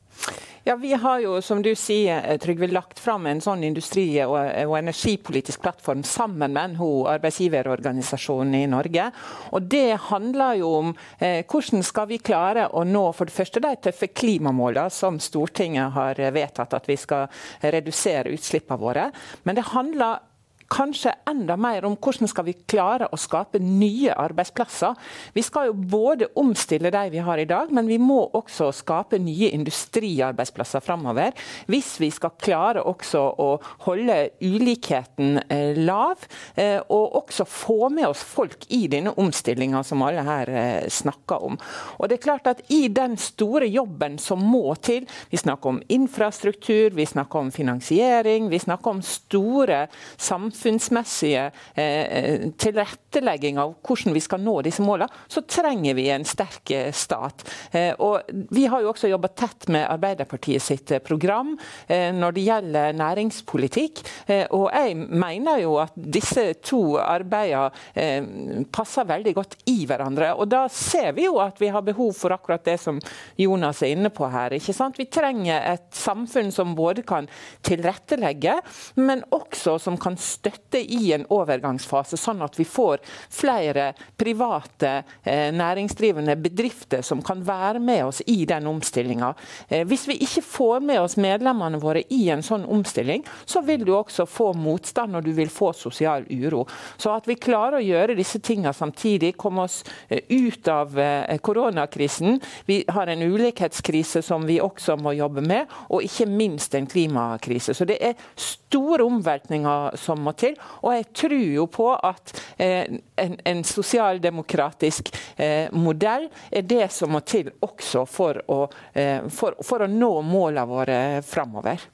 Ja, 0.66 0.76
Vi 0.76 0.92
har 0.92 1.18
jo, 1.20 1.42
som 1.42 1.62
du 1.62 1.74
sier, 1.76 2.22
eh, 2.24 2.38
Trygve, 2.38 2.66
lagt 2.72 2.98
fram 2.98 3.26
en 3.26 3.40
sånn 3.40 3.64
industri- 3.64 4.24
og, 4.24 4.38
og 4.64 4.78
energipolitisk 4.78 5.60
plattform 5.60 6.00
sammen 6.08 6.54
med 6.56 6.70
NHO, 6.70 7.04
arbeidsgiverorganisasjonen 7.12 8.54
i 8.62 8.66
Norge. 8.72 9.10
Og 9.52 9.68
Det 9.68 9.98
handler 10.08 10.54
jo 10.62 10.70
om 10.78 10.94
eh, 11.18 11.44
hvordan 11.44 11.84
skal 11.84 12.08
vi 12.08 12.16
klare 12.16 12.70
å 12.72 12.80
nå 12.88 13.04
for 13.12 13.28
det 13.28 13.36
første 13.36 13.60
de 13.60 13.74
tøffe 13.76 14.08
klimamålene 14.08 14.88
som 14.88 15.20
Stortinget 15.20 15.92
har 15.92 16.24
vedtatt 16.32 16.72
at 16.80 16.88
vi 16.88 16.96
skal 16.96 17.28
redusere 17.60 18.32
utslippene 18.32 18.80
våre. 18.80 19.10
Men 19.44 19.60
det 19.60 19.68
handler 19.68 20.24
kanskje 20.72 21.12
enda 21.28 21.56
mer 21.60 21.84
om 21.86 21.96
hvordan 21.96 22.28
skal 22.30 22.46
vi 22.48 22.56
klare 22.68 23.08
å 23.12 23.18
skape 23.20 23.60
nye 23.62 24.14
arbeidsplasser. 24.18 24.94
Vi 25.34 25.42
skal 25.44 25.70
jo 25.70 25.74
både 25.74 26.30
omstille 26.40 26.92
de 26.94 27.02
vi 27.12 27.22
har 27.24 27.40
i 27.40 27.48
dag, 27.48 27.72
men 27.74 27.88
vi 27.90 27.98
må 28.00 28.20
også 28.34 28.70
skape 28.74 29.18
nye 29.22 29.50
industriarbeidsplasser 29.54 30.82
framover. 30.84 31.34
Hvis 31.70 31.94
vi 32.02 32.10
skal 32.14 32.34
klare 32.40 32.84
også 32.84 33.22
å 33.40 33.48
holde 33.86 34.18
ulikheten 34.42 35.40
eh, 35.48 35.78
lav, 35.78 36.24
eh, 36.56 36.80
og 36.88 37.20
også 37.22 37.46
få 37.48 37.90
med 37.94 38.08
oss 38.08 38.24
folk 38.24 38.66
i 38.74 38.84
denne 38.90 39.14
omstillinga 39.20 39.84
som 39.86 40.02
alle 40.06 40.24
her 40.26 40.50
eh, 40.50 40.88
snakker 40.90 41.44
om. 41.50 41.58
Og 41.98 42.10
det 42.10 42.18
er 42.18 42.26
klart 42.26 42.50
at 42.50 42.64
I 42.74 42.86
den 42.92 43.16
store 43.20 43.68
jobben 43.70 44.18
som 44.22 44.42
må 44.42 44.74
til, 44.84 45.08
vi 45.30 45.40
snakker 45.40 45.74
om 45.74 45.82
infrastruktur, 45.92 46.94
vi 46.96 47.06
snakker 47.08 47.44
om 47.44 47.52
finansiering, 47.54 48.48
vi 48.52 48.62
snakker 48.62 48.96
om 48.96 49.02
store 49.04 49.84
samfunn 50.16 50.63
samfunnsmessige 50.64 51.50
eh, 51.74 52.50
tilrettelegging 52.56 53.58
av 53.58 53.74
hvordan 53.84 54.14
vi 54.14 54.22
skal 54.22 54.42
nå 54.42 54.60
disse 54.64 54.82
målene, 54.82 55.10
så 55.28 55.42
trenger 55.42 55.94
vi 55.94 56.08
en 56.12 56.24
sterk 56.24 56.70
eh, 56.70 56.92
stat. 56.92 57.44
Eh, 57.72 57.92
og 57.98 58.22
Vi 58.50 58.66
har 58.66 58.82
jo 58.82 58.90
også 58.92 59.08
jobba 59.10 59.28
tett 59.28 59.68
med 59.68 59.86
Arbeiderpartiet 59.90 60.62
sitt 60.62 60.90
eh, 60.90 61.02
program 61.04 61.54
eh, 61.88 62.12
når 62.14 62.36
det 62.36 62.46
gjelder 62.46 62.96
næringspolitikk. 62.98 64.02
Eh, 64.26 64.46
og 64.50 64.70
jeg 64.72 64.96
mener 64.96 65.60
jo 65.62 65.76
at 65.82 65.94
disse 65.94 66.46
to 66.64 66.96
arbeidene 67.00 68.64
passer 68.74 69.06
veldig 69.08 69.34
godt 69.36 69.56
i 69.70 69.84
hverandre. 69.88 70.32
Og 70.38 70.48
da 70.50 70.64
ser 70.72 71.12
vi 71.16 71.26
jo 71.26 71.38
at 71.42 71.58
vi 71.60 71.70
har 71.72 71.84
behov 71.84 72.14
for 72.16 72.34
akkurat 72.34 72.64
det 72.64 72.76
som 72.80 73.00
Jonas 73.40 73.82
er 73.82 73.94
inne 73.94 74.10
på 74.14 74.28
her. 74.30 74.54
ikke 74.54 74.74
sant? 74.76 74.98
Vi 74.98 75.08
trenger 75.12 75.60
et 75.74 75.88
samfunn 75.94 76.52
som 76.54 76.74
både 76.76 77.04
kan 77.06 77.28
tilrettelegge, 77.66 78.56
men 79.00 79.24
også 79.34 79.76
som 79.82 79.98
kan 80.00 80.16
støtte 80.44 80.80
i 80.80 81.12
en 81.12 81.24
overgangsfase, 81.32 82.18
sånn 82.20 82.42
at 82.44 82.58
vi 82.58 82.66
får 82.68 83.00
flere 83.32 83.92
private 84.20 85.02
eh, 85.22 85.50
næringsdrivende 85.54 86.36
bedrifter 86.36 87.02
som 87.02 87.22
kan 87.24 87.42
være 87.44 87.80
med 87.80 88.04
oss 88.04 88.22
i 88.26 88.44
den 88.48 88.66
omstillinga. 88.66 89.34
Eh, 89.68 89.86
hvis 89.88 90.06
vi 90.08 90.18
ikke 90.24 90.42
får 90.44 90.84
med 90.84 91.00
oss 91.00 91.16
medlemmene 91.16 91.80
våre 91.80 92.04
i 92.12 92.28
en 92.32 92.42
sånn 92.44 92.66
omstilling, 92.68 93.24
så 93.44 93.62
vil 93.64 93.84
du 93.86 93.94
også 93.96 94.26
få 94.28 94.52
motstand 94.58 95.16
og 95.16 95.24
du 95.24 95.32
vil 95.36 95.52
få 95.52 95.72
sosial 95.72 96.26
uro. 96.30 96.66
Så 96.96 97.14
at 97.14 97.28
vi 97.28 97.38
klarer 97.40 97.78
å 97.78 97.84
gjøre 97.84 98.18
disse 98.18 98.40
tingene 98.44 98.74
samtidig, 98.74 99.34
komme 99.40 99.64
oss 99.64 99.82
eh, 100.08 100.24
ut 100.28 100.68
av 100.68 100.96
koronakrisen. 101.44 102.38
Vi 102.68 102.82
har 102.88 103.08
en 103.10 103.22
ulikhetskrise 103.22 104.22
som 104.24 104.44
vi 104.46 104.60
også 104.62 104.96
må 105.00 105.14
jobbe 105.16 105.42
med, 105.44 105.70
og 105.88 106.04
ikke 106.04 106.26
minst 106.28 106.74
en 106.74 106.86
klimakrise. 106.90 107.74
Så 107.74 107.86
det 107.88 107.98
er 108.04 108.18
store 108.36 109.04
omveltninger 109.06 109.96
som 110.00 110.22
må 110.24 110.33
til. 110.38 110.56
Og 110.82 110.94
jeg 110.94 111.06
tror 111.16 111.36
jo 111.38 111.66
på 111.72 111.88
at 111.94 112.34
eh, 112.56 112.98
en, 113.20 113.36
en 113.44 113.64
sosialdemokratisk 113.64 115.10
eh, 115.36 115.72
modell 115.72 116.28
er 116.50 116.68
det 116.68 116.88
som 116.92 117.14
må 117.14 117.22
til 117.26 117.50
også 117.64 118.04
for 118.10 118.40
å, 118.50 118.60
eh, 118.92 119.26
for, 119.30 119.58
for 119.64 119.84
å 119.84 119.90
nå 119.90 120.12
målene 120.26 120.66
våre 120.68 121.00
framover. 121.26 121.90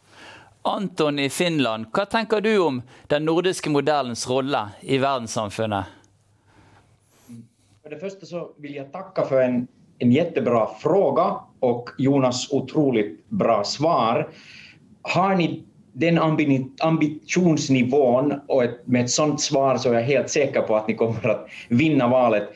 Anton 0.69 1.19
i 1.19 1.31
Finland, 1.33 1.89
hva 1.95 2.05
tenker 2.05 2.43
du 2.45 2.53
om 2.61 2.83
den 3.09 3.25
nordiske 3.25 3.71
modellens 3.73 4.27
rolle 4.29 4.67
i 4.83 4.99
verdenssamfunnet? 5.01 5.97
For 7.81 7.95
det 7.95 8.01
første 8.03 8.29
så 8.29 8.43
vil 8.61 8.77
jeg 8.77 8.91
takke 8.93 9.25
for 9.27 9.41
en, 9.41 9.63
en 9.99 10.13
jättebra 10.13 10.67
fråga 10.83 11.31
och 11.61 11.91
Jonas 11.99 12.53
otroligt 12.53 13.29
bra 13.29 13.65
svar. 13.65 14.29
Har 15.03 15.35
ni 15.35 15.65
den 15.93 16.19
ambitionsnivån 16.81 18.35
och 18.47 18.65
ett, 18.65 18.87
med 18.87 19.05
ett 19.05 19.11
sådant 19.11 19.41
svar 19.41 19.77
så 19.77 19.89
är 19.91 19.95
jag 19.95 20.03
helt 20.03 20.31
säker 20.31 20.61
på 20.61 20.77
att 20.77 20.89
ni 20.89 20.95
kommer 20.95 21.29
att 21.29 21.49
vinna 21.69 22.09
valet. 22.09 22.49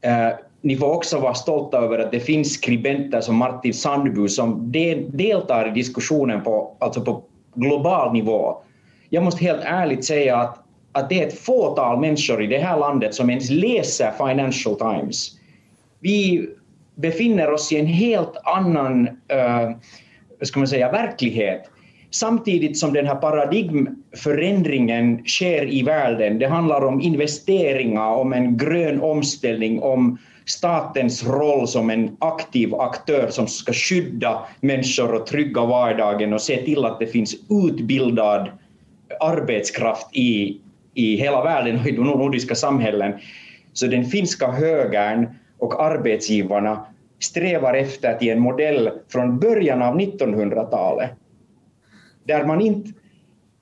Eh, 0.00 0.28
ni 0.60 0.76
får 0.76 0.94
också 0.94 1.18
vara 1.18 1.34
stolta 1.34 1.78
över 1.78 1.98
att 1.98 2.12
det 2.12 2.20
finns 2.20 2.54
skribenter 2.54 3.20
som 3.20 3.36
Martin 3.36 3.74
Sandbu 3.74 4.28
som 4.28 4.72
de, 4.72 4.94
deltar 4.94 5.68
i 5.68 5.70
diskussionen 5.70 6.42
på, 6.42 6.76
alltså 6.80 7.00
på 7.00 7.22
global 7.54 8.12
nivå. 8.12 8.62
Jag 9.08 9.24
måste 9.24 9.44
helt 9.44 9.62
ärligt 9.64 10.04
säga 10.04 10.36
att 10.36 10.66
att 10.96 11.08
det 11.08 11.22
är 11.22 11.26
ett 11.26 11.38
fåtal 11.38 12.00
människor 12.00 12.42
i 12.42 12.46
det 12.46 12.58
här 12.58 12.78
landet 12.78 13.14
som 13.14 13.30
ens 13.30 13.50
läser 13.50 14.12
Financial 14.26 14.76
Times. 14.76 15.30
Vi 16.00 16.48
befinner 16.94 17.52
oss 17.52 17.72
i 17.72 17.78
en 17.78 17.86
helt 17.86 18.36
annan 18.44 19.06
eh, 19.28 19.70
ska 20.42 20.58
man 20.58 20.68
säga, 20.68 20.92
verklighet. 20.92 21.70
Samtidigt 22.20 22.78
som 22.78 22.92
den 22.92 23.06
här 23.06 23.14
sker 25.26 25.72
i 25.72 25.82
världen, 25.82 26.38
det 26.38 26.46
handlar 26.46 26.84
om 26.84 27.00
investeringar, 27.00 28.10
om 28.10 28.32
en 28.32 28.56
grön 28.56 29.00
omställning, 29.00 29.82
om 29.82 30.18
statens 30.44 31.26
roll 31.26 31.68
som 31.68 31.90
en 31.90 32.16
aktiv 32.18 32.74
aktör 32.74 33.28
som 33.30 33.46
ska 33.46 33.72
skydda 33.72 34.46
människor 34.60 35.14
och 35.14 35.26
trygga 35.26 35.66
vardagen 35.66 36.32
och 36.32 36.40
se 36.40 36.56
till 36.56 36.84
att 36.84 37.00
det 37.00 37.06
finns 37.06 37.36
utbildad 37.68 38.48
arbetskraft 39.20 40.16
i, 40.16 40.60
i 40.94 41.16
hela 41.16 41.44
världen 41.44 41.80
och 41.80 41.86
i 41.86 41.92
de 41.92 42.04
nordiska 42.04 42.54
samhällen. 42.54 43.12
Så 43.72 43.86
den 43.86 44.04
finska 44.04 44.50
högern 44.50 45.26
och 45.58 45.82
arbetsgivarna 45.82 46.86
strävar 47.18 47.74
efter 47.74 48.24
en 48.24 48.40
modell 48.40 48.90
från 49.08 49.38
början 49.38 49.82
av 49.82 49.98
1900-talet 49.98 51.10
där, 52.26 52.44
man 52.44 52.60
inte, 52.60 52.90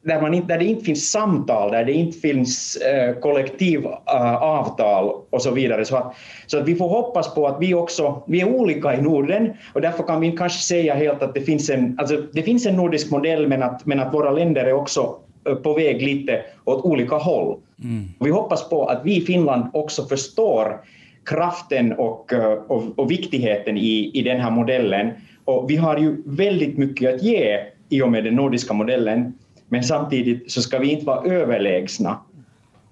där, 0.03 0.21
man 0.21 0.35
inte, 0.35 0.49
där 0.49 0.59
det 0.59 0.65
inte 0.65 0.85
finns 0.85 1.11
samtal, 1.11 1.73
där 1.73 1.85
det 1.85 1.93
inte 1.93 2.19
finns 2.19 2.79
uh, 2.83 3.21
kollektivavtal 3.21 5.05
uh, 5.05 5.13
och 5.31 5.43
så 5.43 5.51
vidare. 5.51 5.85
Så 5.85 5.97
att, 5.97 6.15
så 6.47 6.59
att 6.59 6.69
vi 6.69 6.75
får 6.75 6.89
hoppas 6.89 7.35
på 7.35 7.47
att 7.47 7.57
vi 7.61 7.75
också, 7.75 8.23
vi 8.27 8.41
är 8.41 8.49
olika 8.49 8.95
i 8.95 9.03
Norden 9.03 9.53
och 9.73 9.81
därför 9.81 10.03
kan 10.03 10.21
vi 10.21 10.33
kanske 10.33 10.63
säga 10.63 10.95
helt 10.95 11.23
att 11.23 11.35
det 11.35 11.41
finns 11.41 11.71
en, 11.71 11.99
alltså 11.99 12.17
det 12.33 12.43
finns 12.43 12.67
en 12.67 12.77
nordisk 12.77 13.11
modell 13.11 13.49
men 13.49 13.63
att, 13.63 13.87
men 13.87 14.01
att 14.01 14.15
våra 14.15 14.31
länder 14.31 14.65
är 14.65 14.73
också 14.73 15.17
på 15.63 15.75
väg 15.75 16.03
lite 16.03 16.43
åt 16.65 16.85
olika 16.85 17.17
håll. 17.17 17.57
Mm. 17.83 18.05
Vi 18.21 18.31
hoppas 18.31 18.69
på 18.69 18.87
att 18.87 19.01
vi 19.05 19.17
i 19.17 19.21
Finland 19.21 19.65
också 19.73 20.05
förstår 20.05 20.81
kraften 21.25 21.93
och, 21.93 22.33
och, 22.69 22.83
och 22.97 23.11
viktigheten 23.11 23.77
i, 23.77 24.11
i 24.15 24.23
den 24.23 24.41
här 24.41 24.51
modellen. 24.51 25.11
Och 25.45 25.71
vi 25.71 25.77
har 25.77 25.99
ju 25.99 26.23
väldigt 26.27 26.79
mycket 26.79 27.15
att 27.15 27.23
ge 27.23 27.61
i 27.95 28.03
och 28.03 28.13
med 28.13 28.25
den 28.25 28.35
nordiska 28.35 28.75
modellen, 28.75 29.35
men 29.69 29.85
samtidigt 29.85 30.53
så 30.53 30.63
ska 30.63 30.79
vi 30.79 30.91
inte 30.91 31.07
vara 31.07 31.33
överlägsna. 31.33 32.19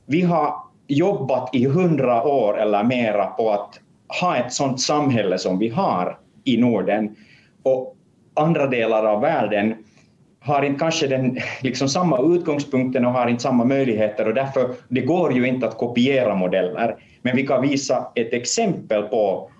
Vi 0.06 0.22
har 0.22 0.54
jobbat 0.86 1.54
i 1.54 1.66
hundra 1.66 2.22
år 2.22 2.60
eller 2.60 2.84
mera 2.84 3.26
på 3.26 3.50
att 3.50 3.80
ha 4.20 4.36
ett 4.36 4.52
sådant 4.52 4.80
samhälle 4.80 5.38
som 5.38 5.58
vi 5.58 5.68
har 5.68 6.18
i 6.44 6.56
Norden 6.56 7.16
och 7.62 7.96
andra 8.34 8.66
delar 8.66 9.04
av 9.04 9.20
världen 9.20 9.74
har 10.40 10.62
inte 10.62 10.78
kanske 10.78 11.06
den, 11.06 11.38
liksom 11.62 11.88
samma 11.88 12.18
utgångspunkten 12.34 13.04
och 13.04 13.12
har 13.12 13.28
inte 13.28 13.42
samma 13.42 13.64
möjligheter 13.64 14.28
och 14.28 14.34
därför 14.34 14.74
det 14.88 15.00
går 15.00 15.32
ju 15.32 15.48
inte 15.48 15.68
att 15.68 15.78
kopiera 15.78 16.34
modeller. 16.34 16.96
Men 17.22 17.36
vi 17.36 17.46
kan 17.46 17.62
visa 17.62 18.06
ett 18.14 18.32
exempel 18.32 19.02
på 19.02 19.50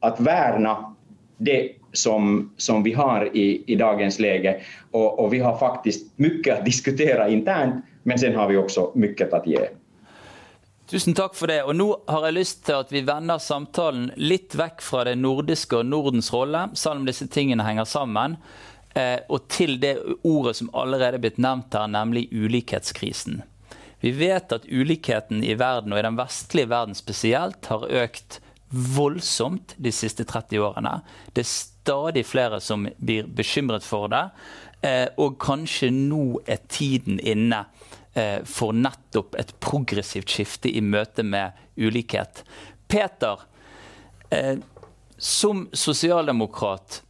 att 0.00 0.20
värna 0.20 0.94
det 1.36 1.70
som, 1.92 2.50
som 2.56 2.82
vi 2.82 2.92
har 2.92 3.36
i, 3.36 3.64
i 3.66 3.76
dagens 3.76 4.18
läge 4.18 4.60
och, 4.90 5.18
och 5.18 5.32
vi 5.32 5.38
har 5.38 5.58
faktiskt 5.58 6.18
mycket 6.18 6.58
att 6.58 6.64
diskutera 6.64 7.28
internt 7.28 7.84
men 8.02 8.18
sen 8.18 8.36
har 8.36 8.48
vi 8.48 8.56
också 8.56 8.92
mycket 8.94 9.32
att 9.32 9.46
ge. 9.46 9.68
Tusen 10.90 11.14
takk 11.14 11.36
for 11.38 11.46
det. 11.46 11.60
Og 11.62 11.76
nå 11.78 11.86
har 12.10 12.24
jeg 12.26 12.34
lyst 12.34 12.64
til 12.66 12.80
at 12.82 12.90
vi 12.90 13.04
vender 13.06 13.38
samtalen 13.38 14.08
litt 14.18 14.56
vekk 14.58 14.82
fra 14.82 15.04
det 15.06 15.14
nordiske 15.20 15.78
og 15.78 15.86
Nordens 15.86 16.32
rolle, 16.34 16.64
selv 16.74 16.98
om 16.98 17.06
disse 17.06 17.28
tingene 17.30 17.62
henger 17.62 17.86
sammen. 17.86 18.34
Eh, 18.98 19.22
og 19.30 19.46
til 19.46 19.76
det 19.78 19.94
ordet 20.26 20.56
som 20.58 20.72
allerede 20.74 21.20
er 21.20 21.22
blitt 21.22 21.38
nevnt 21.38 21.78
her, 21.78 21.86
nemlig 21.86 22.26
ulikhetskrisen. 22.34 23.44
Vi 24.02 24.10
vet 24.18 24.50
at 24.50 24.66
ulikheten 24.66 25.44
i 25.44 25.54
verden, 25.54 25.92
og 25.92 26.00
i 26.00 26.06
den 26.08 26.18
vestlige 26.18 26.72
verden 26.72 26.98
spesielt, 26.98 27.70
har 27.70 27.86
økt 27.86 28.40
voldsomt 28.70 29.76
de 29.78 29.92
siste 29.94 30.26
30 30.26 30.58
årene. 30.72 31.00
Det 31.36 31.44
er 31.44 31.52
stadig 31.90 32.26
flere 32.26 32.60
som 32.62 32.88
blir 32.98 33.26
bekymret 33.26 33.84
for 33.84 34.10
det. 34.12 34.22
Eh, 34.86 35.08
og 35.18 35.38
kanskje 35.42 35.90
nå 35.92 36.40
er 36.46 36.62
tiden 36.70 37.18
inne 37.20 37.64
eh, 38.14 38.40
for 38.46 38.72
nettopp 38.72 39.34
et 39.40 39.52
progressivt 39.60 40.30
skifte 40.30 40.70
i 40.70 40.80
møte 40.80 41.26
med 41.26 41.58
ulikhet. 41.76 42.44
Peter, 42.90 43.42
som 45.18 45.64
sosialdemokrat 45.74 47.00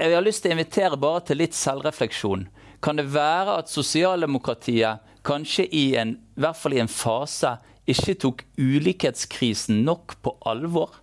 jeg 0.00 0.14
har 0.14 0.24
lyst 0.24 0.44
til 0.44 0.52
å 0.52 0.56
invitere 0.56 0.98
bare 1.00 1.22
til 1.28 1.40
litt 1.42 1.56
selvrefleksjon. 1.56 2.46
Kan 2.80 3.00
det 3.00 3.10
være 3.12 3.58
at 3.60 3.72
sosialdemokratiet 3.72 5.04
kanskje 5.26 5.66
i, 5.68 5.84
en, 6.00 6.14
i 6.16 6.40
hvert 6.40 6.56
fall 6.56 6.76
i 6.76 6.82
en 6.82 6.90
fase 6.90 7.56
ikke 7.90 8.16
tok 8.22 8.44
ulikhetskrisen 8.60 9.82
nok 9.84 10.16
på 10.24 10.34
alvor? 10.48 10.99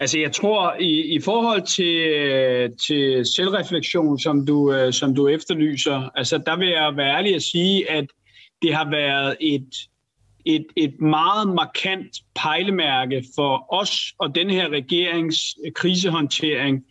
Altså, 0.00 0.18
jeg 0.18 0.32
tror, 0.32 0.76
i, 0.80 1.14
i 1.14 1.20
forhold 1.20 1.62
til, 1.66 2.78
til 2.86 3.26
selvreflektion, 3.34 4.18
som 4.18 4.46
du, 4.46 4.88
som 4.90 5.14
du 5.14 5.28
efterlyser, 5.28 6.10
altså, 6.14 6.38
der 6.38 6.56
vil 6.56 6.68
jeg 6.68 6.96
være 6.96 7.16
ærlig 7.16 7.34
og 7.34 7.42
sige, 7.42 7.90
at 7.90 8.06
det 8.62 8.74
har 8.74 8.90
været 8.90 9.36
et 9.40 9.88
et, 10.44 10.66
et 10.76 11.00
meget 11.00 11.48
markant 11.48 12.16
pejlemærke 12.34 13.24
for 13.34 13.74
os 13.74 14.14
og 14.18 14.34
den 14.34 14.50
her 14.50 14.68
regerings 14.68 15.56
krisehåndtering 15.74 16.84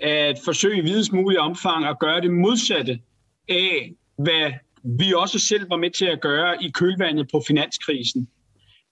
at 0.00 0.38
forsøge 0.44 0.78
i 0.78 0.80
videst 0.80 1.12
mulig 1.12 1.38
omfang 1.38 1.84
at 1.84 1.98
gøre 1.98 2.20
det 2.20 2.30
modsatte 2.30 3.00
af, 3.48 3.92
hvad 4.16 4.52
vi 4.82 5.12
også 5.16 5.38
selv 5.38 5.70
var 5.70 5.76
med 5.76 5.90
til 5.90 6.04
at 6.04 6.20
gøre 6.20 6.64
i 6.64 6.70
kølvandet 6.70 7.28
på 7.32 7.42
finanskrisen. 7.46 8.28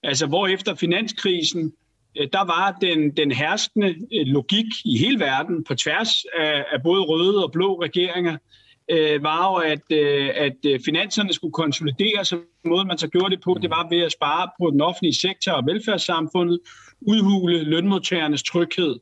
Altså 0.03 0.27
hvor 0.27 0.47
efter 0.47 0.75
finanskrisen, 0.75 1.65
øh, 1.65 1.71
der 2.15 2.45
var 2.45 2.77
den, 2.81 3.11
den 3.11 3.31
herskende 3.31 3.87
øh, 3.87 4.25
logik 4.25 4.65
i 4.85 4.97
hele 4.97 5.19
verden 5.19 5.63
på 5.63 5.75
tværs 5.75 6.25
af, 6.39 6.65
af 6.71 6.83
både 6.83 7.01
røde 7.01 7.43
og 7.43 7.51
blå 7.51 7.81
regeringer, 7.83 8.37
øh, 8.91 9.23
var 9.23 9.51
jo, 9.51 9.55
at, 9.55 9.81
øh, 9.91 10.29
at 10.35 10.57
øh, 10.65 10.79
finanserne 10.85 11.33
skulle 11.33 11.53
konsolidere, 11.53 12.19
og 12.31 12.37
måden 12.65 12.87
man 12.87 12.97
så 12.97 13.07
gjorde 13.07 13.35
det 13.35 13.43
på, 13.43 13.57
det 13.61 13.69
var 13.69 13.87
ved 13.89 13.99
at 13.99 14.11
spare 14.11 14.49
på 14.59 14.71
den 14.71 14.81
offentlige 14.81 15.13
sektor 15.13 15.51
og 15.51 15.65
velfærdssamfundet, 15.65 16.59
udhule 17.01 17.63
lønmodtagernes 17.63 18.43
tryghed. 18.43 18.95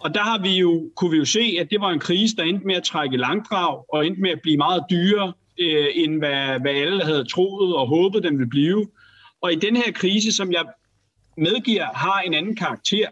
Og 0.00 0.14
der 0.14 0.20
har 0.20 0.38
vi 0.42 0.48
jo, 0.48 0.90
kunne 0.96 1.10
vi 1.10 1.16
jo 1.16 1.24
se, 1.24 1.56
at 1.60 1.70
det 1.70 1.80
var 1.80 1.90
en 1.90 1.98
krise, 1.98 2.36
der 2.36 2.42
endte 2.42 2.66
med 2.66 2.74
at 2.74 2.82
trække 2.82 3.16
langdrag 3.16 3.84
og 3.94 4.06
endte 4.06 4.22
med 4.22 4.30
at 4.30 4.40
blive 4.42 4.56
meget 4.56 4.84
dyrere, 4.90 5.32
øh, 5.60 5.86
end 5.94 6.18
hvad, 6.18 6.60
hvad 6.60 6.72
alle 6.72 7.04
havde 7.04 7.24
troet 7.24 7.76
og 7.76 7.88
håbet, 7.88 8.22
den 8.22 8.38
ville 8.38 8.50
blive. 8.50 8.86
Og 9.40 9.52
i 9.52 9.56
den 9.56 9.76
her 9.76 9.92
krise, 9.92 10.32
som 10.32 10.52
jeg 10.52 10.64
medgiver, 11.40 11.86
har 11.94 12.20
en 12.20 12.34
anden 12.34 12.56
karakter, 12.56 13.08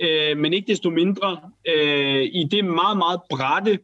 øh, 0.00 0.38
men 0.38 0.52
ikke 0.52 0.72
desto 0.72 0.90
mindre 0.90 1.40
øh, 1.68 2.22
i 2.22 2.48
det 2.50 2.64
meget, 2.64 2.96
meget 2.98 3.20
brætte 3.30 3.78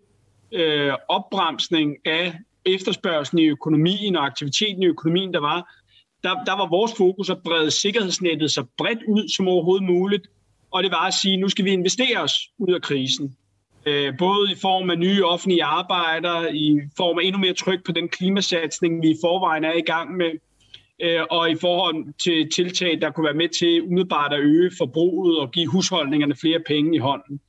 øh, 0.53 0.93
opbremsning 1.09 1.97
af 2.05 2.35
efterspørgselen 2.67 3.45
i 3.45 3.49
økonomien 3.49 4.17
og 4.17 4.27
aktiviteten 4.27 4.83
i 4.83 4.87
økonomien, 4.87 5.35
der 5.35 5.41
var, 5.41 5.75
der, 6.23 6.45
der 6.45 6.57
var 6.57 6.69
vores 6.69 6.93
fokus 6.97 7.31
at 7.31 7.39
brede 7.45 7.71
sikkerhedsnettet 7.71 8.51
så 8.51 8.65
bredt 8.79 9.03
ud 9.09 9.29
som 9.29 9.49
overhovedet 9.49 9.87
muligt, 9.87 10.29
og 10.71 10.83
det 10.83 10.91
var 10.91 11.07
at 11.07 11.15
sige, 11.15 11.37
nu 11.37 11.49
skal 11.49 11.65
vi 11.65 11.71
investere 11.71 12.23
os 12.23 12.35
ud 12.59 12.75
af 12.75 12.83
krisen. 12.83 13.37
Øh, 13.87 14.19
både 14.19 14.53
i 14.53 14.55
form 14.55 14.91
af 14.91 14.99
nye 14.99 15.25
offentlige 15.25 15.65
arbejder, 15.65 16.49
i 16.49 16.81
form 16.97 17.19
af 17.19 17.23
endnu 17.25 17.41
mere 17.41 17.55
tryk 17.55 17.85
på 17.87 17.93
den 17.93 18.09
klimasatsning, 18.09 19.03
vi 19.03 19.11
i 19.11 19.17
forvejen 19.21 19.65
er 19.65 19.73
i 19.73 19.81
gang 19.81 20.17
med, 20.17 20.31
og 21.31 21.51
i 21.51 21.57
forhold 21.57 22.15
til 22.19 22.51
tiltag, 22.51 23.01
der 23.01 23.11
kunne 23.11 23.25
være 23.25 23.35
med 23.35 23.49
til 23.49 23.83
umiddelbart 23.83 24.33
at 24.33 24.41
øge 24.41 24.71
forbruget 24.79 25.39
og 25.39 25.51
give 25.51 25.67
husholdningerne 25.67 26.37
flere 26.37 26.61
penge 26.67 26.97
i 26.97 26.99
hånden. 26.99 27.41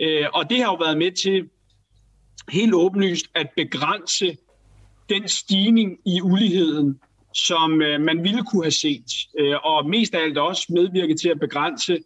Øh, 0.00 0.26
og 0.34 0.50
det 0.50 0.58
har 0.58 0.64
jo 0.64 0.74
været 0.74 0.98
med 0.98 1.12
til 1.12 1.48
helt 2.50 2.74
åbenlyst 2.74 3.26
at 3.34 3.46
begrænse 3.56 4.36
den 5.08 5.28
stigning 5.28 5.98
i 6.06 6.20
uligheden, 6.22 7.00
som 7.34 7.82
øh, 7.82 8.00
man 8.00 8.24
ville 8.24 8.42
kunne 8.44 8.64
have 8.64 8.70
set, 8.70 9.28
øh, 9.38 9.56
og 9.64 9.88
mest 9.88 10.14
af 10.14 10.22
alt 10.22 10.38
også 10.38 10.66
medvirke 10.68 11.14
til 11.14 11.28
at 11.28 11.40
begrænse 11.40 11.98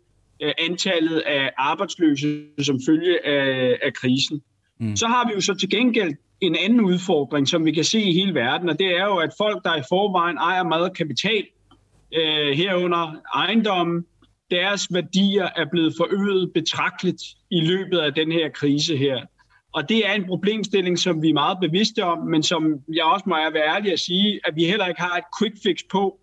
øh, 0.43 0.53
antallet 0.59 1.19
af 1.19 1.53
arbejdsløse 1.57 2.45
som 2.63 2.81
følge 2.87 3.27
af, 3.27 3.79
af 3.83 3.95
krisen. 3.95 4.43
Mm. 4.81 4.97
Så 4.97 5.07
har 5.07 5.29
vi 5.29 5.33
jo 5.35 5.41
så 5.41 5.55
til 5.55 5.71
gengæld 5.71 6.15
en 6.41 6.57
anden 6.57 6.81
udfordring, 6.81 7.49
som 7.49 7.65
vi 7.65 7.73
kan 7.73 7.85
se 7.85 8.01
i 8.01 8.13
hele 8.13 8.35
verden, 8.35 8.69
og 8.69 8.79
det 8.79 8.87
er 8.87 9.05
jo, 9.05 9.17
at 9.17 9.31
folk, 9.39 9.65
der 9.65 9.77
i 9.77 9.83
forvejen 9.89 10.37
ejer 10.37 10.63
meget 10.63 10.97
kapital, 10.97 11.45
øh, 12.15 12.57
herunder 12.57 13.15
ejendommen, 13.35 14.05
deres 14.51 14.89
værdier 14.91 15.49
er 15.57 15.65
blevet 15.71 15.95
forøget 15.97 16.53
betragteligt 16.55 17.23
i 17.51 17.61
løbet 17.61 17.99
af 17.99 18.15
den 18.15 18.33
her 18.33 18.49
krise 18.49 18.97
her. 18.97 19.21
Og 19.75 19.89
det 19.89 20.09
er 20.09 20.13
en 20.13 20.27
problemstilling, 20.27 20.99
som 20.99 21.23
vi 21.23 21.29
er 21.29 21.35
meget 21.35 21.59
bevidste 21.61 22.05
om, 22.05 22.19
men 22.19 22.43
som 22.43 22.75
jeg 22.95 23.05
også 23.05 23.25
må 23.27 23.37
være 23.53 23.77
ærlig 23.77 23.93
at 23.93 24.01
sige, 24.01 24.41
at 24.45 24.57
vi 24.57 24.65
heller 24.65 24.87
ikke 24.87 25.01
har 25.01 25.17
et 25.17 25.25
quick 25.39 25.57
fix 25.63 25.79
på, 25.91 26.19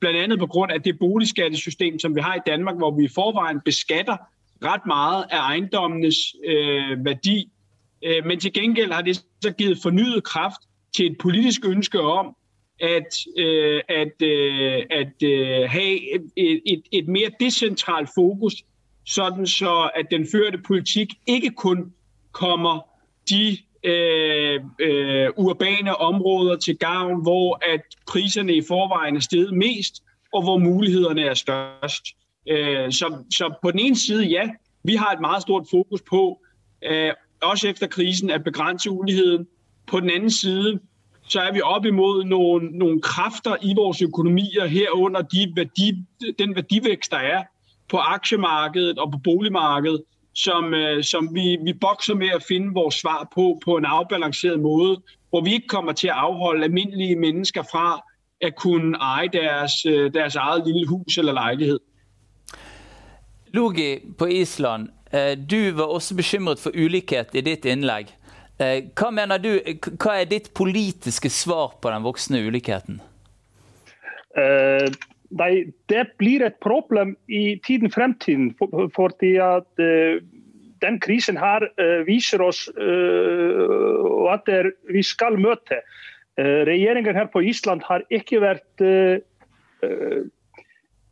blandt 0.00 0.18
andet 0.18 0.38
på 0.38 0.46
grund 0.46 0.72
af 0.72 0.82
det 0.82 0.98
boligskattesystem, 0.98 1.98
som 1.98 2.14
vi 2.14 2.20
har 2.20 2.34
i 2.34 2.40
Danmark, 2.46 2.76
hvor 2.76 2.96
vi 2.96 3.04
i 3.04 3.14
forvejen 3.14 3.60
beskatter 3.64 4.16
ret 4.64 4.86
meget 4.86 5.24
af 5.30 5.38
ejendommenes 5.38 6.16
øh, 6.44 7.04
værdi. 7.04 7.52
Øh, 8.04 8.26
men 8.26 8.40
til 8.40 8.52
gengæld 8.52 8.92
har 8.92 9.02
det 9.02 9.16
så 9.16 9.50
givet 9.58 9.78
fornyet 9.82 10.24
kraft 10.24 10.60
til 10.96 11.06
et 11.06 11.18
politisk 11.18 11.64
ønske 11.64 12.00
om, 12.00 12.36
at, 12.80 13.18
øh, 13.38 13.82
at, 13.88 14.22
øh, 14.22 14.82
at 14.90 15.12
have 15.70 16.14
et, 16.14 16.30
et, 16.66 16.82
et 16.92 17.08
mere 17.08 17.30
decentralt 17.40 18.08
fokus, 18.14 18.54
sådan 19.06 19.46
så 19.46 19.90
at 19.94 20.06
den 20.10 20.26
førte 20.32 20.58
politik 20.58 21.08
ikke 21.26 21.50
kun 21.50 21.92
kommer 22.32 22.80
de 23.28 23.58
øh, 23.84 24.60
øh, 24.80 25.30
urbane 25.36 25.96
områder 25.96 26.56
til 26.56 26.78
gavn, 26.78 27.22
hvor 27.22 27.72
at 27.74 27.80
priserne 28.08 28.54
i 28.54 28.62
forvejen 28.68 29.16
er 29.16 29.20
steget 29.20 29.54
mest, 29.54 30.02
og 30.32 30.42
hvor 30.42 30.58
mulighederne 30.58 31.22
er 31.22 31.34
størst. 31.34 32.06
Så, 32.90 33.16
så 33.30 33.54
på 33.62 33.70
den 33.70 33.80
ene 33.80 33.96
side, 33.96 34.24
ja, 34.24 34.50
vi 34.84 34.94
har 34.94 35.10
et 35.10 35.20
meget 35.20 35.42
stort 35.42 35.66
fokus 35.70 36.02
på, 36.02 36.42
også 37.42 37.68
efter 37.68 37.86
krisen, 37.86 38.30
at 38.30 38.44
begrænse 38.44 38.90
uligheden. 38.90 39.46
På 39.86 40.00
den 40.00 40.10
anden 40.10 40.30
side, 40.30 40.80
så 41.28 41.40
er 41.40 41.52
vi 41.52 41.60
op 41.60 41.84
imod 41.84 42.24
nogle, 42.24 42.78
nogle 42.78 43.00
kræfter 43.00 43.56
i 43.62 43.74
vores 43.76 44.02
økonomier 44.02 44.66
herunder 44.66 45.22
de 45.22 45.52
værdi, 45.56 45.92
den 46.38 46.54
værdivækst, 46.54 47.10
der 47.10 47.18
er 47.18 47.42
på 47.88 47.96
aktiemarkedet 47.96 48.98
og 48.98 49.12
på 49.12 49.18
boligmarkedet, 49.24 50.02
som, 50.34 50.74
øh, 50.74 51.04
som 51.04 51.34
vi, 51.34 51.58
vi 51.64 51.72
bokser 51.72 52.14
med 52.14 52.28
at 52.34 52.42
finde 52.48 52.74
vores 52.74 52.94
svar 52.94 53.28
på 53.34 53.60
på 53.64 53.76
en 53.76 53.84
afbalanceret 53.84 54.60
måde, 54.60 55.02
hvor 55.30 55.44
vi 55.44 55.52
ikke 55.52 55.68
kommer 55.68 55.92
til 55.92 56.08
at 56.08 56.14
afholde 56.14 56.64
almindelige 56.64 57.16
mennesker 57.16 57.62
fra 57.62 58.00
at 58.40 58.56
kunne 58.56 58.96
eje 58.96 59.28
deres, 59.32 59.86
øh, 59.86 60.14
deres 60.14 60.34
eget 60.34 60.66
lille 60.66 60.86
hus 60.86 61.18
eller 61.18 61.32
lejlighed. 61.32 61.78
Logi 63.52 63.98
på 64.18 64.26
Island, 64.26 64.88
du 65.10 65.70
var 65.78 65.88
også 65.88 66.16
bekymret 66.18 66.60
for 66.60 66.76
ulikhet 66.76 67.32
i 67.32 67.42
ditt 67.46 67.64
innlegg. 67.64 68.10
Hva 68.58 69.08
mener 69.14 69.40
du, 69.40 69.52
hva 69.96 70.18
er 70.20 70.28
ditt 70.28 70.50
politiske 70.54 71.30
svar 71.32 71.78
på 71.80 71.92
den 71.94 72.04
voksende 72.04 72.42
ulikheten? 72.44 72.98
Uh, 74.36 74.90
Nei, 75.36 75.68
det 75.92 76.06
blir 76.16 76.40
et 76.46 76.56
problem 76.64 77.12
i 77.28 77.58
tiden 77.64 77.92
fremtiden, 77.92 78.54
for, 78.56 78.88
fordi 78.94 79.34
at 79.44 79.82
uh, 79.82 80.16
den 80.80 80.96
krisen 81.04 81.36
her 81.36 81.66
uh, 81.68 82.00
viser 82.08 82.40
oss 82.44 82.64
uh, 82.78 84.32
at 84.32 84.48
er, 84.48 84.72
vi 84.92 85.02
skal 85.04 85.38
møte. 85.40 85.82
Regjeringen 86.38 87.16
her 87.18 87.26
på 87.32 87.40
Island 87.42 87.80
har 87.82 88.04
ikke 88.14 88.38
vært 88.38 88.82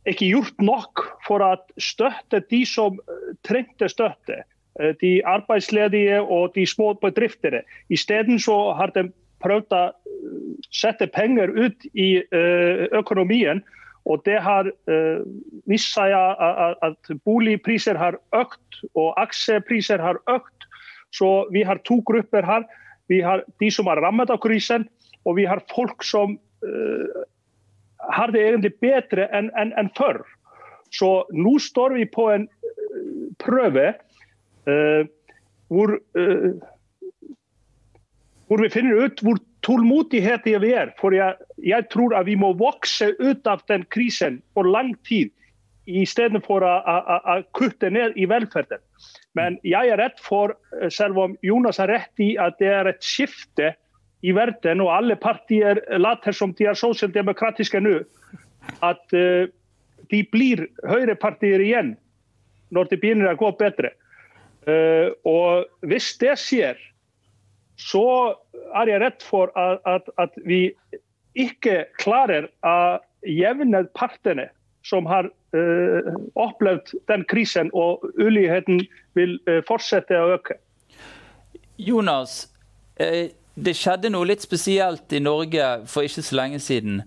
ikke 0.07 0.29
gjort 0.31 0.61
nok 0.63 1.05
for 1.27 1.43
å 1.43 1.53
støtte 1.81 2.41
de 2.51 2.63
som 2.67 2.99
trengte 3.47 3.89
støtte. 3.91 4.43
De 5.01 5.17
arbeidsledige 5.25 6.19
og 6.21 6.53
de 6.55 6.67
små 6.69 6.93
bedriftere. 7.01 7.63
Isteden 7.89 8.37
så 8.39 8.75
har 8.77 8.93
de 8.95 9.07
prøvd 9.41 9.73
å 9.73 9.81
sette 10.73 11.07
penger 11.13 11.49
ut 11.57 11.87
i 11.97 12.21
økonomien 12.97 13.63
og 14.07 14.23
det 14.23 14.37
har 14.43 14.69
vist 15.67 15.91
seg 15.95 16.13
at, 16.15 16.77
at 16.85 17.09
boligpriser 17.27 17.99
har 17.99 18.17
økt 18.35 18.81
og 18.95 19.11
aksjepriser 19.19 20.01
har 20.03 20.19
økt. 20.31 20.67
Så 21.11 21.47
vi 21.51 21.63
har 21.67 21.81
to 21.87 21.99
grupper 22.07 22.45
her. 22.47 22.63
Vi 23.11 23.19
har 23.23 23.43
de 23.59 23.71
som 23.71 23.87
er 23.91 23.99
rammet 24.03 24.31
av 24.31 24.39
krisen, 24.43 24.87
og 25.27 25.37
vi 25.39 25.47
har 25.47 25.63
folk 25.73 26.03
som 26.07 26.37
har 28.13 28.31
det 28.33 28.43
egentlig 28.43 28.73
bedre 28.83 29.27
enn 29.35 29.51
en, 29.59 29.73
en 29.79 29.91
før. 29.97 30.21
Så 30.95 31.11
nå 31.35 31.57
står 31.59 31.97
vi 31.97 32.05
på 32.09 32.29
en 32.31 32.47
uh, 32.47 33.27
prøve 33.43 33.93
hvor, 35.71 35.93
hvor 38.47 38.63
vi 38.63 38.69
finner 38.73 39.05
ut 39.05 39.21
hvor 39.23 39.39
tålmodighet 39.67 40.47
vi 40.47 40.73
er. 40.73 40.93
For 40.99 41.15
jeg, 41.15 41.35
jeg, 41.63 41.87
tror 41.93 42.15
at 42.17 42.27
vi 42.27 42.35
må 42.39 42.53
vokse 42.59 43.13
ut 43.19 43.47
av 43.47 43.63
den 43.71 43.85
krisen 43.93 44.41
for 44.55 44.67
lang 44.67 44.95
tid, 45.07 45.31
i 45.87 46.03
stedet 46.03 46.41
for 46.43 46.65
å 46.67 47.37
kutte 47.55 47.87
ned 47.95 48.17
i 48.19 48.25
velferden. 48.27 48.81
Men 49.39 49.55
jeg 49.63 49.87
er 49.93 50.01
redd 50.01 50.17
for, 50.19 50.51
selv 50.91 51.19
om 51.21 51.37
Jonas 51.45 51.79
har 51.79 51.87
rett 51.87 52.23
i 52.23 52.33
at 52.41 52.57
det 52.59 52.73
er 52.75 52.89
et 52.91 52.99
skifte 53.05 53.71
i 54.21 54.31
världen 54.31 54.81
och 54.81 54.95
alla 54.95 55.15
partier 55.15 55.97
låter 55.97 56.31
som 56.31 56.53
de 56.53 56.65
är 56.65 56.73
socialdemokratiska 56.73 57.79
nu. 57.79 58.05
Att 58.79 59.13
eh, 59.13 59.49
de 60.09 60.23
blir 60.31 60.67
högerpartier 60.83 61.59
igen 61.59 61.95
när 62.69 62.87
det 62.89 62.97
börjar 62.97 63.35
gå 63.35 63.51
bättre. 63.51 63.91
Eh, 64.65 65.11
och 65.23 65.65
visst 65.81 66.19
det 66.19 66.39
sker 66.39 66.77
så 67.75 68.35
är 68.73 68.87
jag 68.87 69.01
rädd 69.01 69.21
för 69.21 69.51
att, 69.55 69.85
att, 69.85 70.09
att 70.15 70.33
vi 70.35 70.73
inte 71.33 71.87
klarar 71.97 72.49
att 72.59 73.01
jävna 73.27 73.83
parterna 73.83 74.43
som 74.81 75.05
har 75.05 75.31
eh, 75.53 75.59
uh, 75.59 76.49
upplevt 76.49 76.91
den 77.07 77.23
krisen 77.23 77.69
och 77.69 78.03
uligheten 78.15 78.79
vill 79.13 79.39
uh, 79.49 79.61
fortsätta 79.67 80.23
att 80.23 80.39
öka. 80.39 80.53
Jonas, 81.75 82.47
eh, 82.95 83.29
det 83.57 83.73
skjedde 83.77 84.11
noe 84.13 84.29
litt 84.29 84.45
spesielt 84.45 85.13
i 85.13 85.23
Norge 85.23 85.65
for 85.89 86.05
ikke 86.05 86.23
så 86.23 86.37
lenge 86.37 86.61
siden. 86.61 87.01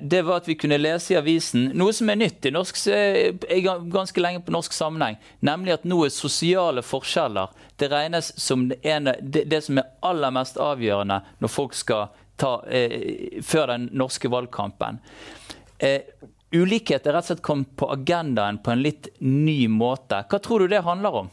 Det 0.00 0.22
var 0.24 0.40
at 0.40 0.46
vi 0.48 0.54
kunne 0.56 0.78
lese 0.80 1.12
i 1.12 1.18
avisen 1.18 1.66
noe 1.76 1.92
som 1.92 2.08
er 2.08 2.16
nytt 2.16 2.46
i 2.48 2.52
norsk, 2.54 2.78
ganske 3.92 4.22
lenge 4.24 4.40
på 4.46 4.54
norsk 4.54 4.72
sammenheng. 4.72 5.18
Nemlig 5.44 5.74
at 5.74 5.84
nå 5.84 5.98
er 6.06 6.14
sosiale 6.14 6.80
forskjeller 6.80 7.52
det 7.76 7.90
regnes 7.92 8.32
som 8.40 8.68
det, 8.70 8.78
ene, 8.88 9.18
det, 9.20 9.44
det, 9.52 9.60
som 9.66 9.78
er 9.82 9.90
aller 10.00 10.32
mest 10.32 10.56
avgjørende 10.56 11.20
når 11.44 11.52
folk 11.52 11.76
skal 11.76 12.08
ta 12.40 12.58
eh, 12.68 13.42
før 13.44 13.72
den 13.74 13.88
norske 13.96 14.30
valgkampen. 14.32 15.00
Eh, 15.78 16.08
ulikhet 16.56 17.06
er 17.06 17.16
rett 17.16 17.26
og 17.26 17.34
slett 17.34 17.44
kommet 17.44 17.74
på 17.76 17.88
agendaen 17.92 18.62
på 18.64 18.72
en 18.72 18.84
litt 18.84 19.10
ny 19.20 19.66
måte. 19.72 20.22
Hva 20.30 20.40
tror 20.40 20.64
du 20.64 20.72
det 20.72 20.84
handler 20.86 21.20
om? 21.24 21.30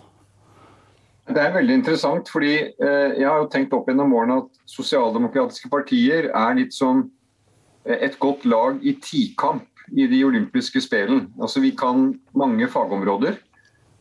Det 1.24 1.40
er 1.40 1.54
veldig 1.56 1.76
interessant, 1.80 2.28
fordi 2.28 2.56
eh, 2.60 3.14
jeg 3.16 3.28
har 3.30 3.40
jo 3.40 3.52
tenkt 3.52 3.74
opp 3.76 3.88
gjennom 3.88 4.12
årene 4.18 4.42
at 4.42 4.58
sosialdemokratiske 4.68 5.70
partier 5.72 6.28
er 6.28 6.58
litt 6.58 6.76
som 6.76 7.06
eh, 7.88 7.96
et 8.10 8.18
godt 8.20 8.44
lag 8.50 8.82
i 8.84 8.98
tikamp 9.00 9.70
i 9.96 10.08
de 10.12 10.20
olympiske 10.28 10.82
spelen. 10.84 11.30
Altså 11.40 11.64
Vi 11.64 11.72
kan 11.80 12.10
mange 12.36 12.68
fagområder, 12.72 13.38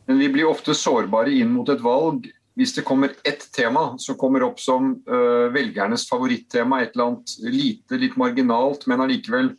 men 0.09 0.19
vi 0.19 0.27
blir 0.33 0.49
ofte 0.51 0.75
sårbare 0.75 1.31
inn 1.31 1.53
mot 1.55 1.69
et 1.71 1.83
valg 1.83 2.27
hvis 2.59 2.75
det 2.75 2.83
kommer 2.85 3.15
ett 3.25 3.47
tema 3.55 3.95
som 3.97 4.17
kommer 4.19 4.43
opp 4.45 4.59
som 4.61 4.91
uh, 5.09 5.47
velgernes 5.49 6.03
favorittema, 6.05 6.83
et 6.83 6.91
eller 6.93 7.07
annet 7.07 7.31
lite, 7.47 7.97
litt 7.97 8.13
marginalt, 8.19 8.83
men 8.85 9.01
allikevel 9.01 9.49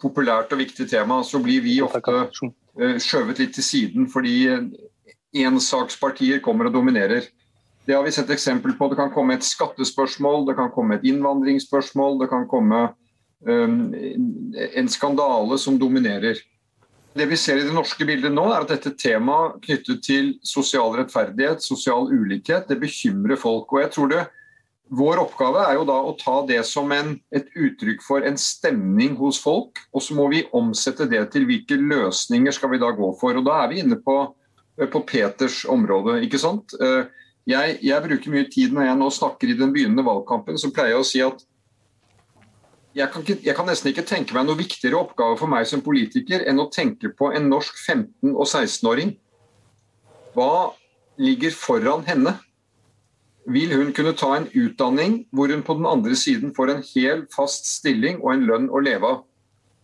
populært 0.00 0.54
og 0.54 0.62
viktig 0.62 0.86
tema, 0.88 1.18
så 1.20 1.42
blir 1.44 1.60
vi 1.60 1.74
ofte 1.84 2.14
skjøvet 3.04 3.42
litt 3.42 3.52
til 3.58 3.66
siden 3.66 4.08
fordi 4.08 4.46
ensakspartier 5.36 6.40
kommer 6.44 6.68
og 6.68 6.74
dominerer. 6.74 7.28
Det 7.86 7.96
har 7.96 8.04
vi 8.04 8.12
sett 8.14 8.30
eksempel 8.30 8.76
på. 8.78 8.88
Det 8.90 8.98
kan 8.98 9.12
komme 9.14 9.36
et 9.36 9.46
skattespørsmål, 9.46 10.46
det 10.48 10.56
kan 10.58 10.70
komme 10.74 10.98
et 10.98 11.06
innvandringsspørsmål, 11.10 12.18
det 12.20 12.30
kan 12.30 12.46
komme 12.50 12.88
um, 13.46 13.76
en 14.74 14.90
skandale 14.90 15.58
som 15.58 15.78
dominerer. 15.80 16.38
Det 17.14 17.26
vi 17.26 17.38
ser 17.40 17.58
i 17.58 17.64
det 17.66 17.74
norske 17.74 18.06
bildet 18.06 18.30
nå, 18.30 18.44
er 18.52 18.62
at 18.62 18.70
dette 18.70 18.92
temaet 18.98 19.58
knyttet 19.64 20.04
til 20.06 20.34
sosial 20.46 20.94
rettferdighet, 21.00 21.64
sosial 21.64 22.06
ulikhet, 22.12 22.68
det 22.70 22.78
bekymrer 22.82 23.40
folk. 23.40 23.72
Og 23.72 23.82
jeg 23.82 23.94
tror 23.96 24.12
det, 24.12 24.26
Vår 24.90 25.20
oppgave 25.22 25.62
er 25.70 25.76
jo 25.78 25.84
da 25.86 25.96
å 26.02 26.16
ta 26.18 26.40
det 26.48 26.64
som 26.66 26.90
en, 26.90 27.12
et 27.30 27.46
uttrykk 27.54 28.00
for 28.02 28.24
en 28.26 28.34
stemning 28.40 29.12
hos 29.20 29.38
folk, 29.38 29.78
og 29.94 30.02
så 30.02 30.16
må 30.18 30.24
vi 30.32 30.40
omsette 30.56 31.06
det 31.06 31.20
til 31.30 31.46
hvilke 31.46 31.78
løsninger 31.78 32.50
skal 32.56 32.72
vi 32.72 32.80
da 32.82 32.88
gå 32.96 33.12
for. 33.20 33.38
Og 33.38 33.46
Da 33.46 33.60
er 33.62 33.70
vi 33.70 33.84
inne 33.84 34.00
på 34.02 34.16
på 34.88 35.02
Peters 35.04 35.64
område. 35.68 36.20
ikke 36.24 36.40
sant? 36.40 36.72
Eh, 36.80 37.04
jeg, 37.50 37.78
jeg, 37.82 38.02
bruker 38.04 38.32
mye 38.32 38.48
tid 38.52 38.74
når 38.74 38.88
jeg 38.88 38.98
nå 39.00 39.08
snakker 39.14 39.50
i 39.50 39.56
den 39.58 39.72
begynnende 39.74 40.06
valgkampen, 40.06 40.58
så 40.60 40.72
pleier 40.74 40.94
jeg 40.94 41.04
å 41.04 41.08
si 41.08 41.22
at 41.24 41.46
jeg 42.96 43.06
kan, 43.12 43.22
ikke, 43.22 43.38
jeg 43.46 43.54
kan, 43.54 43.68
nesten 43.70 43.92
ikke 43.92 44.06
tenke 44.06 44.34
meg 44.34 44.48
noe 44.48 44.58
viktigere 44.58 44.98
oppgave 44.98 45.36
for 45.38 45.50
meg 45.50 45.66
som 45.70 45.82
politiker 45.84 46.42
enn 46.50 46.58
å 46.58 46.70
tenke 46.74 47.12
på 47.14 47.28
en 47.36 47.46
norsk 47.52 47.76
15- 47.78 48.32
og 48.32 48.46
16-åring. 48.48 49.12
Hva 50.34 50.72
ligger 51.20 51.54
foran 51.54 52.02
henne? 52.08 52.34
Vil 53.50 53.72
hun 53.72 53.94
kunne 53.96 54.16
ta 54.18 54.32
en 54.36 54.48
utdanning 54.50 55.20
hvor 55.34 55.50
hun 55.54 55.62
på 55.66 55.78
den 55.78 55.86
andre 55.88 56.18
siden 56.18 56.52
får 56.54 56.74
en 56.74 56.82
hel, 56.90 57.24
fast 57.34 57.70
stilling 57.70 58.18
og 58.24 58.34
en 58.34 58.44
lønn 58.50 58.68
å 58.70 58.82
leve 58.82 59.06
av? 59.06 59.22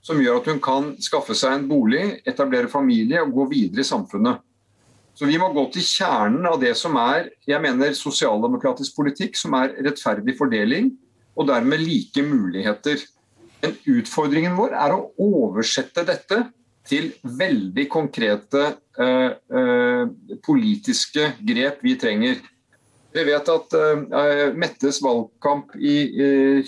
Som 0.07 0.21
gjør 0.23 0.43
at 0.43 0.51
hun 0.51 0.61
kan 0.63 0.93
skaffe 1.03 1.35
seg 1.35 1.55
en 1.55 1.71
bolig, 1.71 2.21
etablere 2.27 2.71
familie 2.71 3.23
og 3.23 3.33
gå 3.39 3.49
videre 3.55 3.83
i 3.83 3.89
samfunnet. 3.89 4.43
Så 5.17 5.25
Vi 5.25 5.39
må 5.41 5.49
gå 5.55 5.65
til 5.73 5.85
kjernen 5.85 6.45
av 6.45 6.59
det 6.61 6.75
som 6.77 6.97
er 7.01 7.31
jeg 7.49 7.61
mener, 7.65 7.95
sosialdemokratisk 7.97 8.99
politikk, 8.99 9.39
som 9.41 9.55
er 9.57 9.73
rettferdig 9.87 10.37
fordeling 10.37 10.91
og 11.37 11.49
dermed 11.49 11.81
like 11.81 12.25
muligheter. 12.25 13.01
Men 13.63 13.79
utfordringen 13.97 14.59
vår 14.59 14.77
er 14.77 14.93
å 14.93 15.07
oversette 15.17 16.05
dette 16.05 16.43
til 16.87 17.09
veldig 17.25 17.87
konkrete 17.91 18.67
uh, 19.01 19.33
uh, 19.33 20.05
politiske 20.45 21.33
grep 21.49 21.81
vi 21.83 21.97
trenger. 21.99 22.45
Vi 23.17 23.25
vet 23.25 23.49
at 23.49 23.75
uh, 23.81 24.53
Mettes 24.55 25.01
valgkamp 25.03 25.73
i 25.81 25.97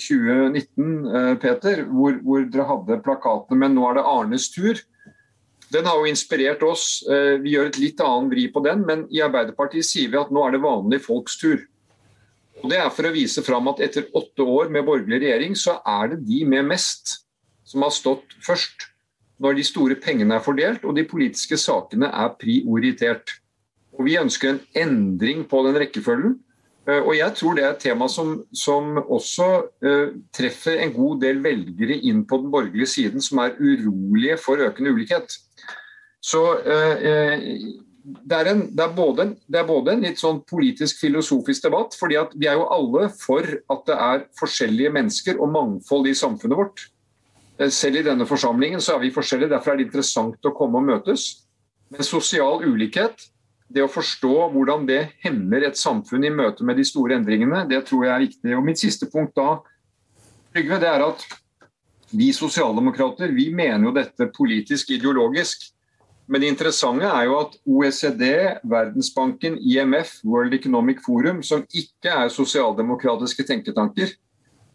2019, 0.01 1.37
Peter, 1.43 1.85
hvor, 1.85 2.17
hvor 2.25 2.49
dere 2.49 2.71
hadde 2.73 3.03
plakatene 3.05 3.61
'Men 3.61 3.77
'Nå 3.77 3.91
er 3.91 4.01
det 4.01 4.09
Arnes 4.09 4.49
tur', 4.57 4.81
den 5.73 5.89
har 5.89 5.99
jo 6.01 6.09
inspirert 6.09 6.62
oss. 6.64 7.03
Eh, 7.09 7.37
vi 7.43 7.55
gjør 7.55 7.69
et 7.69 7.81
litt 7.81 8.01
annen 8.01 8.31
vri 8.33 8.47
på 8.53 8.62
den, 8.64 8.85
men 8.89 9.05
i 9.12 9.21
Arbeiderpartiet 9.25 9.87
sier 9.87 10.12
vi 10.12 10.21
at 10.21 10.33
nå 10.33 10.47
er 10.47 10.57
det 10.57 10.64
vanlige 10.64 11.05
folks 11.05 11.37
tur. 11.41 11.61
Og 12.62 12.71
Det 12.73 12.79
er 12.81 12.91
for 12.91 13.07
å 13.07 13.14
vise 13.14 13.45
fram 13.47 13.69
at 13.71 13.83
etter 13.85 14.09
åtte 14.19 14.43
år 14.43 14.73
med 14.75 14.87
borgerlig 14.87 15.21
regjering, 15.23 15.55
så 15.55 15.79
er 15.87 16.14
det 16.14 16.25
de 16.27 16.45
med 16.49 16.66
mest 16.73 17.21
som 17.69 17.85
har 17.85 17.95
stått 17.95 18.35
først. 18.45 18.89
Når 19.39 19.55
de 19.55 19.62
store 19.62 19.95
pengene 20.03 20.35
er 20.35 20.43
fordelt 20.43 20.83
og 20.83 20.97
de 20.97 21.05
politiske 21.07 21.55
sakene 21.61 22.09
er 22.11 22.33
prioritert. 22.41 23.37
Og 23.95 24.09
Vi 24.09 24.16
ønsker 24.19 24.51
en 24.51 24.61
endring 24.75 25.45
på 25.47 25.62
den 25.66 25.79
rekkefølgen. 25.79 26.39
Eh, 26.89 27.03
og 27.03 27.12
jeg 27.14 27.35
tror 27.37 27.55
det 27.55 27.64
er 27.64 27.75
et 27.77 27.85
tema 27.85 28.09
som, 28.09 28.33
som 28.55 28.97
også 28.99 29.49
uh, 29.85 30.09
treffer 30.35 30.81
en 30.81 30.95
god 30.95 31.21
del 31.21 31.43
velgere 31.45 32.01
inn 32.01 32.25
på 32.27 32.41
den 32.41 32.51
borgerlige 32.51 32.89
siden, 32.89 33.21
som 33.21 33.43
er 33.45 33.59
urolige 33.61 34.39
for 34.41 34.64
økende 34.64 34.95
ulikhet. 34.97 35.37
Så 36.29 36.43
eh, 36.61 37.07
eh, 37.11 37.47
det 38.09 38.37
er, 38.37 38.51
en, 38.53 38.62
det, 38.72 38.85
er 38.85 38.93
både, 38.97 39.26
det 39.49 39.61
er, 39.61 39.66
både, 39.68 39.95
en 39.95 40.05
litt 40.05 40.20
sånn 40.20 40.43
politisk 40.49 41.01
filosofisk 41.03 41.66
debatt, 41.66 41.97
fordi 41.99 42.18
vi 42.37 42.49
er 42.49 42.59
jo 42.59 42.68
alle 42.72 43.09
for 43.12 43.45
at 43.45 43.83
det 43.89 43.97
er 43.97 44.22
forskjellige 44.39 44.93
mennesker 44.97 45.41
og 45.41 45.53
mangfold 45.55 46.09
i 46.09 46.16
samfunnet 46.16 46.61
vårt. 46.61 46.85
Eh, 47.59 47.72
selv 47.74 48.01
i 48.01 48.07
denne 48.07 48.29
forsamlingen 48.29 48.83
så 48.85 48.97
er 48.97 49.07
vi 49.07 49.14
forskjellige, 49.14 49.53
derfor 49.55 49.74
er 49.74 49.81
det 49.81 49.89
interessant 49.89 50.49
å 50.49 50.55
komme 50.57 50.81
og 50.81 50.89
møtes. 50.91 51.29
Men 51.93 52.05
sosial 52.05 52.64
ulikhet, 52.66 53.24
det 53.68 53.85
å 53.85 53.91
forstå 53.93 54.35
hvordan 54.53 54.87
det 54.89 55.01
hemmer 55.24 55.66
et 55.66 55.76
samfunn 55.76 56.24
i 56.24 56.33
møte 56.33 56.64
med 56.64 56.79
de 56.81 56.87
store 56.89 57.18
endringene, 57.18 57.66
det 57.68 57.83
tror 57.89 58.07
jeg 58.07 58.14
er 58.14 58.24
viktig. 58.24 58.55
Og 58.57 58.64
Mitt 58.64 58.81
siste 58.81 59.09
punkt 59.12 59.37
da, 59.37 59.59
Trygve, 60.55 60.79
det 60.81 60.89
er 60.89 61.05
at 61.05 61.24
vi 62.16 62.31
sosialdemokrater 62.33 63.35
vi 63.37 63.51
mener 63.53 63.91
jo 63.91 63.93
dette 63.97 64.31
politisk 64.33 64.95
ideologisk. 64.97 65.68
Men 66.29 66.43
det 66.43 66.51
interessante 66.53 67.09
er 67.09 67.24
jo 67.24 67.39
at 67.41 67.55
OECD, 67.64 68.24
Verdensbanken, 68.68 69.57
IMF, 69.59 70.18
World 70.24 70.55
Economic 70.55 71.01
Forum, 71.07 71.43
som 71.43 71.64
ikke 71.72 72.12
er 72.12 72.29
sosialdemokratiske 72.29 73.47
tenketanker, 73.49 74.12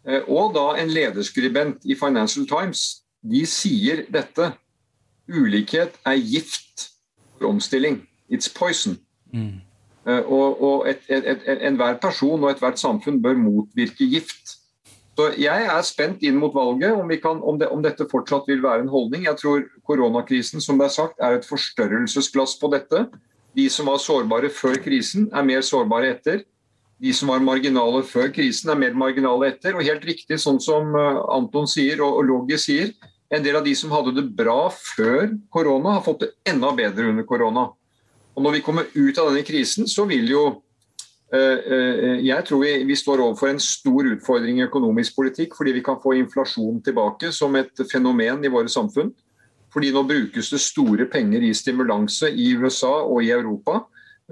eh, 0.08 0.26
og 0.26 0.54
da 0.56 0.72
en 0.82 0.90
lederskribent 0.90 1.86
i 1.86 1.94
Financial 1.94 2.46
Times, 2.50 3.04
de 3.22 3.44
sier 3.46 4.02
dette. 4.12 4.50
Ulikhet 5.30 5.94
er 6.04 6.18
gift 6.18 6.90
for 7.38 7.48
omstilling. 7.54 8.02
It's 8.28 8.50
poison. 8.50 8.98
Mm. 9.32 9.62
Eh, 10.08 10.20
og, 10.26 10.62
og 10.62 10.88
enhver 11.08 11.96
person 12.02 12.42
og 12.42 12.50
ethvert 12.50 12.82
samfunn 12.82 13.22
bør 13.22 13.38
motvirke 13.38 14.10
gift. 14.10 14.58
Så 15.14 15.28
Jeg 15.38 15.66
er 15.70 15.84
spent 15.86 16.24
inn 16.26 16.38
mot 16.42 16.54
valget 16.54 16.90
om, 16.90 17.10
kan, 17.22 17.42
om, 17.42 17.58
det, 17.58 17.68
om, 17.70 17.82
dette 17.82 18.06
fortsatt 18.10 18.48
vil 18.50 18.64
være 18.64 18.82
en 18.82 18.90
holdning. 18.90 19.28
Jeg 19.28 19.38
tror 19.38 19.62
koronakrisen 19.86 20.62
som 20.62 20.80
det 20.80 20.88
er 20.88 20.96
sagt, 20.96 21.20
er 21.22 21.38
et 21.38 21.46
forstørrelsesglass 21.46 22.56
på 22.58 22.70
dette. 22.72 23.04
De 23.54 23.68
som 23.70 23.86
var 23.86 24.02
sårbare 24.02 24.50
før 24.50 24.80
krisen, 24.82 25.28
er 25.30 25.46
mer 25.46 25.62
sårbare 25.62 26.10
etter. 26.16 26.42
De 26.98 27.12
som 27.14 27.30
var 27.30 27.44
marginale 27.46 28.02
før 28.06 28.32
krisen, 28.34 28.72
er 28.72 28.80
mer 28.80 28.98
marginale 28.98 29.52
etter. 29.52 29.78
Og 29.78 29.86
helt 29.86 30.02
riktig, 30.06 30.40
sånn 30.42 30.58
som 30.62 30.90
eh, 30.98 31.22
Anton 31.36 31.70
sier 31.70 32.02
og, 32.02 32.24
og 32.24 32.50
sier, 32.58 32.90
en 33.34 33.42
del 33.42 33.58
av 33.58 33.64
de 33.66 33.74
som 33.78 33.94
hadde 33.94 34.16
det 34.18 34.26
bra 34.34 34.66
før 34.74 35.30
korona, 35.54 35.96
har 35.96 36.04
fått 36.06 36.26
det 36.26 36.32
enda 36.50 36.74
bedre 36.74 37.12
under 37.12 37.26
korona. 37.26 37.68
Og 38.34 38.42
Når 38.42 38.56
vi 38.56 38.64
kommer 38.66 38.90
ut 38.94 39.18
av 39.18 39.30
denne 39.30 39.46
krisen, 39.46 39.86
så 39.86 40.08
vil 40.10 40.26
jo 40.30 40.44
jeg 41.34 42.44
tror 42.46 42.60
vi, 42.62 42.72
vi, 42.86 42.94
står 42.96 43.22
overfor 43.24 43.48
en 43.50 43.60
stor 43.62 44.06
utfordring 44.12 44.60
i 44.60 44.66
økonomisk 44.68 45.16
politikk 45.16 45.56
fordi 45.58 45.72
vi 45.74 45.82
kan 45.82 45.96
få 46.02 46.12
inflasjon 46.20 46.82
tilbake 46.84 47.32
som 47.34 47.56
et 47.58 47.82
fenomen 47.90 48.44
i 48.44 48.52
våre 48.52 48.70
samfunn. 48.70 49.10
Fordi 49.74 49.90
nå 49.90 50.04
brukes 50.06 50.52
det 50.54 50.60
store 50.62 51.08
penger 51.10 51.42
i 51.42 51.54
stimulanse 51.56 52.30
i 52.30 52.52
USA 52.54 52.92
og 53.02 53.24
i 53.24 53.32
Europa. 53.34 53.80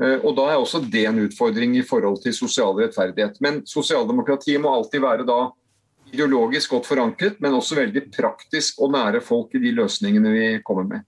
Eh, 0.00 0.20
og 0.22 0.36
Da 0.36 0.52
er 0.52 0.60
også 0.60 0.84
det 0.92 1.06
en 1.08 1.24
utfordring 1.26 1.76
i 1.76 1.82
forhold 1.82 2.22
til 2.22 2.34
sosial 2.34 2.78
rettferdighet. 2.78 3.40
Men 3.40 3.62
sosialdemokratiet 3.66 4.60
må 4.62 4.70
alltid 4.70 5.02
være 5.02 5.26
da 5.26 5.50
ideologisk 6.12 6.70
godt 6.70 6.86
forankret, 6.86 7.40
men 7.40 7.56
også 7.56 7.78
veldig 7.80 8.04
praktisk 8.12 8.80
og 8.80 8.92
nære 8.92 9.20
folk 9.20 9.54
i 9.54 9.62
de 9.62 9.72
løsningene 9.72 10.30
vi 10.30 10.48
kommer 10.64 10.84
med. 10.84 11.00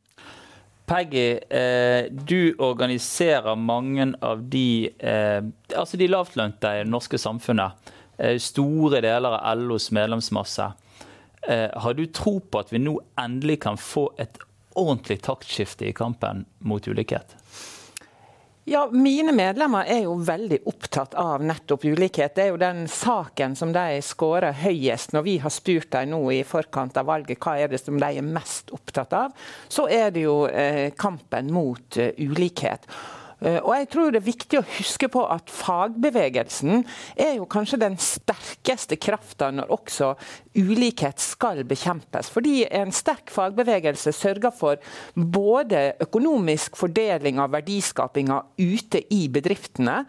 Peggy, 0.87 1.39
eh, 1.49 2.11
du 2.11 2.55
organiserer 2.59 3.57
mange 3.57 4.12
av 4.20 4.43
de, 4.53 4.91
eh, 4.99 5.41
altså 5.76 5.97
de 5.97 6.09
lavtlønte 6.09 6.72
i 6.74 6.82
det 6.82 6.91
norske 6.93 7.18
samfunnet. 7.18 7.93
Eh, 8.18 8.37
store 8.39 9.01
deler 9.01 9.39
av 9.39 9.59
LOs 9.59 9.91
medlemsmasse. 9.91 10.72
Eh, 11.49 11.70
har 11.72 11.95
du 11.95 12.07
tro 12.07 12.39
på 12.41 12.61
at 12.61 12.72
vi 12.72 12.78
nå 12.78 12.99
endelig 13.20 13.62
kan 13.64 13.80
få 13.80 14.11
et 14.18 14.39
ordentlig 14.76 15.22
taktskifte 15.22 15.89
i 15.89 15.97
kampen 15.97 16.45
mot 16.61 16.85
ulikhet? 16.85 17.37
Ja, 18.66 18.88
Mine 18.92 19.32
medlemmer 19.36 19.84
er 19.84 20.06
jo 20.06 20.14
veldig 20.24 20.62
opptatt 20.70 21.12
av 21.20 21.42
nettopp 21.44 21.82
ulikhet. 21.84 22.32
Det 22.32 22.46
er 22.46 22.54
jo 22.54 22.60
den 22.62 22.86
saken 22.88 23.52
som 23.60 23.74
de 23.76 23.98
skårer 24.00 24.56
høyest 24.56 25.12
når 25.12 25.26
vi 25.26 25.34
har 25.42 25.52
spurt 25.52 25.90
dem 25.92 26.14
nå 26.14 26.20
i 26.32 26.38
forkant 26.48 26.96
av 26.96 27.10
valget 27.10 27.44
hva 27.44 27.58
er 27.60 27.68
det 27.68 27.82
som 27.82 28.00
de 28.00 28.08
er 28.08 28.24
mest 28.24 28.72
opptatt 28.72 29.12
av. 29.18 29.34
Så 29.68 29.84
er 29.92 30.08
det 30.14 30.24
jo 30.24 30.38
eh, 30.48 30.94
kampen 30.96 31.52
mot 31.52 32.00
uh, 32.00 32.08
ulikhet. 32.16 32.88
Eh, 33.45 33.61
og 33.61 33.74
jeg 33.76 33.88
tror 33.92 34.12
det 34.12 34.20
er 34.22 34.26
viktig 34.26 34.61
å 34.61 34.66
huske 34.78 35.11
på 35.12 35.24
at 35.28 35.53
fagbevegelsen 35.53 36.84
er 37.20 37.36
jo 37.38 37.49
kanskje 37.51 37.80
den 37.82 37.99
sterkeste 38.01 38.97
krafta 39.01 39.51
når 39.53 39.72
også 39.74 40.14
ulikhet 40.55 41.20
skal 41.20 41.62
bekjempes. 41.68 42.30
Fordi 42.32 42.64
en 42.70 42.92
sterk 42.95 43.32
fagbevegelse 43.34 44.14
sørger 44.14 44.55
for 44.55 44.80
både 45.14 45.95
økonomisk 46.05 46.78
fordeling 46.78 47.40
av 47.42 47.53
verdiskapinga 47.55 48.40
ute 48.61 49.03
i 49.14 49.26
bedriftene, 49.32 50.05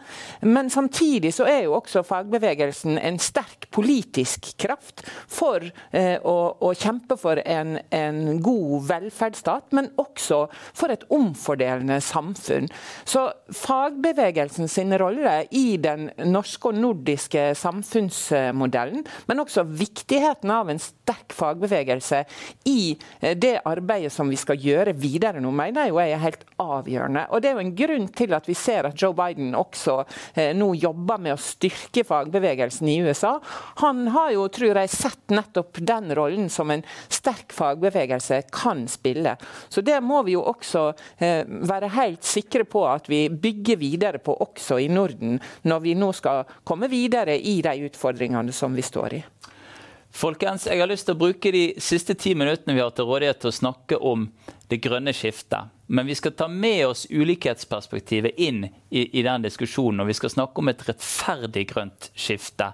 men 0.45 0.69
samtidig 0.71 1.33
så 1.35 1.47
er 1.49 1.65
jo 1.65 1.75
også 1.79 2.05
fagbevegelsen 2.05 2.99
en 3.01 3.19
sterk 3.21 3.67
politisk 3.75 4.53
kraft 4.61 5.03
for 5.31 5.63
eh, 5.91 6.17
å, 6.21 6.37
å, 6.61 6.73
kjempe 6.75 7.17
for 7.19 7.39
en, 7.41 7.79
en 7.95 8.39
god 8.43 8.87
velferdsstat, 8.89 9.71
men 9.75 9.91
også 10.01 10.45
for 10.51 10.93
et 10.93 11.05
omfordelende 11.13 11.99
samfunn. 12.03 12.69
Så 13.07 13.24
fagbevegelsen 13.53 14.69
sin 14.69 14.93
rolle 14.97 15.45
i 15.51 15.77
den 15.81 16.09
norske 16.31 16.71
og 16.71 16.79
nordiske 16.79 17.47
samfunnsmodellen, 17.59 19.05
men 19.27 19.43
også 19.43 19.65
viktigheten 19.67 20.51
av 20.51 20.71
en 20.71 20.81
sterk 20.81 21.33
fagbevegelse 21.35 22.23
i 22.71 22.95
eh, 23.19 23.35
det 23.37 23.59
arbeidet 23.65 24.13
som 24.13 24.29
vi 24.31 24.39
skal 24.39 24.59
gjøre 24.61 24.95
videre 24.97 25.41
nå, 25.43 25.51
mener 25.55 25.89
jeg 25.89 26.15
er 26.15 26.23
helt 26.23 26.45
avgjørende. 26.61 27.27
Og 27.31 27.41
Det 27.41 27.49
er 27.49 27.57
jo 27.57 27.65
en 27.65 27.75
grunn 27.77 28.07
til 28.15 28.35
at 28.37 28.49
vi 28.49 28.57
ser 28.57 28.89
at 28.89 29.01
Joe 29.01 29.15
Biden 29.17 29.55
også 29.57 29.97
eh, 30.33 30.51
nå 30.57 30.71
jobber 30.79 31.21
med 31.21 31.35
å 31.35 31.41
styrke 31.41 32.05
fagbevegelsen 32.07 32.89
i 32.91 32.99
USA. 33.05 33.35
Han 33.83 34.07
har 34.15 34.33
jo, 34.35 34.47
tror 34.53 34.81
jeg, 34.81 34.93
sett 34.93 35.33
nettopp 35.33 35.81
den 35.85 36.13
rollen 36.17 36.49
som 36.53 36.71
en 36.73 36.85
sterk 37.09 37.53
fagbevegelse 37.55 38.43
kan 38.53 38.85
spille. 38.91 39.35
Så 39.69 39.81
Det 39.85 39.99
må 40.03 40.21
vi 40.25 40.35
jo 40.35 40.43
også 40.45 40.87
eh, 41.19 41.43
være 41.45 41.91
helt 41.95 42.25
sikre 42.25 42.65
på 42.67 42.85
at 42.89 43.09
vi 43.11 43.14
bygger 43.29 43.79
videre 43.81 44.21
på 44.23 44.35
også 44.45 44.79
i 44.83 44.89
Norden, 44.91 45.39
når 45.63 45.83
vi 45.83 45.95
nå 45.97 46.11
skal 46.15 46.45
komme 46.63 46.89
videre 46.91 47.37
i 47.37 47.59
de 47.65 47.75
utfordringene 47.89 48.55
som 48.55 48.75
vi 48.75 48.85
står 48.85 49.17
i. 49.19 49.21
Folkens, 50.15 50.63
jeg 50.67 50.79
har 50.79 50.87
lyst 50.87 51.09
til 51.09 51.17
å 51.17 51.19
bruke 51.19 51.51
de 51.51 51.63
siste 51.83 52.15
ti 52.15 52.31
minuttene 52.39 52.77
vi 52.77 52.79
har 52.79 52.93
til 52.95 53.07
rådighet 53.09 53.41
til 53.43 53.51
å 53.51 53.57
snakke 53.57 53.97
om 53.99 54.29
det 54.71 54.79
grønne 54.85 55.11
skiftet. 55.11 55.73
Men 55.91 56.07
vi 56.07 56.15
skal 56.15 56.31
ta 56.39 56.47
med 56.47 56.85
oss 56.87 57.03
ulikhetsperspektivet 57.09 58.39
inn 58.39 58.63
i, 58.65 59.01
i 59.19 59.23
den 59.25 59.43
diskusjonen. 59.43 59.99
Og 60.01 60.07
vi 60.07 60.15
skal 60.15 60.31
snakke 60.31 60.63
om 60.63 60.71
et 60.71 60.85
rettferdig 60.87 61.65
grønt 61.73 62.09
skifte. 62.15 62.71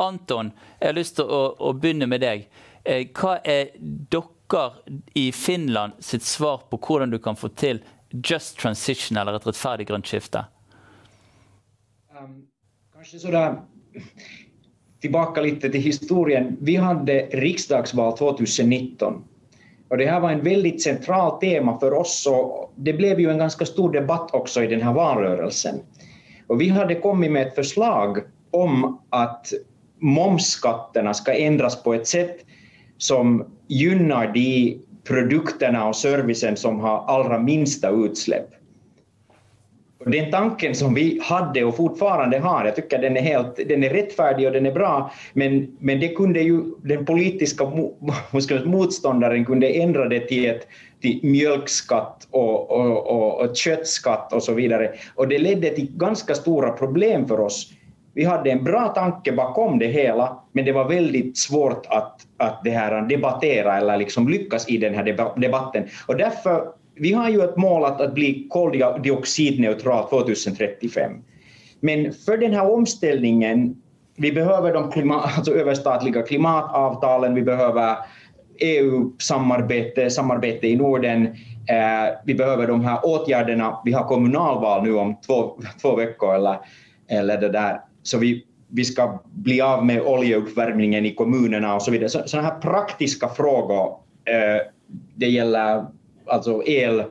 Anton, 0.00 0.52
jeg 0.78 0.92
har 0.92 0.96
lyst 0.96 1.18
til 1.18 1.26
å, 1.26 1.42
å 1.58 1.74
begynne 1.74 2.08
med 2.10 2.22
deg. 2.22 2.46
Eh, 2.84 3.08
hva 3.10 3.40
er 3.42 3.74
dere 3.74 5.02
i 5.18 5.32
Finland 5.34 5.98
sitt 6.04 6.22
svar 6.22 6.62
på 6.70 6.78
hvordan 6.78 7.10
du 7.10 7.18
kan 7.18 7.34
få 7.34 7.50
til 7.58 7.82
just 8.22 8.58
transition 8.58 9.18
eller 9.18 9.36
et 9.36 9.46
rettferdig 9.46 9.88
grønt 9.88 10.06
skifte? 10.06 10.44
Um, 12.14 12.46
kanske 12.94 13.18
sådär, 13.18 13.60
tilbake 15.02 15.42
litt 15.42 15.60
til 15.60 15.80
historien. 15.82 16.56
Vi 16.60 16.76
hadde 16.76 17.26
riksdagsvalg 17.32 18.18
2019 18.18 19.24
Og 19.94 19.98
det 19.98 20.06
här 20.06 20.20
var 20.20 20.30
en 20.30 20.44
väldigt 20.44 20.82
centralt 20.82 21.40
tema 21.40 21.78
för 21.80 21.92
oss 21.92 22.26
och 22.26 22.72
det 22.76 22.92
blev 22.92 23.20
ju 23.20 23.30
en 23.30 23.38
ganska 23.38 23.66
stor 23.66 23.92
debatt 23.92 24.34
också 24.34 24.62
i 24.62 24.66
den 24.66 24.82
här 24.82 24.92
valrörelsen. 24.92 25.80
Vi 26.58 26.68
hade 26.68 26.94
kommit 26.94 27.32
med 27.32 27.46
ett 27.46 27.54
förslag 27.54 28.18
om 28.50 29.00
att 29.10 29.52
momsskatterna 29.98 31.14
ska 31.14 31.34
ändras 31.34 31.82
på 31.82 31.94
ett 31.94 32.06
sätt 32.06 32.36
som 32.98 33.46
gynnar 33.68 34.32
de 34.32 34.78
produkterna 35.04 35.88
och 35.88 35.96
servicen 35.96 36.56
som 36.56 36.80
har 36.80 37.04
allra 37.06 37.38
minsta 37.38 37.90
utsläpp. 37.90 38.48
Den 40.06 40.30
tanken 40.30 40.74
som 40.74 40.94
vi 40.94 41.20
hade 41.22 41.64
och 41.64 41.76
fortfarande 41.76 42.38
har, 42.38 42.64
jag 42.64 42.76
tycker 42.76 42.98
den 42.98 43.16
är, 43.16 43.20
helt, 43.20 43.56
den 43.56 43.84
är 43.84 43.90
rättfärdig 43.90 44.46
och 44.46 44.52
den 44.52 44.66
är 44.66 44.72
bra, 44.72 45.12
men, 45.32 45.76
men 45.78 46.00
det 46.00 46.08
kunde 46.08 46.40
ju 46.40 46.62
den 46.82 47.04
politiska 47.04 47.64
motståndaren 48.64 49.44
kunde 49.44 49.68
ändra 49.68 50.08
det 50.08 50.20
till, 50.20 50.50
ett, 50.50 50.68
till 51.00 51.20
mjölkskatt 51.22 52.28
och, 52.30 52.70
och, 52.70 53.06
och, 53.06 53.40
och 53.40 53.56
köttskatt 53.56 54.32
och 54.32 54.42
så 54.42 54.52
vidare. 54.54 54.92
Och 55.14 55.28
det 55.28 55.38
ledde 55.38 55.70
till 55.70 55.96
ganska 55.96 56.34
stora 56.34 56.70
problem 56.70 57.28
för 57.28 57.40
oss 57.40 57.72
vi 58.14 58.24
hade 58.24 58.50
en 58.50 58.64
bra 58.64 58.88
tanke 58.88 59.32
bakom 59.32 59.78
det 59.78 59.86
hela, 59.86 60.38
men 60.52 60.64
det 60.64 60.72
var 60.72 60.88
väldigt 60.88 61.38
svårt 61.38 61.86
att, 61.86 62.20
att 62.36 62.60
det 62.64 62.70
här 62.70 63.02
debattera 63.08 63.76
eller 63.76 63.96
liksom 63.96 64.28
lyckas 64.28 64.68
i 64.68 64.78
den 64.78 64.94
här 64.94 65.04
debatten. 65.40 65.88
Och 66.06 66.16
därför, 66.16 66.68
vi 66.94 67.12
har 67.12 67.28
ju 67.28 67.44
ett 67.44 67.56
mål 67.56 67.84
att, 67.84 68.00
att 68.00 68.14
bli 68.14 68.46
koldioxidneutral 68.50 70.08
2035. 70.08 71.12
Men 71.80 72.12
för 72.12 72.36
den 72.36 72.52
här 72.52 72.72
omställningen, 72.72 73.76
vi 74.16 74.32
behöver 74.32 74.72
de 74.72 74.90
klimat, 74.90 75.30
alltså 75.36 75.54
överstatliga 75.54 76.22
klimatavtalen, 76.22 77.34
vi 77.34 77.42
behöver 77.42 77.96
EU-samarbete, 78.60 80.10
samarbete 80.10 80.68
i 80.68 80.76
Norden, 80.76 81.26
eh, 81.68 82.14
vi 82.24 82.34
behöver 82.34 82.66
de 82.66 82.84
här 82.84 82.98
åtgärderna, 83.02 83.80
vi 83.84 83.92
har 83.92 84.04
kommunalval 84.04 84.82
nu 84.82 84.94
om 84.94 85.16
två, 85.26 85.58
två 85.82 85.96
veckor 85.96 86.34
eller, 86.34 86.56
eller 87.08 87.40
det 87.40 87.48
där 87.48 87.80
så 88.04 88.18
vi, 88.18 88.44
vi 88.68 88.84
ska 88.84 89.22
bli 89.32 89.60
av 89.60 89.86
med 89.86 90.02
oljeuppvärmningen 90.02 91.06
i 91.06 91.14
kommunerna 91.14 91.74
och 91.74 91.82
så 91.82 91.90
vidare. 91.90 92.08
Så, 92.08 92.22
sådana 92.26 92.48
här 92.48 92.60
praktiska 92.60 93.28
frågor, 93.28 93.96
eh, 94.24 94.66
det 95.14 95.26
gäller 95.26 95.84
alltså 96.26 96.62
el, 96.66 97.04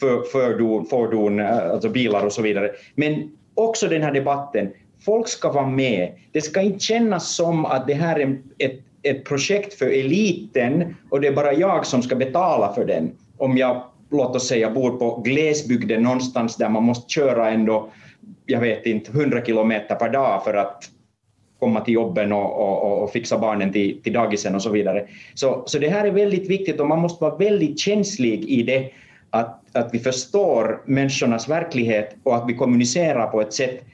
för, 0.00 0.22
fördon, 0.22 0.86
fordon, 0.86 1.40
eh, 1.40 1.70
alltså 1.70 1.88
bilar 1.88 2.26
och 2.26 2.32
så 2.32 2.42
vidare. 2.42 2.70
Men 2.94 3.30
också 3.54 3.88
den 3.88 4.02
här 4.02 4.12
debatten, 4.12 4.70
folk 5.04 5.28
ska 5.28 5.52
vara 5.52 5.66
med. 5.66 6.12
Det 6.32 6.40
ska 6.40 6.60
inte 6.60 6.78
kännas 6.78 7.34
som 7.34 7.64
att 7.64 7.86
det 7.86 7.94
här 7.94 8.20
är 8.20 8.38
ett, 8.58 8.80
ett 9.02 9.24
projekt 9.24 9.74
för 9.74 9.86
eliten 9.86 10.96
och 11.10 11.20
det 11.20 11.28
är 11.28 11.32
bara 11.32 11.52
jag 11.52 11.86
som 11.86 12.02
ska 12.02 12.16
betala 12.16 12.72
för 12.72 12.84
den. 12.84 13.12
Om 13.36 13.58
jag, 13.58 13.82
låt 14.10 14.36
oss 14.36 14.48
säga, 14.48 14.70
bor 14.70 14.90
på 14.90 15.20
glesbygden 15.20 16.02
någonstans 16.02 16.56
där 16.56 16.68
man 16.68 16.82
måste 16.82 17.12
köra 17.12 17.50
ändå 17.50 17.90
jag 18.50 18.60
vet 18.60 18.86
inte, 18.86 19.10
100 19.10 19.44
kilometer 19.44 19.94
per 19.94 20.08
dag 20.08 20.44
för 20.44 20.54
att 20.54 20.84
komma 21.58 21.80
till 21.80 21.94
jobben 21.94 22.32
och, 22.32 22.58
och, 22.58 23.02
och 23.02 23.12
fixa 23.12 23.38
barnen 23.38 23.72
till, 23.72 24.02
till 24.02 24.12
dagisen 24.12 24.54
och 24.54 24.62
så 24.62 24.70
vidare. 24.70 25.06
Så, 25.34 25.62
så 25.66 25.78
det 25.78 25.88
här 25.88 26.06
är 26.06 26.10
väldigt 26.10 26.50
viktigt 26.50 26.80
och 26.80 26.86
man 26.86 26.98
måste 26.98 27.24
vara 27.24 27.36
väldigt 27.36 27.78
känslig 27.78 28.44
i 28.44 28.62
det, 28.62 28.90
att, 29.30 29.76
att 29.76 29.94
vi 29.94 29.98
förstår 29.98 30.82
människornas 30.86 31.48
verklighet 31.48 32.16
och 32.22 32.36
att 32.36 32.48
vi 32.48 32.54
kommunicerar 32.54 33.26
på 33.26 33.40
ett 33.40 33.52
sätt 33.52 33.84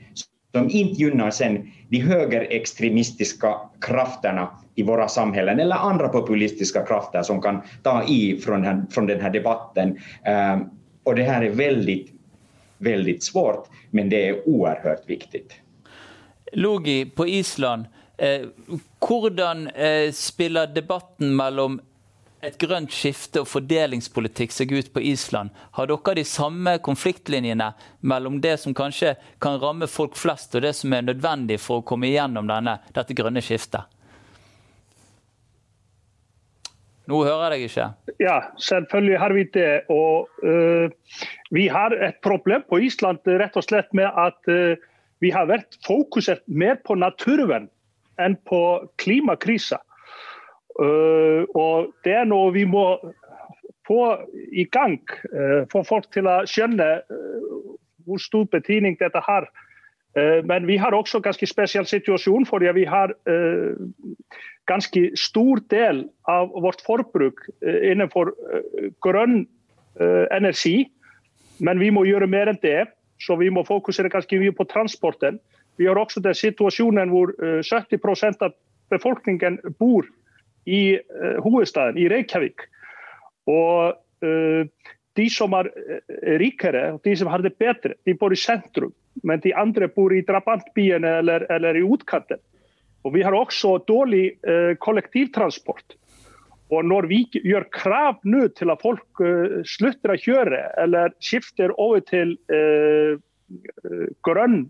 som 0.55 0.71
inte 0.71 1.03
gynnar 1.03 1.31
sen 1.31 1.73
de 1.89 2.01
högerextremistiska 2.01 3.55
krafterna 3.81 4.49
i 4.75 4.83
våra 4.83 5.09
samhällen 5.09 5.61
eller 5.61 5.77
andra 5.77 6.09
populistiska 6.09 6.87
krafter 6.87 7.23
som 7.23 7.43
kan 7.43 7.63
ta 7.83 8.05
i 8.05 8.41
från, 8.45 8.65
här, 8.65 8.83
från 8.91 9.07
den 9.07 9.21
här 9.21 9.31
debatten. 9.31 9.99
Um, 10.55 10.71
och 11.05 11.15
det 11.15 11.23
här 11.23 11.43
är 11.43 11.51
väldigt, 11.51 12.13
väldigt 12.87 13.23
svårt, 13.23 13.69
men 13.91 14.09
det 14.09 14.29
är 14.29 14.49
oerhört 14.49 15.11
viktigt. 15.11 15.53
Logi, 16.53 17.07
på 17.07 17.27
Island, 17.27 17.85
eh, 18.19 18.47
hvordan 19.09 19.67
eh, 19.69 20.13
spiller 20.13 20.67
debatten 20.67 21.37
mellom 21.37 21.81
et 22.47 22.59
grønt 22.59 22.93
skifte 22.93 23.43
og 23.43 23.49
fordelingspolitikk 23.51 24.55
seg 24.55 24.73
ut 24.73 24.93
på 24.95 25.03
Island? 25.03 25.51
Har 25.75 25.91
dere 25.91 26.15
de 26.21 26.25
samme 26.25 26.77
konfliktlinjene 26.79 27.73
mellom 28.01 28.41
det 28.41 28.57
som 28.63 28.75
kanskje 28.75 29.17
kan 29.43 29.59
ramme 29.61 29.89
folk 29.91 30.17
flest, 30.17 30.55
og 30.55 30.63
det 30.63 30.77
som 30.79 30.95
er 30.95 31.09
nødvendig 31.09 31.59
for 31.61 31.83
å 31.83 31.87
komme 31.87 32.11
igjennom 32.13 32.49
denne, 32.51 32.79
dette 32.95 33.17
grønne 33.17 33.43
skiftet? 33.43 33.91
Nå 37.07 37.23
hører 37.23 37.55
jeg 37.55 37.55
deg 37.55 37.65
ikke. 37.69 37.87
Ja, 38.23 38.37
selvfølgelig 38.59 39.19
har 39.23 39.35
vi 39.37 39.45
det. 39.55 39.73
Og 39.93 40.29
uh, 40.43 40.91
vi 41.55 41.67
har 41.71 41.95
et 41.95 42.19
problem 42.27 42.65
på 42.71 42.81
Island 42.83 43.23
rett 43.27 43.57
og 43.59 43.67
slett 43.67 43.93
med 43.95 44.11
at 44.11 44.51
uh, 44.51 44.75
vi 45.23 45.31
har 45.33 45.49
vært 45.49 45.79
fokusert 45.87 46.43
mer 46.47 46.81
på 46.85 46.99
naturvern 46.99 47.71
enn 48.23 48.35
på 48.49 48.63
klimakrisa. 49.03 49.79
Uh, 50.77 51.47
og 51.55 51.93
det 52.05 52.17
er 52.19 52.27
noe 52.29 52.51
vi 52.57 52.67
må 52.69 52.89
få 53.87 54.03
i 54.51 54.65
gang. 54.75 54.99
Få 55.71 55.85
folk 55.87 56.09
til 56.11 56.27
å 56.27 56.41
skjønne 56.51 56.89
hvor 58.03 58.19
stor 58.19 58.49
betydning 58.51 58.97
dette 58.99 59.21
har. 59.23 59.47
Men 60.43 60.67
vi 60.67 60.75
har 60.83 60.97
også 60.97 61.21
en 61.21 61.27
ganske 61.29 61.47
spesiell 61.47 61.87
situasjon, 61.87 62.49
fordi 62.51 62.73
vi 62.75 62.83
har 62.91 63.15
ganske 64.67 65.11
stor 65.19 65.61
del 65.71 66.05
av 66.31 66.51
vårt 66.51 66.83
forbruk 66.87 67.43
eh, 67.63 67.91
innenfor 67.93 68.33
eh, 68.33 68.91
grønn 69.05 69.45
eh, 70.01 70.25
energi. 70.35 70.87
Men 71.59 71.81
vi 71.81 71.91
må 71.95 72.05
gjøre 72.07 72.29
mer 72.31 72.51
enn 72.53 72.61
det, 72.63 72.89
så 73.23 73.39
vi 73.41 73.51
må 73.51 73.65
fokusere 73.67 74.13
ganske 74.13 74.41
mye 74.41 74.55
på 74.57 74.67
transporten. 74.69 75.39
Vi 75.81 75.89
har 75.89 75.99
også 76.01 76.21
den 76.25 76.37
situasjonen 76.37 77.13
hvor 77.13 77.33
70 77.65 78.43
av 78.45 78.53
befolkningen 78.93 79.59
bor 79.81 80.05
i 80.69 80.99
hovedstaden, 81.45 81.97
i 82.01 82.09
Reykjavik. 82.09 82.65
Og 83.49 83.97
de 85.17 85.27
som 85.33 85.57
er 85.57 85.69
rikere, 86.41 86.99
de 87.05 87.17
som 87.17 87.29
har 87.33 87.45
det 87.45 87.55
bedre, 87.61 87.97
de 88.09 88.17
bor 88.17 88.33
i 88.33 88.41
sentrum. 88.41 88.93
Men 89.25 89.41
de 89.45 89.53
andre 89.57 89.89
bor 89.89 90.13
i 90.13 90.25
drabantbyene 90.25 91.19
eller, 91.21 91.45
eller 91.53 91.77
i 91.77 91.85
utkanten. 91.85 92.41
Og 93.07 93.15
Vi 93.15 93.23
har 93.23 93.35
også 93.39 93.79
dårlig 93.87 94.35
uh, 94.49 94.75
kollektivtransport. 94.83 95.95
Og 96.75 96.85
Når 96.85 97.07
vi 97.07 97.21
gjør 97.31 97.69
krav 97.71 98.19
nå 98.27 98.49
til 98.59 98.73
at 98.75 98.83
folk 98.83 99.23
uh, 99.23 99.63
slutter 99.63 100.17
å 100.17 100.19
kjøre 100.19 100.63
eller 100.83 101.15
skifter 101.23 101.75
over 101.79 102.03
til 102.03 102.35
uh, 102.51 103.15
grønn 104.27 104.65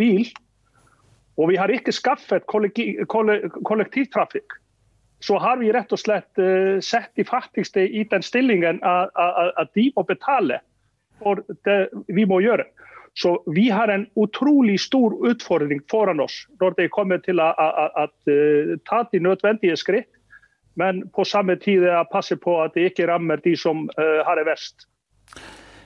bil, 0.00 0.24
og 1.36 1.50
vi 1.50 1.58
har 1.60 1.68
ikke 1.68 1.92
skaffet 1.92 2.46
kollektiv, 2.48 3.02
kollektivtrafikk, 3.10 4.54
så 5.20 5.36
har 5.42 5.58
vi 5.60 5.72
rett 5.74 5.92
og 5.92 5.98
slett 5.98 6.40
sett 6.84 7.10
de 7.18 7.24
fattigste 7.26 7.82
i 7.84 8.04
den 8.10 8.22
stillingen 8.22 8.78
at 8.84 9.70
de 9.74 9.86
må 9.96 10.04
betale 10.06 10.60
for 11.18 11.40
det 11.66 11.78
vi 12.12 12.26
må 12.28 12.38
gjøre. 12.44 12.66
Så 13.14 13.42
vi 13.46 13.68
har 13.70 13.88
en 13.88 14.06
utrolig 14.18 14.80
stor 14.80 15.14
utfordring 15.28 15.80
foran 15.90 16.20
oss 16.20 16.40
når 16.60 16.74
det 16.78 16.90
kommer 16.94 17.22
til 17.22 17.38
å, 17.40 17.50
å, 17.52 17.86
å, 18.02 18.06
å 18.06 18.78
ta 18.88 19.04
de 19.12 19.20
nødvendige 19.22 19.76
skritt. 19.78 20.10
Men 20.74 21.04
på 21.14 21.22
samme 21.24 21.54
tid 21.62 21.86
passe 22.10 22.34
på 22.36 22.56
at 22.64 22.74
det 22.74 22.88
ikke 22.90 23.06
rammer 23.06 23.38
de 23.44 23.54
som 23.56 23.86
uh, 23.94 24.24
har 24.26 24.40
det 24.40 24.48
verst. 24.48 24.88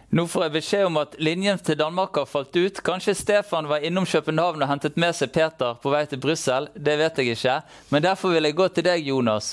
Nå 0.09 0.25
får 0.25 0.47
jeg 0.47 0.53
beskjed 0.55 0.87
om 0.89 0.97
at 1.03 1.19
linjen 1.21 1.59
til 1.61 1.77
Danmark 1.77 2.17
har 2.17 2.25
falt 2.25 2.57
ut. 2.57 2.81
Kanskje 2.81 3.13
Stefan 3.13 3.69
var 3.69 3.85
innom 3.85 4.07
København 4.09 4.65
og 4.65 4.71
hentet 4.71 4.97
med 4.97 5.13
seg 5.13 5.35
Peter 5.35 5.77
på 5.83 5.93
vei 5.93 6.07
til 6.09 6.23
Brussel. 6.23 6.71
Det 6.73 6.95
vet 6.97 7.21
jeg 7.21 7.37
ikke. 7.37 7.59
Men 7.93 8.07
derfor 8.07 8.33
vil 8.33 8.49
jeg 8.49 8.57
gå 8.57 8.69
til 8.73 8.87
deg, 8.89 9.05
Jonas. 9.05 9.51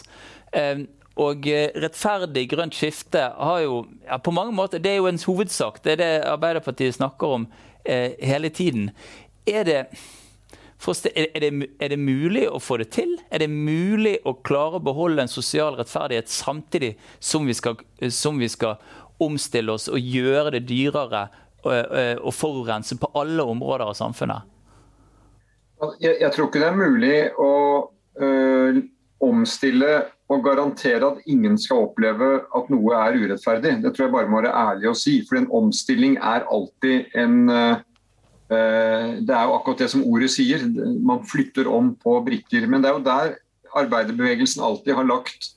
Eh, 0.55 0.85
og 1.15 1.47
rettferdig 1.79 2.49
grønt 2.51 2.75
skifte 2.75 3.21
har 3.37 3.61
jo 3.63 3.85
ja, 4.03 4.17
på 4.19 4.33
mange 4.35 4.51
måter, 4.55 4.79
Det 4.79 4.91
er 4.91 4.99
jo 4.99 5.07
ens 5.07 5.23
hovedsak. 5.23 5.83
Det 5.83 5.95
er 5.95 6.01
det 6.01 6.11
Arbeiderpartiet 6.27 6.95
snakker 6.95 7.27
om 7.27 7.47
eh, 7.85 8.11
hele 8.19 8.49
tiden. 8.49 8.91
Er 9.47 9.63
det 9.63 9.79
er 10.85 11.39
det, 11.39 11.69
er 11.79 11.87
det, 11.89 11.97
mulig 11.97 12.43
å 12.49 12.59
få 12.59 12.77
det 12.77 12.91
til? 12.93 13.15
Er 13.31 13.39
det 13.39 13.49
mulig 13.49 14.19
å 14.25 14.35
klare 14.45 14.77
å 14.77 14.83
beholde 14.83 15.23
en 15.23 15.31
sosial 15.31 15.73
rettferdighet 15.79 16.29
samtidig 16.29 16.91
som 17.19 17.47
vi 17.47 17.53
skal, 17.53 17.79
som 18.11 18.37
vi 18.37 18.49
skal 18.51 18.75
omstille 19.17 19.71
oss 19.71 19.87
og 19.87 19.97
gjøre 19.97 20.51
det 20.57 20.67
dyrere 20.69 21.29
å 21.65 22.31
forurense 22.35 22.99
på 23.01 23.09
alle 23.17 23.41
områder 23.41 23.87
av 23.87 23.95
samfunnet? 23.97 24.51
Jeg, 25.99 26.19
jeg 26.21 26.31
tror 26.35 26.49
ikke 26.49 26.61
det 26.61 26.67
er 26.67 26.77
mulig 26.77 27.17
å 27.41 27.53
øh, 28.21 28.83
omstille 29.25 29.95
og 30.31 30.45
garantere 30.45 31.05
at 31.05 31.25
ingen 31.29 31.57
skal 31.61 31.83
oppleve 31.85 32.29
at 32.57 32.69
noe 32.73 32.95
er 32.97 33.17
urettferdig. 33.21 33.75
Det 33.83 33.91
tror 33.93 34.07
jeg 34.07 34.15
bare 34.15 34.31
må 34.31 34.39
være 34.41 34.55
ærlig 34.57 34.89
å 34.89 34.95
si. 34.97 35.19
For 35.27 35.37
en 35.37 35.51
omstilling 35.53 36.15
er 36.17 36.47
alltid 36.49 37.13
en 37.13 37.35
Eh, 38.45 39.07
det 39.25 39.33
er 39.33 39.47
jo 39.47 39.55
akkurat 39.55 39.79
det 39.81 39.89
som 39.89 40.03
ordet 40.05 40.29
sier, 40.35 40.61
man 41.01 41.23
flytter 41.25 41.69
om 41.71 41.93
på 41.97 42.19
brikker. 42.27 42.67
Men 42.69 42.83
det 42.83 42.91
er 42.91 42.97
jo 42.97 43.05
der 43.07 43.35
arbeiderbevegelsen 43.75 44.63
alltid 44.63 44.95
har 44.99 45.09
lagt 45.09 45.51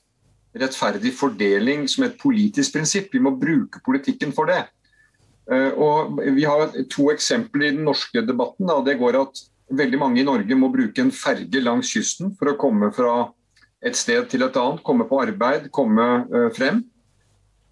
rettferdig 0.59 1.13
fordeling 1.13 1.85
som 1.87 2.07
et 2.07 2.17
politisk 2.19 2.75
prinsipp. 2.75 3.13
Vi 3.13 3.21
må 3.21 3.35
bruke 3.37 3.83
politikken 3.85 4.33
for 4.35 4.49
det. 4.49 4.63
Uh, 5.49 5.71
og 5.81 6.19
Vi 6.35 6.43
har 6.45 6.73
to 6.93 7.07
eksempler 7.13 7.69
i 7.69 7.75
den 7.77 7.85
norske 7.85 8.21
debatten. 8.25 8.67
Da. 8.69 8.81
Det 8.85 8.99
går 8.99 9.17
at 9.21 9.43
veldig 9.69 9.99
mange 10.01 10.21
i 10.21 10.25
Norge 10.25 10.57
må 10.57 10.71
bruke 10.73 11.01
en 11.01 11.13
ferge 11.13 11.61
langs 11.61 11.93
kysten 11.93 12.33
for 12.37 12.51
å 12.51 12.57
komme 12.57 12.89
fra 12.93 13.29
et 13.85 13.95
sted 13.95 14.27
til 14.31 14.43
et 14.43 14.57
annet, 14.59 14.83
komme 14.83 15.07
på 15.07 15.21
arbeid, 15.23 15.69
komme 15.75 16.07
eh, 16.27 16.49
frem. 16.55 16.83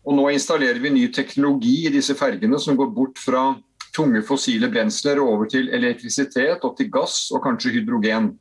Og 0.08 0.16
Nå 0.16 0.30
installerer 0.32 0.80
vi 0.80 0.94
ny 0.94 1.08
teknologi 1.12 1.82
i 1.88 1.92
disse 1.92 2.16
fergene 2.16 2.60
som 2.64 2.78
går 2.80 2.94
bort 2.96 3.20
fra 3.20 3.50
tunge 3.96 4.22
fossile 4.24 4.70
brensler 4.72 5.20
over 5.20 5.50
til 5.52 5.72
elektrisitet 5.74 6.64
og 6.64 6.78
til 6.78 6.92
gass 6.94 7.28
og 7.34 7.44
kanskje 7.44 7.74
hydrogen. 7.76 8.32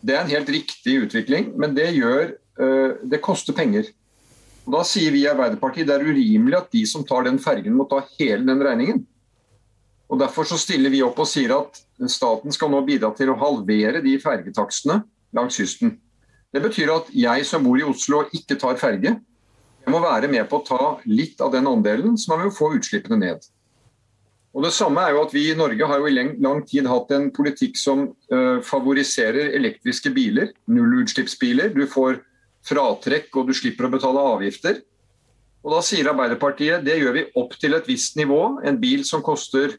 Det 0.00 0.14
er 0.14 0.22
en 0.22 0.32
helt 0.32 0.48
riktig 0.54 1.00
utvikling, 1.04 1.52
men 1.58 1.74
det, 1.76 1.90
gjør, 1.98 2.32
eh, 2.62 2.96
det 3.04 3.20
koster 3.24 3.56
penger. 3.56 3.90
Og 4.64 4.78
da 4.78 4.82
sier 4.84 5.12
vi 5.12 5.24
i 5.24 5.30
Arbeiderpartiet 5.30 5.88
det 5.88 5.96
er 5.96 6.08
urimelig 6.08 6.56
at 6.58 6.72
de 6.72 6.84
som 6.88 7.04
tar 7.04 7.24
den 7.26 7.40
fergen 7.42 7.76
må 7.76 7.88
ta 7.88 8.02
hele 8.18 8.44
den 8.48 8.64
regningen. 8.64 9.04
Og 10.08 10.20
Derfor 10.20 10.48
så 10.48 10.56
stiller 10.56 10.92
vi 10.92 11.04
opp 11.04 11.18
og 11.20 11.28
sier 11.28 11.52
at 11.52 11.82
staten 12.08 12.54
skal 12.54 12.70
nå 12.72 12.80
bidra 12.86 13.10
til 13.16 13.32
å 13.32 13.36
halvere 13.40 14.00
de 14.04 14.14
fergetakstene 14.22 15.02
langs 15.36 15.58
kysten. 15.60 15.98
Det 16.52 16.62
betyr 16.64 16.90
at 16.94 17.10
jeg 17.12 17.44
som 17.44 17.64
bor 17.64 17.76
i 17.76 17.84
Oslo 17.84 18.22
ikke 18.32 18.56
tar 18.60 18.78
ferge, 18.80 19.18
jeg 19.88 19.94
må 19.94 20.02
være 20.04 20.28
med 20.28 20.44
på 20.50 20.58
å 20.58 20.64
ta 20.66 20.86
litt 21.08 21.40
av 21.40 21.54
den 21.54 21.68
andelen, 21.68 22.18
så 22.20 22.34
man 22.34 22.42
vil 22.44 22.52
få 22.52 22.74
utslippene 22.76 23.16
ned. 23.22 23.46
Og 24.52 24.64
det 24.66 24.72
samme 24.76 25.00
er 25.00 25.14
jo 25.14 25.22
at 25.22 25.32
Vi 25.32 25.46
i 25.48 25.56
Norge 25.56 25.86
har 25.88 26.00
jo 26.02 26.08
i 26.10 26.16
lang 26.44 26.60
tid 26.68 26.88
hatt 26.90 27.12
en 27.16 27.30
politikk 27.32 27.78
som 27.80 28.02
uh, 28.32 28.60
favoriserer 28.64 29.54
elektriske 29.56 30.12
biler, 30.12 30.50
nullutslippsbiler. 30.68 31.72
Du 31.72 31.86
får 31.88 32.20
fratrekk 32.68 33.32
og 33.40 33.48
du 33.48 33.56
slipper 33.56 33.88
å 33.88 33.92
betale 33.92 34.28
avgifter. 34.34 34.82
Og 35.64 35.72
Da 35.72 35.82
sier 35.84 36.12
Arbeiderpartiet 36.12 36.84
det 36.84 36.98
gjør 36.98 37.16
vi 37.16 37.26
opp 37.40 37.56
til 37.60 37.76
et 37.78 37.88
visst 37.88 38.20
nivå. 38.20 38.58
En 38.66 38.80
bil 38.80 39.04
som 39.08 39.24
koster 39.24 39.76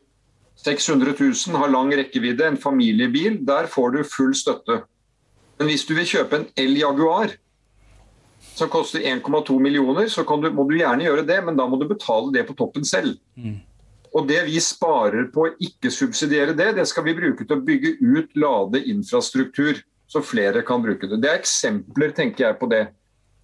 600 0.63 1.13
000, 1.21 1.59
har 1.61 1.69
lang 1.69 1.93
rekkevidde, 1.95 2.49
en 2.49 2.57
familiebil, 2.59 3.37
der 3.45 3.69
får 3.69 3.93
du 3.93 4.01
full 4.03 4.33
støtte. 4.35 4.81
Men 5.59 5.69
hvis 5.69 5.85
du 5.87 5.93
vil 5.97 6.07
kjøpe 6.07 6.39
en 6.39 6.49
El 6.59 6.77
Jaguar 6.79 7.33
som 8.55 8.71
koster 8.71 9.03
1,2 9.03 9.57
millioner, 9.59 10.07
så 10.11 10.23
du, 10.23 10.47
må 10.55 10.65
du 10.67 10.77
gjerne 10.79 11.03
gjøre 11.03 11.25
det, 11.27 11.39
men 11.45 11.57
da 11.59 11.65
må 11.67 11.79
du 11.79 11.87
betale 11.89 12.31
det 12.35 12.45
på 12.47 12.55
toppen 12.59 12.87
selv. 12.87 13.17
Mm. 13.35 13.59
Og 14.15 14.25
Det 14.27 14.39
vi 14.47 14.57
sparer 14.63 15.27
på 15.33 15.45
å 15.45 15.51
ikke 15.61 15.91
subsidiere 15.93 16.55
det, 16.57 16.71
det 16.79 16.87
skal 16.89 17.05
vi 17.05 17.17
bruke 17.17 17.45
til 17.45 17.59
å 17.59 17.65
bygge 17.65 17.97
ut 18.01 18.39
ladeinfrastruktur, 18.39 19.83
så 20.09 20.23
flere 20.25 20.63
kan 20.65 20.81
bruke 20.81 21.07
det. 21.07 21.19
Det 21.21 21.29
er 21.29 21.37
eksempler, 21.37 22.15
tenker 22.17 22.47
jeg, 22.47 22.57
på 22.57 22.71
det. 22.71 22.87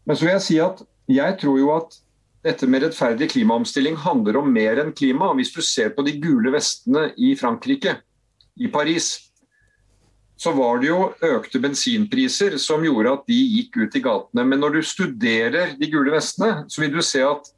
Men 0.08 0.18
så 0.18 0.26
vil 0.26 0.34
jeg 0.34 0.46
si 0.48 0.58
at 0.64 0.82
jeg 1.12 1.38
tror 1.42 1.60
jo 1.62 1.70
at 1.76 2.00
dette 2.46 2.68
med 2.70 2.84
rettferdig 2.86 3.30
klimaomstilling 3.34 3.98
handler 4.02 4.40
om 4.40 4.50
mer 4.54 4.82
enn 4.82 4.94
klima. 4.96 5.32
Hvis 5.38 5.54
du 5.54 5.62
ser 5.66 5.94
på 5.94 6.06
de 6.06 6.16
gule 6.22 6.54
vestene 6.54 7.12
i 7.18 7.34
Frankrike, 7.38 8.00
i 8.62 8.70
Paris, 8.72 9.25
så 10.36 10.52
var 10.52 10.82
det 10.82 10.90
jo 10.90 11.00
økte 11.24 11.62
bensinpriser 11.64 12.58
som 12.62 12.84
gjorde 12.84 13.14
at 13.16 13.28
de 13.30 13.38
gikk 13.38 13.78
ut 13.80 13.96
i 13.96 14.02
gatene. 14.04 14.44
Men 14.44 14.60
når 14.64 14.78
du 14.78 14.82
studerer 14.86 15.76
de 15.80 15.90
gule 15.92 16.12
vestene, 16.12 16.66
så 16.68 16.84
vil 16.84 16.92
du 16.96 17.02
se 17.06 17.24
at 17.24 17.52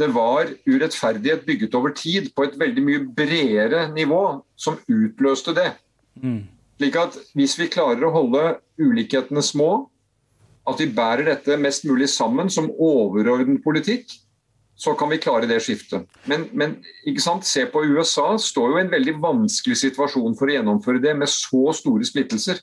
det 0.00 0.08
var 0.10 0.50
urettferdighet 0.66 1.44
bygget 1.46 1.74
over 1.78 1.94
tid 1.94 2.32
på 2.34 2.48
et 2.48 2.56
veldig 2.58 2.82
mye 2.82 3.04
bredere 3.14 3.86
nivå 3.94 4.22
som 4.58 4.80
utløste 4.90 5.54
det. 5.54 5.70
Mm. 6.18 6.42
Slik 6.78 6.98
at 6.98 7.18
Hvis 7.38 7.54
vi 7.60 7.70
klarer 7.70 8.02
å 8.08 8.14
holde 8.14 8.56
ulikhetene 8.82 9.42
små, 9.42 9.86
at 10.66 10.80
vi 10.80 10.88
bærer 10.90 11.28
dette 11.28 11.58
mest 11.60 11.84
mulig 11.86 12.08
sammen 12.10 12.50
som 12.50 12.72
overordnet 12.72 13.62
politikk, 13.62 14.08
så 14.76 14.94
kan 14.98 15.10
vi 15.10 15.20
klare 15.22 15.46
det 15.46 15.60
skiftet. 15.62 16.06
Men, 16.30 16.48
men 16.52 16.76
se 17.42 17.66
på 17.66 17.84
USA, 17.84 18.34
står 18.38 18.70
jo 18.70 18.78
i 18.78 18.84
en 18.84 18.92
veldig 18.92 19.16
vanskelig 19.22 19.78
situasjon 19.78 20.34
for 20.38 20.50
å 20.50 20.56
gjennomføre 20.56 21.02
det 21.02 21.14
med 21.18 21.30
så 21.30 21.72
store 21.76 22.06
splittelser. 22.06 22.60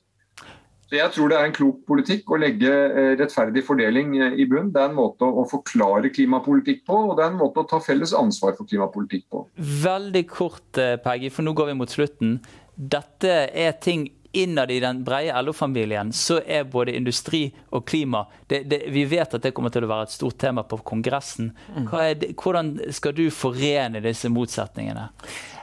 Så 0.91 0.97
Jeg 0.97 1.11
tror 1.15 1.29
det 1.31 1.37
er 1.39 1.45
en 1.47 1.53
klok 1.55 1.85
politikk 1.87 2.33
å 2.35 2.37
legge 2.41 2.67
eh, 2.67 3.13
rettferdig 3.15 3.63
fordeling 3.63 4.17
eh, 4.19 4.33
i 4.43 4.45
bunn. 4.45 4.73
Det 4.75 4.81
er 4.81 4.89
en 4.89 4.97
måte 4.97 5.23
å 5.23 5.45
forklare 5.47 6.11
klimapolitikk 6.11 6.83
på, 6.83 6.97
og 7.07 7.13
det 7.15 7.23
er 7.23 7.31
en 7.31 7.39
måte 7.39 7.63
å 7.63 7.69
ta 7.69 7.79
felles 7.79 8.11
ansvar 8.11 8.57
for 8.57 8.67
klimapolitikk 8.67 9.29
på. 9.31 9.45
Veldig 9.85 10.25
kort, 10.27 10.67
eh, 10.75 10.97
Peggy, 10.99 11.31
for 11.31 11.47
nå 11.47 11.55
går 11.55 11.71
vi 11.71 11.77
mot 11.79 11.95
slutten. 11.95 12.41
Dette 12.75 13.37
er 13.55 13.71
ting 13.79 14.09
innad 14.31 14.71
i 14.71 14.79
den 14.79 15.03
brede 15.03 15.41
LO-familien 15.41 16.13
så 16.13 16.39
er 16.45 16.63
både 16.63 16.95
industri 16.95 17.43
og 17.69 17.85
klima 17.87 18.25
det, 18.47 18.63
det, 18.63 18.83
Vi 18.87 19.05
vet 19.05 19.33
at 19.33 19.43
det 19.43 19.53
kommer 19.55 19.73
til 19.73 19.85
å 19.85 19.91
være 19.91 20.07
et 20.07 20.15
stort 20.15 20.37
tema 20.39 20.63
på 20.63 20.79
Kongressen. 20.87 21.51
Mm. 21.75 21.89
Det, 22.19 22.33
hvordan 22.39 22.75
skal 22.93 23.15
du 23.17 23.25
forene 23.33 24.03
disse 24.03 24.31
motsetningene? 24.31 25.09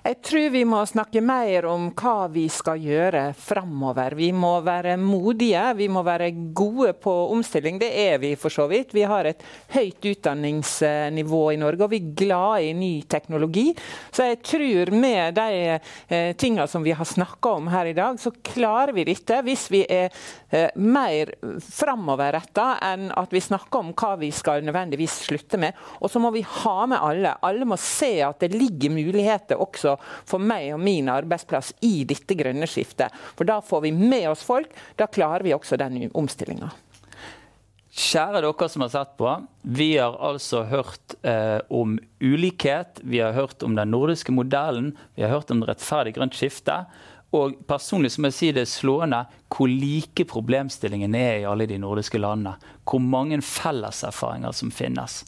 Jeg 0.09 0.23
tror 0.25 0.47
vi 0.55 0.61
må 0.65 0.79
snakke 0.89 1.21
mer 1.21 1.67
om 1.69 1.89
hva 1.99 2.29
vi 2.33 2.47
skal 2.53 2.79
gjøre 2.81 3.23
framover. 3.37 4.15
Vi 4.17 4.31
må 4.33 4.55
være 4.65 4.95
modige, 5.01 5.65
vi 5.77 5.89
må 5.93 6.01
være 6.07 6.31
gode 6.57 6.95
på 7.03 7.13
omstilling. 7.35 7.81
Det 7.83 7.91
er 8.07 8.17
vi 8.23 8.31
for 8.41 8.55
så 8.55 8.65
vidt. 8.71 8.95
Vi 8.97 9.05
har 9.09 9.29
et 9.29 9.43
høyt 9.75 10.09
utdanningsnivå 10.13 11.43
i 11.53 11.59
Norge, 11.61 11.85
og 11.85 11.93
vi 11.93 12.01
er 12.01 12.15
glade 12.23 12.71
i 12.71 12.73
ny 12.79 12.93
teknologi. 13.11 13.67
Så 14.15 14.31
jeg 14.31 14.41
tror 14.49 14.95
med 14.97 15.37
de 15.37 15.77
eh, 15.77 16.33
tingene 16.41 16.69
som 16.71 16.87
vi 16.87 16.97
har 16.97 17.09
snakka 17.09 17.57
om 17.59 17.69
her 17.73 17.91
i 17.91 17.97
dag, 17.99 18.17
så 18.23 18.33
klarer 18.33 18.58
vi 18.95 19.05
dette 19.09 19.41
hvis 19.47 19.67
vi 19.73 19.83
er 19.89 20.09
eh, 20.51 20.71
mer 20.77 21.33
framoverretta 21.65 22.79
enn 22.89 23.09
at 23.15 23.33
vi 23.33 23.43
snakker 23.43 23.81
om 23.81 23.93
hva 23.93 24.15
vi 24.21 24.31
skal 24.35 24.65
nødvendigvis 24.67 25.21
slutte 25.29 25.61
med. 25.61 25.77
Og 26.01 26.11
så 26.11 26.23
må 26.23 26.33
vi 26.35 26.43
ha 26.43 26.77
med 26.87 26.99
alle. 26.99 27.37
Alle 27.43 27.69
må 27.69 27.79
se 27.81 28.19
at 28.27 28.41
det 28.43 28.57
ligger 28.57 28.95
muligheter 28.95 29.61
også 29.61 29.97
for 30.01 30.43
meg 30.43 30.73
og 30.75 30.83
min 30.83 31.09
arbeidsplass 31.13 31.75
i 31.87 32.05
dette 32.09 32.37
grønne 32.39 32.69
skiftet. 32.69 33.15
For 33.39 33.49
da 33.49 33.61
får 33.65 33.87
vi 33.87 33.95
med 33.95 34.29
oss 34.33 34.45
folk, 34.47 34.75
da 34.99 35.07
klarer 35.07 35.47
vi 35.47 35.57
også 35.57 35.79
den 35.81 36.09
omstillinga. 36.15 36.71
Kjære 37.99 38.45
dere 38.45 38.67
som 38.71 38.85
har 38.85 38.91
sett 38.93 39.15
på. 39.19 39.31
Vi 39.63 39.89
har 39.97 40.15
altså 40.23 40.63
hørt 40.71 41.17
eh, 41.27 41.59
om 41.73 41.97
ulikhet, 42.21 43.01
vi 43.03 43.19
har 43.19 43.35
hørt 43.35 43.65
om 43.67 43.75
den 43.75 43.91
nordiske 43.91 44.33
modellen, 44.35 44.93
vi 45.17 45.25
har 45.25 45.33
hørt 45.33 45.51
om 45.51 45.65
rettferdig 45.67 46.15
grønt 46.15 46.37
skifte. 46.39 46.85
Og 47.37 47.59
personlig 47.69 48.15
så 48.15 48.23
må 48.23 48.31
jeg 48.31 48.37
si 48.39 48.49
det 48.57 48.63
er 48.65 48.71
slående 48.71 49.19
hvor 49.53 49.69
like 49.69 50.25
problemstillingene 50.31 51.21
er 51.21 51.35
i 51.43 51.49
alle 51.49 51.67
de 51.69 51.77
nordiske 51.81 52.21
landene. 52.21 52.55
Hvor 52.89 53.03
mange 53.05 53.41
felleserfaringer 53.45 54.55
som 54.57 54.73
finnes. 54.73 55.21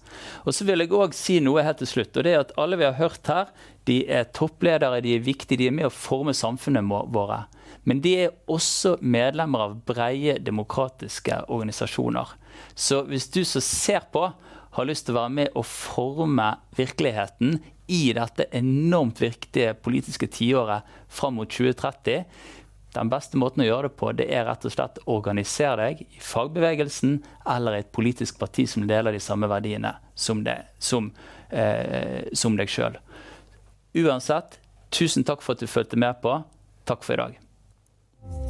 Og 0.46 0.56
så 0.56 0.64
vil 0.64 0.80
jeg 0.80 0.94
òg 0.96 1.16
si 1.16 1.40
noe 1.44 1.64
helt 1.66 1.82
til 1.82 1.90
slutt. 1.90 2.16
og 2.16 2.24
det 2.24 2.32
er 2.32 2.40
at 2.46 2.56
Alle 2.56 2.80
vi 2.80 2.88
har 2.88 2.96
hørt 2.96 3.26
her, 3.28 3.52
de 3.84 4.06
er 4.08 4.30
toppledere, 4.32 5.00
de 5.00 5.14
er 5.16 5.24
viktige, 5.24 5.58
de 5.58 5.66
er 5.68 5.76
med 5.76 5.90
å 5.90 5.92
forme 5.92 6.32
samfunnet 6.32 6.88
våre. 6.88 7.44
Men 7.84 8.00
de 8.00 8.14
er 8.24 8.36
også 8.48 8.96
medlemmer 9.00 9.60
av 9.60 9.76
breie 9.84 10.38
demokratiske 10.38 11.44
organisasjoner. 11.48 12.28
Så 12.74 13.04
hvis 13.08 13.28
du 13.28 13.44
som 13.44 13.60
ser 13.60 14.08
på 14.12 14.30
har 14.76 14.86
lyst 14.86 15.06
til 15.06 15.16
å 15.16 15.22
være 15.22 15.34
med 15.34 15.58
og 15.58 15.66
forme 15.66 16.52
virkeligheten 16.78 17.58
i 17.90 18.12
dette 18.14 18.46
enormt 18.54 19.20
viktige 19.22 19.74
politiske 19.82 20.28
tiåret 20.30 20.86
fram 21.10 21.40
mot 21.40 21.50
2030, 21.50 22.24
den 22.94 23.10
beste 23.10 23.38
måten 23.38 23.62
å 23.62 23.66
gjøre 23.68 23.88
det 23.88 23.96
på, 23.98 24.10
det 24.18 24.26
er 24.34 24.46
rett 24.48 24.64
og 24.66 24.74
slett 24.74 24.98
å 25.04 25.18
organisere 25.20 25.84
deg 25.84 26.02
i 26.02 26.22
fagbevegelsen 26.22 27.20
eller 27.54 27.76
i 27.76 27.82
et 27.84 27.92
politisk 27.94 28.40
parti 28.40 28.66
som 28.70 28.86
deler 28.90 29.14
de 29.14 29.22
samme 29.22 29.50
verdiene 29.50 29.94
som, 30.14 30.42
det, 30.46 30.58
som, 30.82 31.12
eh, 31.50 32.26
som 32.34 32.58
deg 32.58 32.70
sjøl. 32.70 32.98
Uansett, 33.94 34.58
tusen 34.90 35.26
takk 35.26 35.42
for 35.46 35.54
at 35.54 35.62
du 35.62 35.70
fulgte 35.70 35.98
med 35.98 36.18
på. 36.22 36.40
Takk 36.90 37.06
for 37.06 37.14
i 37.14 37.22
dag. 37.22 38.49